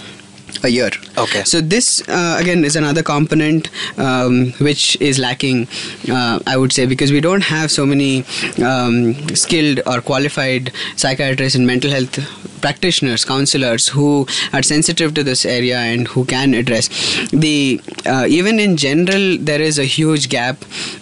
a 0.63 0.69
year. 0.69 0.91
Okay. 1.19 1.43
So 1.45 1.61
this 1.61 2.07
uh, 2.09 2.37
again 2.41 2.65
is 2.65 2.77
another 2.77 3.03
component 3.03 3.69
um, 3.99 4.53
which 4.61 5.01
is 5.01 5.19
lacking, 5.19 5.69
uh, 6.11 6.39
I 6.47 6.57
would 6.57 6.73
say, 6.73 6.87
because 6.87 7.11
we 7.13 7.21
don't 7.21 7.43
have 7.43 7.71
so 7.71 7.85
many 7.87 8.25
um, 8.65 9.15
skilled 9.35 9.81
or 9.87 10.01
qualified 10.01 10.73
psychiatrists 10.97 11.57
and 11.57 11.67
mental 11.67 11.91
health 11.91 12.19
practitioners, 12.61 13.25
counselors 13.25 13.89
who 13.89 14.27
are 14.53 14.63
sensitive 14.63 15.15
to 15.15 15.25
this 15.25 15.45
area 15.45 15.79
and 15.79 16.07
who 16.09 16.25
can 16.25 16.55
address 16.55 16.89
the. 17.31 17.81
Uh, 18.07 18.27
even 18.29 18.61
in 18.61 18.77
general, 18.77 19.37
there 19.39 19.61
is 19.61 19.79
a 19.79 19.85
huge 19.85 20.29
gap 20.29 20.57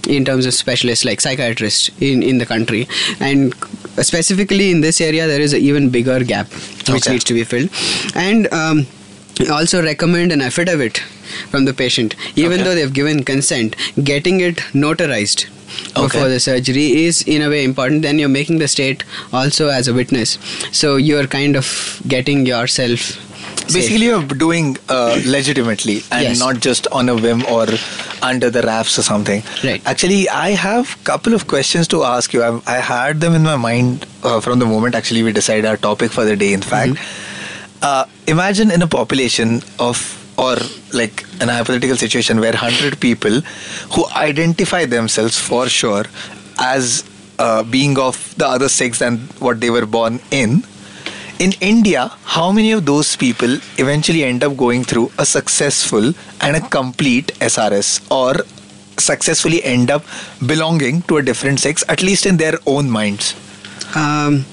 in 0.09 0.25
terms 0.25 0.47
of 0.47 0.55
specialists 0.55 1.05
like 1.05 1.21
psychiatrists 1.21 1.91
in 2.01 2.23
in 2.23 2.39
the 2.39 2.47
country, 2.47 2.89
and 3.21 3.55
specifically 3.99 4.71
in 4.71 4.81
this 4.81 5.01
area, 5.01 5.27
there 5.27 5.41
is 5.41 5.53
an 5.53 5.61
even 5.61 5.91
bigger 5.91 6.23
gap 6.25 6.49
which 6.89 7.03
Okay. 7.03 7.13
needs 7.13 7.25
to 7.25 7.35
be 7.35 7.45
filled, 7.45 7.69
and. 8.15 8.51
Um, 8.53 8.87
also 9.59 9.83
recommend 9.83 10.33
an 10.33 10.41
affidavit 10.41 10.99
from 11.51 11.65
the 11.65 11.73
patient 11.73 12.15
even 12.37 12.53
Okay. 12.55 12.63
though 12.65 12.75
they've 12.75 12.93
given 12.93 13.23
consent 13.25 13.77
getting 14.13 14.41
it 14.41 14.57
notarized 14.85 15.47
Okay. 15.97 16.03
before 16.07 16.29
the 16.29 16.41
surgery 16.41 16.87
is 17.07 17.23
in 17.23 17.43
a 17.43 17.49
way 17.49 17.63
important 17.65 18.03
then 18.03 18.19
you're 18.19 18.29
making 18.37 18.59
the 18.59 18.69
state 18.69 19.05
also 19.33 19.69
as 19.69 19.89
a 19.89 19.95
witness 19.95 20.37
so 20.73 20.97
you're 20.97 21.27
kind 21.27 21.57
of 21.57 21.67
getting 22.09 22.45
yourself. 22.47 23.11
Basically, 23.73 24.07
you're 24.07 24.23
doing 24.41 24.77
uh, 24.89 25.21
legitimately 25.25 26.03
and 26.11 26.23
Yes. 26.25 26.39
not 26.41 26.59
just 26.59 26.89
on 26.89 27.09
a 27.09 27.15
whim 27.15 27.45
or 27.47 27.67
under 28.21 28.51
the 28.51 28.63
wraps 28.63 28.99
or 28.99 29.03
something. 29.03 29.43
Right. 29.63 29.81
Actually, 29.87 30.29
I 30.29 30.51
have 30.63 30.97
couple 31.05 31.35
of 31.35 31.47
questions 31.47 31.87
to 31.89 32.03
ask 32.03 32.33
you. 32.35 32.43
I, 32.43 32.61
I 32.67 32.79
had 32.81 33.21
them 33.21 33.35
in 33.35 33.43
my 33.45 33.57
mind 33.57 34.07
uh, 34.25 34.41
from 34.41 34.59
the 34.59 34.67
moment 34.67 34.97
actually 34.97 35.23
we 35.23 35.33
decided 35.33 35.67
our 35.67 35.77
topic 35.77 36.11
for 36.11 36.25
the 36.25 36.35
day. 36.37 36.53
In 36.53 36.63
fact, 36.63 36.99
uh, 37.83 38.05
imagine 38.27 38.71
in 38.71 38.83
a 38.83 38.87
population 38.87 39.63
of 39.79 40.17
or 40.39 40.57
like 40.95 41.25
an 41.41 41.49
hypothetical 41.49 41.97
situation 41.97 42.41
where 42.41 42.53
100 42.53 42.99
people 43.01 43.41
who 43.93 44.07
identify 44.17 44.87
themselves 44.87 45.39
for 45.39 45.69
sure 45.69 46.05
as 46.59 47.05
uh, 47.39 47.63
being 47.63 47.99
of 47.99 48.35
the 48.39 48.47
other 48.47 48.69
sex 48.69 48.99
than 49.01 49.19
what 49.39 49.61
they 49.61 49.71
were 49.71 49.87
born 49.87 50.21
in 50.31 50.65
in 51.39 51.53
India, 51.61 52.09
how 52.25 52.53
many 52.53 52.71
of 52.73 52.85
those 52.85 53.17
people 53.17 53.59
eventually 53.79 54.25
end 54.25 54.45
up 54.45 54.57
going 54.59 54.85
through 54.85 55.11
a 55.19 55.25
successful 55.25 56.13
and 56.43 56.57
a 56.57 56.61
complete 56.61 57.29
SRS 57.41 58.07
or 58.11 58.45
successfully 58.99 59.65
end 59.65 59.91
up 59.91 60.05
belonging 60.45 61.01
to 61.03 61.17
a 61.17 61.23
different 61.23 61.59
sex, 61.59 61.83
at 61.89 62.03
least 62.03 62.27
in 62.27 62.37
their 62.37 62.59
own 62.67 62.91
minds? 62.91 63.35
um, 63.95 64.45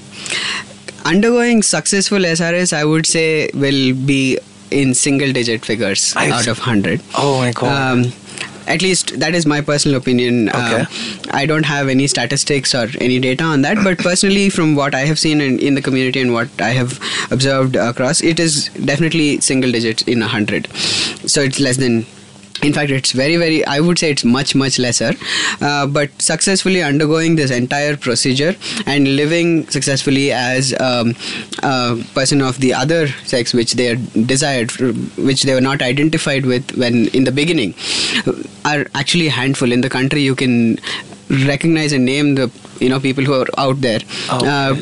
undergoing 1.05 1.63
successful 1.63 2.19
SRS, 2.19 2.73
I 2.73 2.83
would 2.85 3.05
say, 3.05 3.49
will 3.53 3.93
be 3.93 4.37
in 4.71 4.93
single 4.93 5.31
digit 5.31 5.63
figures 5.65 6.13
I 6.15 6.29
out 6.29 6.47
of 6.47 6.57
100. 6.59 7.01
Oh 7.15 7.37
my 7.39 7.51
God. 7.53 7.71
Um, 8.07 8.13
at 8.67 8.81
least 8.81 9.17
that 9.21 9.33
is 9.33 9.45
my 9.45 9.61
personal 9.61 9.97
opinion. 9.97 10.49
Uh, 10.49 10.85
Okay. 10.85 11.29
I 11.31 11.45
don't 11.45 11.63
have 11.65 11.87
any 11.87 12.05
statistics 12.07 12.75
or 12.75 12.89
any 12.99 13.17
data 13.19 13.43
on 13.45 13.61
that, 13.61 13.77
but 13.83 13.97
personally, 13.97 14.49
from 14.49 14.75
what 14.75 14.93
I 14.93 15.01
have 15.01 15.17
seen 15.17 15.39
in, 15.39 15.57
in 15.59 15.75
the 15.75 15.81
community 15.81 16.19
and 16.19 16.33
what 16.33 16.49
I 16.59 16.69
have 16.71 16.99
observed 17.31 17.77
across, 17.77 18.21
it 18.21 18.39
is 18.41 18.67
definitely 18.83 19.39
single 19.39 19.71
digits 19.71 20.03
in 20.03 20.21
a 20.21 20.27
hundred. 20.27 20.67
So 20.75 21.41
it's 21.41 21.61
less 21.61 21.77
than 21.77 22.05
in 22.63 22.73
fact 22.73 22.89
it's 22.91 23.11
very 23.11 23.37
very 23.37 23.63
i 23.65 23.79
would 23.79 23.99
say 23.99 24.09
it's 24.11 24.23
much 24.25 24.55
much 24.55 24.79
lesser 24.79 25.11
uh, 25.61 25.85
but 25.85 26.09
successfully 26.21 26.81
undergoing 26.81 27.35
this 27.35 27.51
entire 27.51 27.95
procedure 27.97 28.55
and 28.85 29.15
living 29.15 29.67
successfully 29.69 30.31
as 30.31 30.73
um, 30.79 31.13
a 31.63 31.97
person 32.13 32.41
of 32.41 32.59
the 32.59 32.73
other 32.73 33.07
sex 33.25 33.53
which 33.53 33.73
they 33.73 33.89
are 33.91 33.95
desired 34.33 34.71
which 35.29 35.43
they 35.43 35.53
were 35.53 35.61
not 35.61 35.81
identified 35.81 36.45
with 36.45 36.71
when 36.77 37.07
in 37.09 37.23
the 37.25 37.31
beginning 37.31 37.73
are 38.65 38.85
actually 38.95 39.27
a 39.27 39.31
handful 39.31 39.71
in 39.71 39.81
the 39.81 39.89
country 39.89 40.21
you 40.21 40.35
can 40.35 40.77
recognize 41.29 41.91
and 41.93 42.05
name 42.05 42.35
the 42.35 42.49
you 42.79 42.89
know 42.89 42.99
people 42.99 43.23
who 43.23 43.33
are 43.33 43.47
out 43.57 43.81
there 43.81 43.99
Oh, 44.29 44.37
okay. 44.37 44.47
uh, 44.47 44.75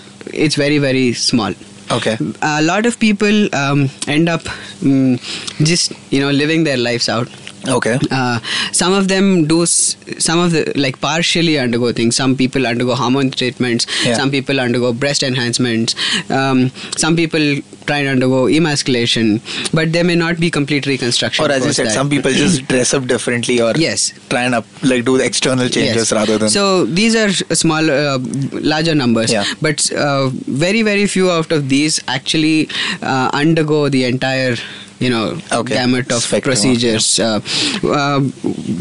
it's 0.46 0.56
very 0.56 0.78
very 0.78 1.14
small 1.14 1.54
Okay. 1.92 2.18
a 2.42 2.64
lot 2.64 2.88
of 2.88 2.98
people 3.00 3.54
um, 3.56 3.90
end 4.08 4.28
up 4.28 4.42
mm, 4.82 5.20
just 5.64 5.92
you 6.12 6.20
know 6.20 6.32
living 6.32 6.64
their 6.64 6.78
lives 6.78 7.08
out 7.08 7.28
Okay. 7.68 7.98
Uh, 8.12 8.40
some 8.72 8.94
of 8.94 9.08
them 9.08 9.46
do 9.48 9.64
s- 9.64 9.96
some 10.20 10.40
of 10.40 10.52
the 10.52 10.72
like 10.76 11.00
partially 11.02 11.58
undergo 11.60 11.92
things. 11.92 12.16
Some 12.16 12.36
people 12.36 12.68
undergo 12.68 12.96
hormone 12.96 13.32
treatments. 13.32 13.88
Yeah. 14.06 14.16
Some 14.16 14.32
people 14.32 14.60
undergo 14.60 14.94
breast 14.94 15.24
enhancements. 15.24 15.96
Um, 16.30 16.72
some 16.98 17.16
people 17.16 17.58
try 17.88 17.98
and 18.00 18.08
undergo 18.10 18.48
emasculation, 18.48 19.42
but 19.74 19.92
there 19.94 20.04
may 20.04 20.16
not 20.16 20.40
be 20.40 20.50
complete 20.50 20.86
reconstruction. 20.88 21.46
Or 21.46 21.52
as 21.52 21.66
you 21.66 21.74
said, 21.74 21.88
that. 21.88 21.94
some 21.94 22.10
people 22.10 22.32
just 22.32 22.68
dress 22.72 22.94
up 22.94 23.06
differently 23.06 23.62
or 23.62 23.74
Yes. 23.76 24.12
try 24.30 24.44
and 24.44 24.56
up, 24.56 24.66
like 24.84 25.06
do 25.06 25.18
the 25.20 25.26
external 25.26 25.70
changes 25.70 25.96
Yes. 25.96 26.12
rather 26.12 26.38
than. 26.40 26.50
So 26.50 26.86
these 26.86 27.16
are 27.16 27.32
small, 27.56 27.90
uh, 27.90 28.18
larger 28.54 28.96
numbers, 28.96 29.32
Yeah. 29.32 29.46
but 29.62 29.92
uh, 29.94 30.30
very, 30.66 30.82
very 30.82 31.06
few 31.06 31.30
out 31.32 31.52
of 31.52 31.70
these 31.70 32.00
actually 32.08 32.70
uh, 33.02 33.30
undergo 33.34 33.88
the 33.90 34.06
entire. 34.06 34.56
You 35.00 35.10
know, 35.10 35.38
Okay. 35.52 35.74
gamut 35.76 36.12
of 36.12 36.24
Spectrum 36.24 36.54
of- 36.54 36.62
procedures. 36.62 37.20
Uh, 37.20 37.42
uh, 37.84 38.20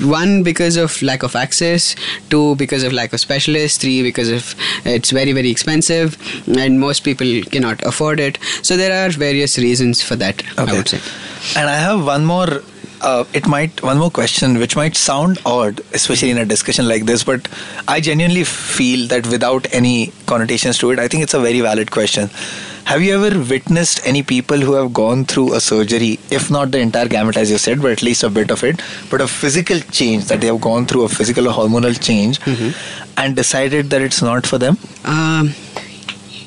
one 0.08 0.42
because 0.44 0.76
of 0.76 1.00
lack 1.02 1.22
of 1.24 1.34
access, 1.34 1.96
two 2.30 2.54
because 2.56 2.84
of 2.84 2.92
lack 2.92 3.12
of 3.12 3.20
specialists, 3.20 3.78
three 3.78 4.02
because 4.02 4.28
of 4.28 4.54
it's 4.84 5.10
very 5.10 5.32
very 5.32 5.50
expensive, 5.50 6.16
and 6.46 6.78
most 6.78 7.00
people 7.02 7.42
cannot 7.50 7.82
afford 7.84 8.20
it. 8.20 8.38
So 8.62 8.76
there 8.76 8.92
are 9.04 9.10
various 9.10 9.58
reasons 9.58 10.02
for 10.02 10.14
that. 10.16 10.42
I 10.56 10.62
Okay. 10.62 10.76
would 10.76 10.88
say. 10.88 11.00
And 11.56 11.68
I 11.68 11.76
have 11.78 12.04
one 12.04 12.24
more. 12.24 12.62
Uh, 13.00 13.24
it 13.34 13.46
might 13.46 13.82
one 13.82 13.98
more 13.98 14.10
question, 14.10 14.58
which 14.58 14.76
might 14.76 14.96
sound 14.96 15.38
odd, 15.44 15.80
especially 15.92 16.30
in 16.30 16.38
a 16.38 16.44
discussion 16.46 16.86
like 16.88 17.04
this, 17.06 17.22
but 17.24 17.48
I 17.86 18.00
genuinely 18.00 18.44
feel 18.44 19.08
that 19.08 19.26
without 19.26 19.66
any 19.72 20.12
connotations 20.26 20.78
to 20.78 20.90
it, 20.92 20.98
I 20.98 21.08
think 21.08 21.22
it's 21.24 21.34
a 21.34 21.40
very 21.40 21.60
valid 21.60 21.90
question. 21.90 22.30
Have 22.84 23.02
you 23.02 23.14
ever 23.18 23.38
witnessed 23.40 24.06
any 24.06 24.22
people 24.22 24.58
who 24.58 24.74
have 24.74 24.92
gone 24.92 25.24
through 25.24 25.54
a 25.54 25.60
surgery, 25.60 26.18
if 26.30 26.50
not 26.50 26.70
the 26.70 26.78
entire 26.78 27.08
gamut, 27.08 27.36
as 27.36 27.50
you 27.50 27.56
said, 27.58 27.80
but 27.80 27.92
at 27.92 28.02
least 28.02 28.22
a 28.22 28.28
bit 28.28 28.50
of 28.50 28.62
it, 28.62 28.82
but 29.10 29.20
a 29.22 29.26
physical 29.26 29.80
change 29.80 30.26
that 30.26 30.40
they 30.42 30.48
have 30.48 30.60
gone 30.60 30.84
through 30.84 31.04
a 31.04 31.08
physical 31.08 31.48
or 31.48 31.52
hormonal 31.52 31.98
change, 32.00 32.38
and 33.16 33.34
decided 33.34 33.88
that 33.90 34.02
it's 34.02 34.20
not 34.22 34.46
for 34.46 34.58
them? 34.58 34.76
Um, 35.04 35.54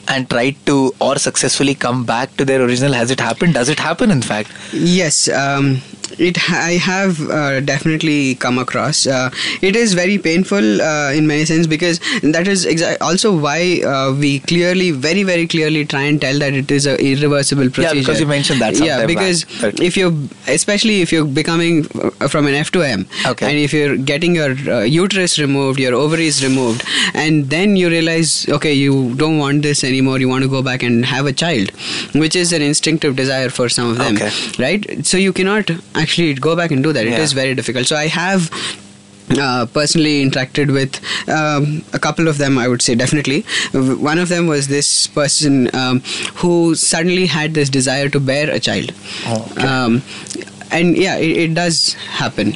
and 0.09 0.29
tried 0.29 0.55
to 0.67 0.93
or 1.01 1.17
successfully 1.17 1.75
come 1.75 2.05
back 2.05 2.35
to 2.37 2.45
their 2.45 2.61
original 2.61 2.93
has 2.93 3.11
it 3.11 3.19
happened? 3.19 3.55
Does 3.55 3.67
it 3.67 3.79
happen 3.79 4.09
in 4.11 4.21
fact? 4.21 4.51
Yes, 4.71 5.27
um, 5.29 5.81
it. 6.19 6.37
I 6.49 6.73
have 6.73 7.19
uh, 7.29 7.59
definitely 7.61 8.35
come 8.35 8.57
across. 8.57 9.05
Uh, 9.07 9.29
it 9.61 9.75
is 9.75 9.93
very 9.93 10.17
painful 10.17 10.81
uh, 10.81 11.11
in 11.11 11.27
many 11.27 11.45
sense 11.45 11.67
because 11.67 11.99
that 12.21 12.47
is 12.47 12.65
exa- 12.65 12.97
also 13.01 13.37
why 13.37 13.81
uh, 13.85 14.13
we 14.13 14.39
clearly, 14.39 14.91
very, 14.91 15.23
very 15.23 15.47
clearly 15.47 15.85
try 15.85 16.01
and 16.03 16.19
tell 16.21 16.37
that 16.39 16.53
it 16.53 16.71
is 16.71 16.85
a 16.85 16.95
irreversible 17.03 17.69
procedure. 17.69 17.95
Yeah, 17.95 18.01
because 18.01 18.19
you 18.19 18.27
mentioned 18.27 18.61
that 18.61 18.75
Yeah, 18.79 19.05
because 19.05 19.43
back, 19.61 19.79
if 19.79 19.97
you're, 19.97 20.13
especially 20.47 21.01
if 21.01 21.11
you're 21.11 21.25
becoming 21.25 21.85
uh, 22.21 22.27
from 22.27 22.47
an 22.47 22.53
F 22.55 22.71
to 22.71 22.81
M, 22.83 23.07
Okay. 23.25 23.49
and 23.49 23.57
if 23.57 23.73
you're 23.73 23.97
getting 23.97 24.35
your 24.35 24.51
uh, 24.69 24.81
uterus 24.81 25.37
removed, 25.39 25.79
your 25.79 25.93
ovaries 25.93 26.43
removed, 26.43 26.83
and 27.13 27.49
then 27.49 27.75
you 27.75 27.89
realize, 27.89 28.47
okay, 28.49 28.73
you 28.73 29.13
don't 29.15 29.37
want 29.37 29.61
this 29.63 29.83
anymore. 29.83 30.19
You 30.19 30.29
want 30.29 30.43
to 30.43 30.49
go 30.49 30.61
back 30.61 30.83
and 30.83 31.05
have 31.05 31.25
a 31.25 31.33
child, 31.33 31.71
which 32.13 32.35
is 32.35 32.53
an 32.53 32.61
instinctive 32.61 33.15
desire 33.15 33.49
for 33.49 33.69
some 33.69 33.89
of 33.91 33.97
them 33.97 34.15
Okay. 34.15 34.29
right 34.59 35.05
so 35.05 35.17
you 35.17 35.31
cannot 35.33 35.69
actually 36.01 36.33
go 36.49 36.55
back 36.55 36.71
and 36.71 36.83
do 36.89 36.93
that 36.97 37.05
It 37.05 37.11
Yeah. 37.17 37.25
is 37.29 37.33
very 37.43 37.55
difficult 37.61 37.87
so 37.93 37.95
i 37.95 38.07
have 38.07 38.49
uh, 39.45 39.65
personally 39.77 40.11
interacted 40.25 40.71
with 40.73 40.97
um, 41.37 41.83
a 41.93 41.99
couple 42.05 42.27
of 42.33 42.37
them 42.41 42.57
i 42.57 42.67
would 42.73 42.81
say 42.81 42.95
definitely 42.95 43.39
one 44.11 44.19
of 44.25 44.29
them 44.29 44.47
was 44.47 44.67
this 44.73 44.91
person 45.07 45.57
um, 45.75 45.99
who 46.43 46.53
suddenly 46.75 47.25
had 47.25 47.53
this 47.53 47.69
desire 47.69 48.07
to 48.17 48.19
bear 48.31 48.49
a 48.49 48.59
child 48.69 48.93
Oh, 49.25 49.41
okay. 49.51 49.67
um, 49.67 50.01
and 50.71 50.97
yeah 50.97 51.15
it, 51.15 51.37
it 51.37 51.53
does 51.53 51.93
happen. 51.93 52.55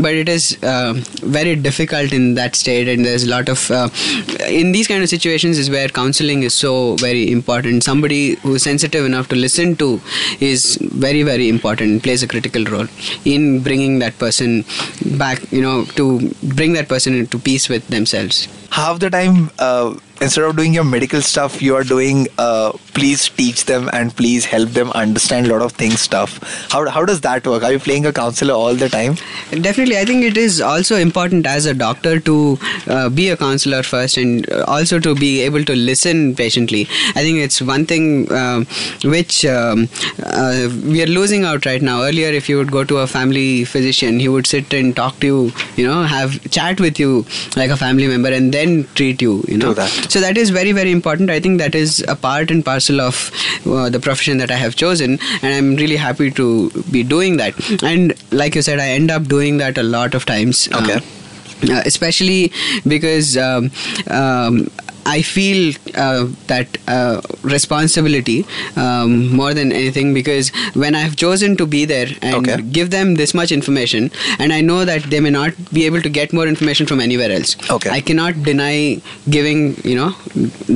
But 0.00 0.14
it 0.14 0.28
is 0.28 0.56
uh, 0.62 0.94
very 1.22 1.54
difficult 1.54 2.12
in 2.12 2.34
that 2.34 2.56
state. 2.56 2.88
And 2.88 3.04
there's 3.04 3.24
a 3.24 3.28
lot 3.28 3.48
of 3.48 3.70
uh, 3.70 3.88
in 4.48 4.72
these 4.72 4.88
kind 4.88 5.02
of 5.02 5.08
situations 5.08 5.58
is 5.58 5.68
where 5.70 5.88
counseling 5.88 6.42
is 6.42 6.54
so 6.54 6.96
very 6.96 7.30
important. 7.30 7.84
Somebody 7.84 8.36
who's 8.36 8.62
sensitive 8.62 9.04
enough 9.04 9.28
to 9.28 9.36
listen 9.36 9.76
to 9.76 10.00
is 10.40 10.78
very 10.80 11.22
very 11.22 11.48
important 11.48 12.02
plays 12.02 12.22
a 12.22 12.28
critical 12.28 12.64
role 12.64 12.86
in 13.24 13.62
bringing 13.62 13.98
that 13.98 14.18
person 14.18 14.64
back 15.18 15.40
you 15.52 15.60
know 15.60 15.84
to 15.96 16.30
bring 16.42 16.72
that 16.72 16.88
person 16.88 17.14
into 17.14 17.38
peace 17.38 17.68
with 17.68 17.86
themselves. 17.88 18.48
Half 18.70 19.00
the 19.00 19.10
time 19.10 19.50
uh, 19.58 19.94
instead 20.26 20.44
of 20.44 20.56
doing 20.56 20.74
your 20.78 20.84
medical 20.84 21.20
stuff 21.20 21.60
you 21.60 21.74
are 21.80 21.84
doing 21.84 22.26
uh, 22.38 22.72
please 22.98 23.28
teach 23.42 23.64
them 23.72 23.90
and 23.92 24.16
please 24.16 24.44
help 24.54 24.68
them 24.80 24.90
understand 25.04 25.46
a 25.46 25.52
lot 25.54 25.62
of 25.62 25.72
things 25.72 26.00
stuff 26.00 26.38
how, 26.70 26.88
how 26.88 27.04
does 27.04 27.20
that 27.20 27.46
work 27.46 27.62
are 27.62 27.72
you 27.72 27.78
playing 27.88 28.06
a 28.06 28.12
counselor 28.22 28.54
all 28.54 28.74
the 28.74 28.88
time 28.88 29.16
Definitely, 29.60 29.98
I 29.98 30.04
think 30.06 30.24
it 30.24 30.38
is 30.38 30.60
also 30.62 30.96
important 30.96 31.46
as 31.46 31.66
a 31.66 31.74
doctor 31.74 32.18
to 32.20 32.58
uh, 32.86 33.08
be 33.10 33.28
a 33.28 33.36
counselor 33.36 33.82
first 33.82 34.16
and 34.16 34.50
uh, 34.50 34.64
also 34.66 34.98
to 34.98 35.14
be 35.14 35.40
able 35.42 35.62
to 35.64 35.76
listen 35.76 36.34
patiently. 36.34 36.88
I 37.10 37.22
think 37.22 37.38
it's 37.38 37.60
one 37.60 37.84
thing 37.84 38.32
um, 38.32 38.66
which 39.04 39.44
um, 39.44 39.88
uh, 40.24 40.68
we 40.86 41.02
are 41.02 41.06
losing 41.06 41.44
out 41.44 41.66
right 41.66 41.82
now. 41.82 42.02
Earlier, 42.02 42.28
if 42.28 42.48
you 42.48 42.56
would 42.56 42.72
go 42.72 42.82
to 42.84 42.98
a 42.98 43.06
family 43.06 43.64
physician, 43.64 44.18
he 44.20 44.28
would 44.28 44.46
sit 44.46 44.72
and 44.72 44.96
talk 44.96 45.20
to 45.20 45.26
you, 45.26 45.52
you 45.76 45.86
know, 45.86 46.02
have 46.02 46.40
chat 46.50 46.80
with 46.80 46.98
you 46.98 47.26
like 47.54 47.70
a 47.70 47.76
family 47.76 48.06
member 48.06 48.30
and 48.30 48.54
then 48.54 48.88
treat 48.94 49.20
you, 49.20 49.44
you 49.48 49.58
know. 49.58 49.74
So 50.12 50.20
that 50.20 50.36
is 50.36 50.50
very, 50.50 50.72
very 50.72 50.90
important. 50.90 51.30
I 51.30 51.40
think 51.40 51.58
that 51.58 51.74
is 51.74 52.04
a 52.06 52.14
part 52.14 52.50
and 52.50 52.62
parcel 52.62 53.00
of 53.00 53.30
uh, 53.66 53.88
the 53.88 53.98
profession 53.98 54.36
that 54.38 54.50
I 54.50 54.56
have 54.56 54.76
chosen, 54.76 55.18
and 55.40 55.54
I'm 55.54 55.74
really 55.76 55.96
happy 55.96 56.30
to 56.32 56.70
be 56.90 57.02
doing 57.02 57.38
that. 57.38 57.54
And 57.82 58.12
like 58.30 58.54
you 58.54 58.60
said, 58.60 58.78
I 58.78 58.88
end 58.88 59.10
up 59.10 59.24
doing 59.24 59.56
that 59.58 59.78
a 59.78 59.82
lot 59.82 60.14
of 60.14 60.26
times. 60.26 60.68
Okay. 60.80 61.00
uh, 61.70 61.82
especially 61.86 62.52
because 62.86 63.36
um, 63.36 63.70
um, 64.08 64.70
I 65.06 65.22
feel 65.22 65.74
uh, 65.94 66.26
that 66.46 66.78
uh, 66.88 67.20
responsibility 67.42 68.46
um, 68.76 69.34
more 69.34 69.52
than 69.54 69.72
anything 69.72 70.14
because 70.14 70.50
when 70.74 70.94
I 70.94 71.00
have 71.00 71.16
chosen 71.16 71.56
to 71.56 71.66
be 71.66 71.84
there 71.84 72.08
and 72.22 72.36
Okay. 72.36 72.62
give 72.62 72.90
them 72.90 73.14
this 73.16 73.34
much 73.34 73.52
information, 73.52 74.10
and 74.38 74.52
I 74.52 74.60
know 74.60 74.84
that 74.84 75.04
they 75.04 75.20
may 75.20 75.30
not 75.30 75.52
be 75.72 75.86
able 75.86 76.02
to 76.02 76.08
get 76.08 76.32
more 76.32 76.46
information 76.46 76.86
from 76.86 77.00
anywhere 77.00 77.30
else. 77.32 77.56
Okay. 77.70 77.90
I 77.90 78.00
cannot 78.00 78.42
deny 78.42 79.00
giving, 79.28 79.76
you 79.84 79.96
know, 79.96 80.10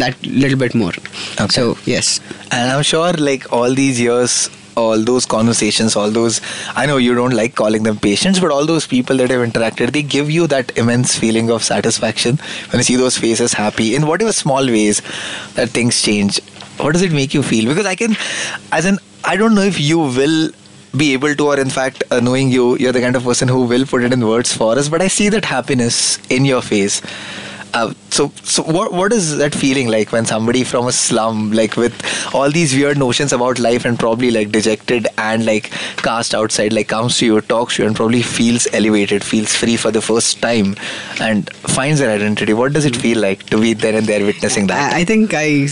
that 0.05 0.17
little 0.27 0.59
bit 0.59 0.75
more. 0.75 0.93
Okay. 1.41 1.49
So 1.61 1.77
yes. 1.85 2.21
and 2.57 2.71
i'm 2.73 2.83
sure 2.89 3.13
like 3.29 3.45
all 3.57 3.75
these 3.79 4.01
years 4.01 4.35
all 4.77 5.03
those 5.11 5.27
conversations 5.27 5.97
all 5.97 6.11
those 6.11 6.41
i 6.77 6.87
know 6.87 6.97
you 6.97 7.15
don't 7.15 7.35
like 7.35 7.55
calling 7.55 7.83
them 7.83 7.97
patients 7.97 8.41
but 8.41 8.51
all 8.51 8.67
those 8.67 8.87
people 8.87 9.17
that 9.17 9.31
have 9.31 9.47
interacted 9.49 9.93
they 9.93 10.03
give 10.03 10.31
you 10.31 10.47
that 10.47 10.77
immense 10.77 11.17
feeling 11.19 11.51
of 11.51 11.63
satisfaction 11.63 12.39
when 12.71 12.79
you 12.81 12.85
see 12.85 12.97
those 12.97 13.17
faces 13.17 13.55
happy 13.55 13.95
in 13.95 14.07
whatever 14.07 14.33
small 14.33 14.67
ways 14.67 15.01
that 15.55 15.71
things 15.71 16.03
change. 16.03 16.41
What 16.79 16.93
does 16.93 17.03
it 17.03 17.13
make 17.13 17.33
you 17.35 17.43
feel? 17.43 17.69
Because 17.69 17.87
i 17.87 17.95
can 17.95 18.17
as 18.73 18.85
in 18.85 18.99
i 19.25 19.37
don't 19.37 19.55
know 19.55 19.63
if 19.63 19.81
you 19.81 19.99
will 19.99 20.51
be 20.97 21.13
able 21.13 21.35
to 21.35 21.47
or 21.47 21.59
in 21.61 21.71
fact 21.71 22.05
uh, 22.11 22.21
knowing 22.21 22.51
you 22.51 22.77
you're 22.79 22.93
the 22.93 23.01
kind 23.01 23.17
of 23.17 23.25
person 23.25 23.49
who 23.49 23.65
will 23.65 23.85
put 23.85 24.03
it 24.03 24.13
in 24.13 24.27
words 24.27 24.53
for 24.53 24.79
us 24.79 24.89
but 24.89 25.03
i 25.03 25.09
see 25.09 25.29
that 25.29 25.45
happiness 25.45 26.19
in 26.31 26.45
your 26.45 26.63
face. 26.63 27.03
Uh, 27.75 27.93
so, 28.17 28.33
so 28.43 28.63
what 28.63 28.93
what 28.93 29.13
is 29.13 29.37
that 29.37 29.55
feeling 29.55 29.89
like 29.89 30.11
when 30.11 30.25
somebody 30.25 30.65
from 30.65 30.87
a 30.87 30.93
slum, 30.93 31.53
like 31.53 31.77
with 31.77 31.95
all 32.35 32.51
these 32.51 32.75
weird 32.75 32.97
notions 32.97 33.33
about 33.33 33.59
life 33.59 33.85
and 33.85 33.99
probably 33.99 34.31
like 34.31 34.51
dejected 34.51 35.07
and 35.19 35.45
like 35.45 35.71
cast 36.07 36.35
outside, 36.35 36.73
like 36.73 36.89
comes 36.89 37.19
to 37.19 37.27
you, 37.27 37.41
talks 37.43 37.77
to 37.77 37.83
you, 37.83 37.89
and 37.89 37.97
probably 37.97 38.23
feels 38.23 38.67
elevated, 38.73 39.23
feels 39.23 39.55
free 39.55 39.77
for 39.77 39.91
the 39.91 40.01
first 40.01 40.41
time, 40.41 40.75
and 41.21 41.53
finds 41.77 42.01
their 42.01 42.11
identity? 42.11 42.55
What 42.55 42.73
does 42.73 42.87
it 42.87 42.97
feel 42.97 43.19
like 43.19 43.45
to 43.51 43.61
be 43.61 43.75
there 43.75 43.95
and 43.95 44.07
there 44.07 44.25
witnessing 44.25 44.67
that? 44.69 44.95
I 44.95 45.05
think 45.05 45.35
i 45.35 45.67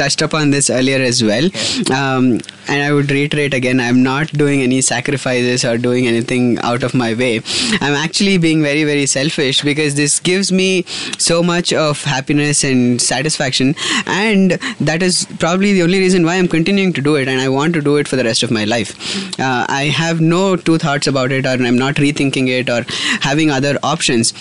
touched 0.00 0.22
upon 0.22 0.50
this 0.50 0.70
earlier 0.70 0.98
as 0.98 1.22
well. 1.22 1.44
Um, 1.92 2.40
and 2.68 2.82
I 2.82 2.92
would 2.92 3.10
reiterate 3.10 3.54
again 3.54 3.80
I'm 3.80 4.02
not 4.02 4.28
doing 4.42 4.62
any 4.62 4.80
sacrifices 4.80 5.64
or 5.64 5.76
doing 5.76 6.06
anything 6.06 6.58
out 6.60 6.82
of 6.82 6.94
my 6.94 7.12
way. 7.14 7.40
I'm 7.80 7.94
actually 8.04 8.38
being 8.38 8.62
very, 8.62 8.84
very 8.84 9.06
selfish 9.06 9.62
because 9.62 9.96
this 9.96 10.18
gives 10.20 10.52
me 10.52 10.84
so 11.18 11.42
much 11.42 11.69
of 11.72 12.02
happiness 12.04 12.64
and 12.64 13.00
satisfaction. 13.00 13.74
And 14.06 14.52
that 14.80 15.02
is 15.02 15.26
probably 15.38 15.72
the 15.72 15.82
only 15.82 15.98
reason 15.98 16.24
why 16.24 16.36
I'm 16.36 16.48
continuing 16.48 16.92
to 16.94 17.00
do 17.00 17.16
it. 17.16 17.28
And 17.28 17.40
I 17.40 17.48
want 17.48 17.74
to 17.74 17.80
do 17.80 17.96
it 17.96 18.08
for 18.08 18.16
the 18.16 18.24
rest 18.24 18.42
of 18.42 18.50
my 18.50 18.64
life. 18.64 18.94
Uh, 19.38 19.66
I 19.68 19.84
have 19.84 20.20
no 20.20 20.56
two 20.56 20.78
thoughts 20.78 21.06
about 21.06 21.32
it, 21.32 21.46
or 21.46 21.50
I'm 21.50 21.78
not 21.78 21.96
rethinking 21.96 22.48
it 22.48 22.68
or 22.68 22.84
having 23.20 23.50
other 23.50 23.78
options 23.82 24.32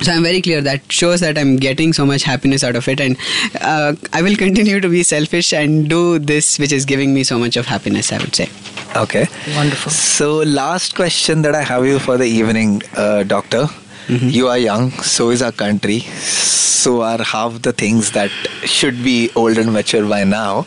so 0.00 0.12
i'm 0.12 0.22
very 0.22 0.40
clear 0.40 0.60
that 0.60 0.80
shows 0.92 1.18
that 1.18 1.36
i'm 1.36 1.56
getting 1.56 1.92
so 1.92 2.06
much 2.06 2.22
happiness 2.22 2.62
out 2.62 2.76
of 2.76 2.86
it 2.86 3.00
and 3.00 3.16
uh, 3.60 3.92
i 4.12 4.22
will 4.22 4.36
continue 4.44 4.80
to 4.80 4.88
be 4.88 5.02
selfish 5.02 5.52
and 5.52 5.88
do 5.90 6.20
this 6.20 6.56
which 6.60 6.70
is 6.70 6.84
giving 6.84 7.12
me 7.12 7.24
so 7.24 7.36
much 7.36 7.56
of 7.56 7.66
happiness 7.66 8.12
i 8.12 8.18
would 8.18 8.32
say 8.32 8.48
Okay. 8.96 9.26
Wonderful. 9.54 9.92
So, 9.92 10.36
last 10.38 10.94
question 10.94 11.42
that 11.42 11.54
I 11.54 11.62
have 11.62 11.84
you 11.84 11.98
for 11.98 12.16
the 12.16 12.24
evening, 12.24 12.82
uh, 12.96 13.22
Doctor. 13.22 13.68
You 14.08 14.48
are 14.48 14.58
young, 14.58 14.90
so 15.02 15.30
is 15.30 15.42
our 15.42 15.52
country. 15.52 16.00
So 16.00 17.02
are 17.02 17.22
half 17.22 17.60
the 17.62 17.72
things 17.72 18.12
that 18.12 18.30
should 18.64 19.02
be 19.04 19.30
old 19.34 19.58
and 19.58 19.72
mature 19.72 20.08
by 20.08 20.24
now. 20.24 20.66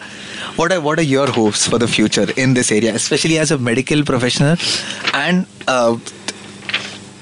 What 0.58 0.72
are 0.72 0.82
what 0.82 1.00
are 1.00 1.08
your 1.10 1.28
hopes 1.28 1.66
for 1.68 1.80
the 1.80 1.88
future 1.88 2.28
in 2.36 2.54
this 2.54 2.72
area, 2.72 2.94
especially 2.94 3.40
as 3.40 3.52
a 3.52 3.58
medical 3.58 4.04
professional 4.04 4.58
and 5.14 5.48
uh, 5.68 5.98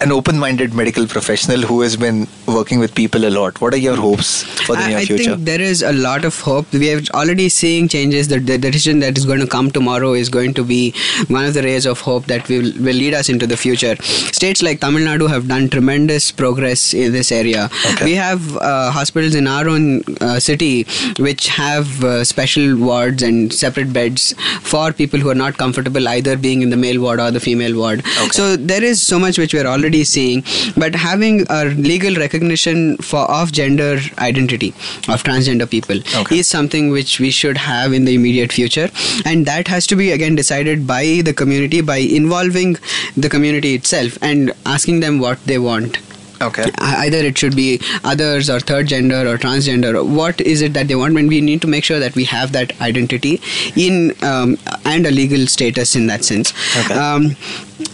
an 0.01 0.11
open-minded 0.11 0.73
medical 0.73 1.05
professional 1.05 1.61
who 1.61 1.81
has 1.81 1.97
been 1.97 2.27
working 2.47 2.79
with 2.79 2.93
people 2.95 3.25
a 3.25 3.29
lot. 3.29 3.59
What 3.61 3.73
are 3.73 3.77
your 3.77 3.95
hopes 3.95 4.43
for 4.65 4.75
the 4.75 4.81
I, 4.81 4.87
near 4.87 4.97
I 4.97 5.05
think 5.05 5.45
there 5.45 5.61
is 5.61 5.81
a 5.81 5.91
lot 5.93 6.25
of 6.25 6.39
hope. 6.39 6.71
We 6.71 6.93
are 6.93 7.01
already 7.13 7.49
seeing 7.49 7.87
changes. 7.87 8.27
The, 8.27 8.39
the 8.39 8.57
decision 8.57 8.99
that 8.99 9.17
is 9.17 9.25
going 9.25 9.39
to 9.39 9.47
come 9.47 9.71
tomorrow 9.71 10.13
is 10.13 10.29
going 10.29 10.53
to 10.55 10.63
be 10.63 10.93
one 11.27 11.45
of 11.45 11.53
the 11.53 11.63
rays 11.63 11.85
of 11.85 11.99
hope 11.99 12.25
that 12.25 12.47
will, 12.49 12.71
will 12.79 12.99
lead 13.03 13.13
us 13.13 13.29
into 13.29 13.45
the 13.45 13.57
future. 13.57 13.95
States 14.01 14.61
like 14.61 14.79
Tamil 14.79 15.01
Nadu 15.01 15.27
have 15.29 15.47
done 15.47 15.69
tremendous 15.69 16.31
progress 16.31 16.93
in 16.93 17.11
this 17.11 17.31
area. 17.31 17.69
Okay. 17.91 18.05
We 18.05 18.15
have 18.15 18.57
uh, 18.57 18.91
hospitals 18.91 19.35
in 19.35 19.47
our 19.47 19.67
own 19.67 20.03
uh, 20.21 20.39
city 20.39 20.83
which 21.19 21.47
have 21.47 22.03
uh, 22.03 22.23
special 22.23 22.77
wards 22.77 23.21
and 23.23 23.53
separate 23.53 23.91
beds 23.91 24.33
for 24.61 24.93
people 24.93 25.19
who 25.19 25.29
are 25.29 25.35
not 25.35 25.57
comfortable 25.57 26.07
either 26.07 26.37
being 26.37 26.61
in 26.61 26.69
the 26.69 26.77
male 26.77 27.01
ward 27.01 27.19
or 27.19 27.31
the 27.31 27.39
female 27.39 27.77
ward. 27.77 27.99
Okay. 27.99 28.29
So 28.29 28.55
there 28.55 28.83
is 28.83 29.01
so 29.01 29.19
much 29.19 29.37
which 29.37 29.53
we 29.53 29.59
are 29.59 29.67
already 29.67 29.88
seeing, 30.03 30.43
but 30.77 30.95
having 30.95 31.45
a 31.49 31.65
legal 31.65 32.15
recognition 32.15 32.97
for 32.97 33.19
of 33.31 33.51
gender 33.51 33.99
identity 34.17 34.69
of 35.07 35.23
transgender 35.23 35.69
people 35.69 35.97
Okay. 36.15 36.39
is 36.39 36.47
something 36.47 36.89
which 36.89 37.19
we 37.19 37.31
should 37.31 37.57
have 37.57 37.93
in 37.93 38.05
the 38.05 38.13
immediate 38.15 38.51
future, 38.51 38.89
and 39.25 39.45
that 39.45 39.67
has 39.67 39.87
to 39.87 39.95
be 39.95 40.11
again 40.11 40.35
decided 40.35 40.85
by 40.87 41.21
the 41.23 41.33
community 41.33 41.81
by 41.81 41.97
involving 41.97 42.77
the 43.17 43.29
community 43.29 43.73
itself 43.75 44.17
and 44.21 44.51
asking 44.65 44.99
them 44.99 45.19
what 45.19 45.43
they 45.45 45.57
want 45.57 45.97
okay. 46.41 46.65
either 47.05 47.17
it 47.17 47.37
should 47.37 47.55
be 47.55 47.79
others 48.03 48.49
or 48.49 48.59
third 48.59 48.87
gender 48.87 49.27
or 49.27 49.37
transgender 49.37 49.93
what 50.19 50.39
is 50.41 50.61
it 50.61 50.73
that 50.73 50.87
they 50.87 50.95
want 50.95 51.17
and 51.17 51.27
we 51.29 51.41
need 51.41 51.61
to 51.61 51.67
make 51.67 51.83
sure 51.83 51.99
that 51.99 52.15
we 52.15 52.23
have 52.25 52.51
that 52.51 52.79
identity 52.81 53.41
in 53.75 54.13
um, 54.23 54.57
and 54.85 55.05
a 55.05 55.11
legal 55.11 55.45
status 55.47 55.95
in 55.95 56.07
that 56.07 56.23
sense 56.23 56.53
Okay. 56.83 56.93
um, 56.93 57.35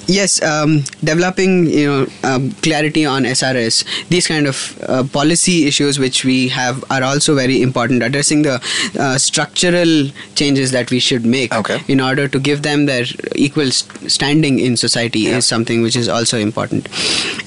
yes 0.07 0.41
um, 0.43 0.81
developing 1.03 1.65
you 1.67 1.87
know 1.87 2.07
um, 2.23 2.51
clarity 2.65 3.05
on 3.05 3.23
srs 3.23 3.83
these 4.09 4.27
kind 4.27 4.47
of 4.47 4.77
uh, 4.83 5.03
policy 5.11 5.65
issues 5.67 5.97
which 5.99 6.23
we 6.25 6.47
have 6.49 6.83
are 6.91 7.03
also 7.03 7.35
very 7.35 7.61
important 7.61 8.03
addressing 8.03 8.41
the 8.43 8.55
uh, 8.99 9.17
structural 9.17 10.09
changes 10.35 10.71
that 10.71 10.91
we 10.91 10.99
should 10.99 11.25
make 11.25 11.53
Okay. 11.53 11.79
in 11.87 11.99
order 12.01 12.27
to 12.27 12.39
give 12.39 12.61
them 12.63 12.85
their 12.85 13.05
equal 13.35 13.71
st- 13.71 14.11
standing 14.11 14.59
in 14.59 14.77
society 14.77 15.19
Yeah. 15.19 15.37
is 15.37 15.45
something 15.45 15.81
which 15.81 15.95
is 15.95 16.07
also 16.09 16.37
important 16.37 16.87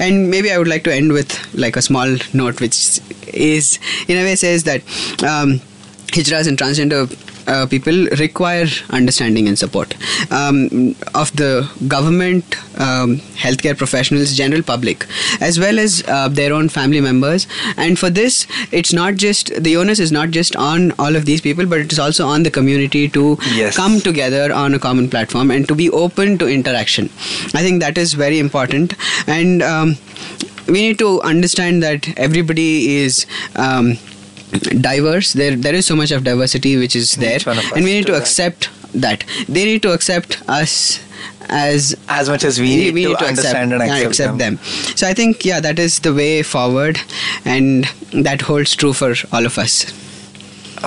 and 0.01 0.31
maybe 0.31 0.51
i 0.53 0.59
would 0.59 0.69
like 0.69 0.85
to 0.85 0.88
end 0.89 1.13
with 1.13 1.55
like 1.55 1.77
a 1.77 1.83
small 1.83 2.17
note 2.33 2.61
which 2.61 3.01
is 3.29 3.79
in 4.09 4.17
a 4.17 4.23
way 4.23 4.37
says 4.37 4.65
that 4.65 4.81
um, 5.23 5.61
hijras 6.09 6.49
and 6.49 6.59
transgender 6.59 7.07
uh, 7.49 7.67
people 7.67 7.99
require 8.21 8.67
understanding 8.91 9.49
and 9.49 9.59
support 9.59 9.95
um, 10.31 10.95
of 11.15 11.35
the 11.37 11.53
government, 11.89 12.57
um, 12.87 13.17
healthcare 13.45 13.77
professionals, 13.77 14.35
general 14.37 14.63
public, 14.63 15.07
as 15.41 15.59
well 15.59 15.79
as 15.79 16.03
uh, 16.09 16.29
their 16.29 16.53
own 16.53 16.69
family 16.69 17.01
members. 17.01 17.47
And 17.77 17.99
for 17.99 18.11
this, 18.11 18.47
it's 18.71 18.93
not 18.93 19.15
just 19.17 19.53
the 19.69 19.77
onus 19.77 19.99
is 19.99 20.13
not 20.13 20.31
just 20.31 20.57
on 20.57 20.93
all 20.99 21.17
of 21.17 21.25
these 21.25 21.41
people, 21.41 21.67
but 21.67 21.81
it 21.81 21.93
is 21.93 21.99
also 21.99 22.27
on 22.27 22.43
the 22.43 22.51
community 22.51 23.09
to 23.19 23.37
Yes. 23.59 23.77
come 23.77 24.01
together 24.01 24.53
on 24.53 24.75
a 24.75 24.79
common 24.79 25.09
platform 25.11 25.51
and 25.51 25.67
to 25.69 25.75
be 25.75 25.91
open 25.91 26.39
to 26.39 26.47
interaction. 26.49 27.07
I 27.55 27.63
think 27.63 27.81
that 27.81 27.97
is 27.99 28.13
very 28.15 28.39
important. 28.39 28.95
And 29.27 29.63
um, 29.63 29.97
we 30.67 30.81
need 30.89 30.99
to 30.99 31.21
understand 31.23 31.83
that 31.83 32.09
everybody 32.19 32.97
is. 32.99 33.27
Um, 33.57 33.97
diverse 34.81 35.33
there 35.35 35.57
there 35.57 35.75
is 35.75 35.87
so 35.87 35.95
much 35.97 36.11
of 36.11 36.25
diversity 36.25 36.77
which 36.77 36.97
is 36.97 37.15
there 37.17 37.37
Each 37.37 37.47
one 37.47 37.59
of 37.59 37.65
us 37.65 37.73
and 37.73 37.85
we 37.85 37.93
need 37.93 38.07
to 38.07 38.17
accept 38.17 38.71
that 38.95 39.25
they 39.49 39.65
need 39.65 39.83
to 39.83 39.93
accept 39.93 40.41
us 40.49 41.01
as 41.51 41.97
As 42.09 42.29
much 42.29 42.45
as 42.45 42.59
we 42.61 42.91
need 42.93 43.19
to 43.19 43.25
understand 43.27 43.73
and 43.73 43.83
yeah, 43.83 43.99
accept 44.09 44.39
them. 44.39 44.59
so 45.03 45.07
i 45.07 45.13
think 45.15 45.45
yeah 45.45 45.61
that 45.61 45.79
is 45.79 46.01
the 46.01 46.15
way 46.15 46.43
forward 46.43 46.99
and 47.45 47.85
that 48.13 48.43
holds 48.43 48.75
true 48.77 48.93
for 48.93 49.15
all 49.33 49.47
of 49.53 49.59
us 49.59 49.79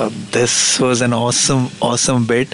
Uh, 0.02 0.10
this 0.34 0.54
was 0.82 1.02
an 1.06 1.14
awesome, 1.16 1.64
awesome 1.86 2.26
bit. 2.28 2.54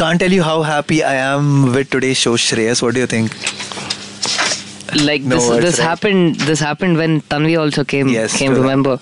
Can't 0.00 0.20
tell 0.24 0.34
you 0.34 0.42
how 0.48 0.62
happy 0.66 0.98
I 1.12 1.14
am 1.22 1.48
with 1.76 1.90
today's 1.94 2.20
show, 2.20 2.34
Shreyas. 2.42 2.82
What 2.84 2.94
do 2.98 3.00
you 3.04 3.08
think? 3.14 3.34
like 5.08 5.22
No 5.22 5.36
this 5.36 5.48
this 5.64 5.78
right? 5.78 5.88
happened 5.88 6.36
this 6.36 6.60
happened 6.60 6.96
when 6.96 7.20
Tanvi 7.22 7.58
also 7.58 7.84
came 7.84 8.08
Yes, 8.08 8.36
came 8.36 8.54
that. 8.54 8.60
remember 8.60 8.98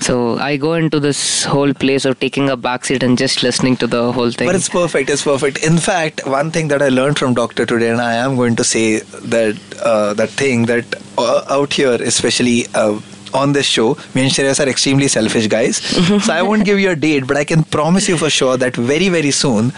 so 0.00 0.38
I 0.38 0.56
go 0.56 0.74
into 0.74 1.00
this 1.00 1.44
whole 1.44 1.72
place 1.74 2.04
of 2.04 2.18
taking 2.20 2.48
a 2.50 2.56
backseat 2.56 3.02
and 3.02 3.18
just 3.18 3.42
listening 3.42 3.76
to 3.78 3.86
the 3.86 4.12
whole 4.12 4.30
thing 4.30 4.48
But 4.48 4.54
it's 4.54 4.68
perfect. 4.68 5.10
It's 5.10 5.24
perfect. 5.24 5.64
In 5.64 5.78
fact, 5.78 6.26
one 6.26 6.50
thing 6.50 6.68
that 6.68 6.82
I 6.82 6.88
learned 6.88 7.18
from 7.18 7.34
Doctor 7.34 7.66
today, 7.66 7.90
and 7.90 8.00
I 8.00 8.14
am 8.14 8.36
going 8.36 8.56
to 8.56 8.64
say 8.64 9.00
that 9.34 9.56
uh, 9.82 10.14
that 10.14 10.30
thing 10.30 10.66
that 10.66 10.84
uh, 11.18 11.44
out 11.58 11.72
here, 11.72 11.94
especially. 12.14 12.66
Uh, 12.74 13.00
on 13.34 13.52
this 13.52 13.66
show, 13.66 13.96
me 14.14 14.22
and 14.22 14.30
Shreyas 14.30 14.60
are 14.64 14.68
extremely 14.68 15.08
selfish 15.08 15.46
guys. 15.46 15.76
so 16.24 16.32
I 16.32 16.40
won't 16.42 16.64
give 16.64 16.78
you 16.80 16.90
a 16.90 16.96
date, 16.96 17.26
but 17.26 17.36
I 17.36 17.44
can 17.44 17.64
promise 17.64 18.08
you 18.08 18.16
for 18.16 18.30
sure 18.30 18.56
that 18.56 18.76
very, 18.76 19.08
very 19.10 19.30
soon, 19.30 19.72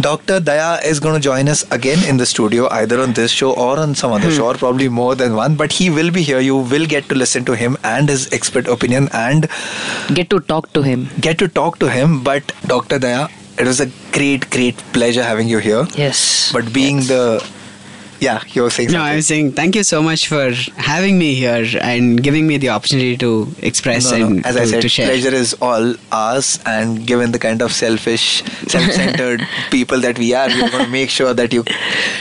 Dr. 0.00 0.40
Daya 0.40 0.84
is 0.84 1.00
going 1.00 1.14
to 1.14 1.20
join 1.20 1.48
us 1.48 1.70
again 1.70 2.02
in 2.08 2.16
the 2.16 2.26
studio, 2.26 2.68
either 2.70 3.00
on 3.00 3.12
this 3.12 3.30
show 3.30 3.52
or 3.52 3.78
on 3.78 3.94
some 3.94 4.12
other 4.12 4.28
hmm. 4.28 4.36
show, 4.36 4.46
or 4.46 4.54
probably 4.54 4.88
more 4.88 5.14
than 5.14 5.34
one. 5.34 5.54
But 5.56 5.72
he 5.72 5.90
will 5.90 6.10
be 6.10 6.22
here. 6.22 6.40
You 6.40 6.56
will 6.56 6.86
get 6.86 7.08
to 7.08 7.14
listen 7.14 7.44
to 7.46 7.56
him 7.56 7.76
and 7.84 8.08
his 8.08 8.32
expert 8.32 8.66
opinion 8.66 9.08
and 9.12 9.48
get 10.14 10.30
to 10.30 10.40
talk 10.40 10.72
to 10.72 10.82
him 10.82 11.08
get 11.20 11.38
to 11.38 11.48
talk 11.48 11.78
to 11.78 11.88
him. 11.88 12.22
But 12.22 12.52
Dr. 12.66 12.98
Daya, 12.98 13.30
it 13.58 13.66
was 13.66 13.80
a 13.80 13.90
great, 14.12 14.50
great 14.50 14.76
pleasure 14.92 15.22
having 15.22 15.48
you 15.48 15.58
here. 15.58 15.86
yes 15.94 16.52
But 16.52 16.72
being 16.72 16.98
the 17.00 17.44
yeah, 18.24 18.42
you 18.54 18.62
were 18.64 18.70
saying 18.74 18.88
no 18.90 18.98
something. 18.98 19.14
i'm 19.16 19.22
saying 19.28 19.46
thank 19.60 19.74
you 19.78 19.82
so 19.90 20.00
much 20.08 20.22
for 20.32 20.42
having 20.88 21.18
me 21.22 21.28
here 21.34 21.64
and 21.90 22.22
giving 22.26 22.46
me 22.50 22.56
the 22.64 22.68
opportunity 22.74 23.16
to 23.22 23.30
express 23.70 24.10
No, 24.12 24.18
no. 24.18 24.26
and 24.26 24.46
As 24.50 24.54
to, 24.56 24.62
I 24.62 24.66
said, 24.72 24.82
to 24.82 24.90
share 24.96 25.08
pleasure 25.08 25.34
is 25.42 25.54
all 25.68 25.94
ours, 26.20 26.50
and 26.74 27.06
given 27.12 27.32
the 27.36 27.40
kind 27.46 27.62
of 27.66 27.72
selfish, 27.72 28.26
self-centered 28.74 29.46
people 29.70 30.00
that 30.06 30.18
we 30.24 30.28
are, 30.42 30.46
we're 30.48 30.70
going 30.74 30.84
to 30.84 30.90
make 30.90 31.10
sure 31.18 31.34
that 31.40 31.52
you 31.52 31.64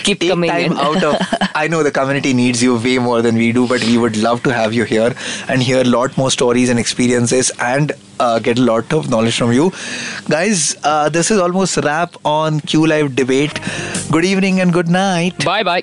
Keep 0.04 0.20
take 0.22 0.30
coming 0.32 0.50
time 0.50 0.72
in. 0.72 0.78
out 0.78 1.04
of. 1.04 1.16
I 1.64 1.68
know 1.68 1.84
the 1.84 1.92
community 1.92 2.34
needs 2.34 2.64
you 2.64 2.78
way 2.88 2.98
more 3.10 3.22
than 3.22 3.36
we 3.44 3.52
do, 3.60 3.68
but 3.74 3.84
we 3.92 3.98
would 4.06 4.18
love 4.28 4.42
to 4.44 4.54
have 4.60 4.74
you 4.74 4.86
here 4.94 5.14
and 5.48 5.62
hear 5.70 5.82
a 5.82 5.90
lot 5.98 6.18
more 6.24 6.32
stories 6.40 6.70
and 6.70 6.80
experiences 6.88 7.52
and. 7.74 7.92
Uh, 8.24 8.38
get 8.38 8.60
a 8.60 8.62
lot 8.62 8.92
of 8.96 9.10
knowledge 9.12 9.36
from 9.36 9.52
you 9.52 9.72
guys 10.30 10.78
uh, 10.84 11.10
this 11.10 11.32
is 11.36 11.40
almost 11.46 11.78
wrap 11.86 12.16
on 12.24 12.60
q 12.74 12.86
live 12.92 13.16
debate 13.22 13.60
good 14.12 14.24
evening 14.32 14.60
and 14.66 14.72
good 14.78 14.88
night 14.98 15.44
bye 15.44 15.64
bye 15.64 15.82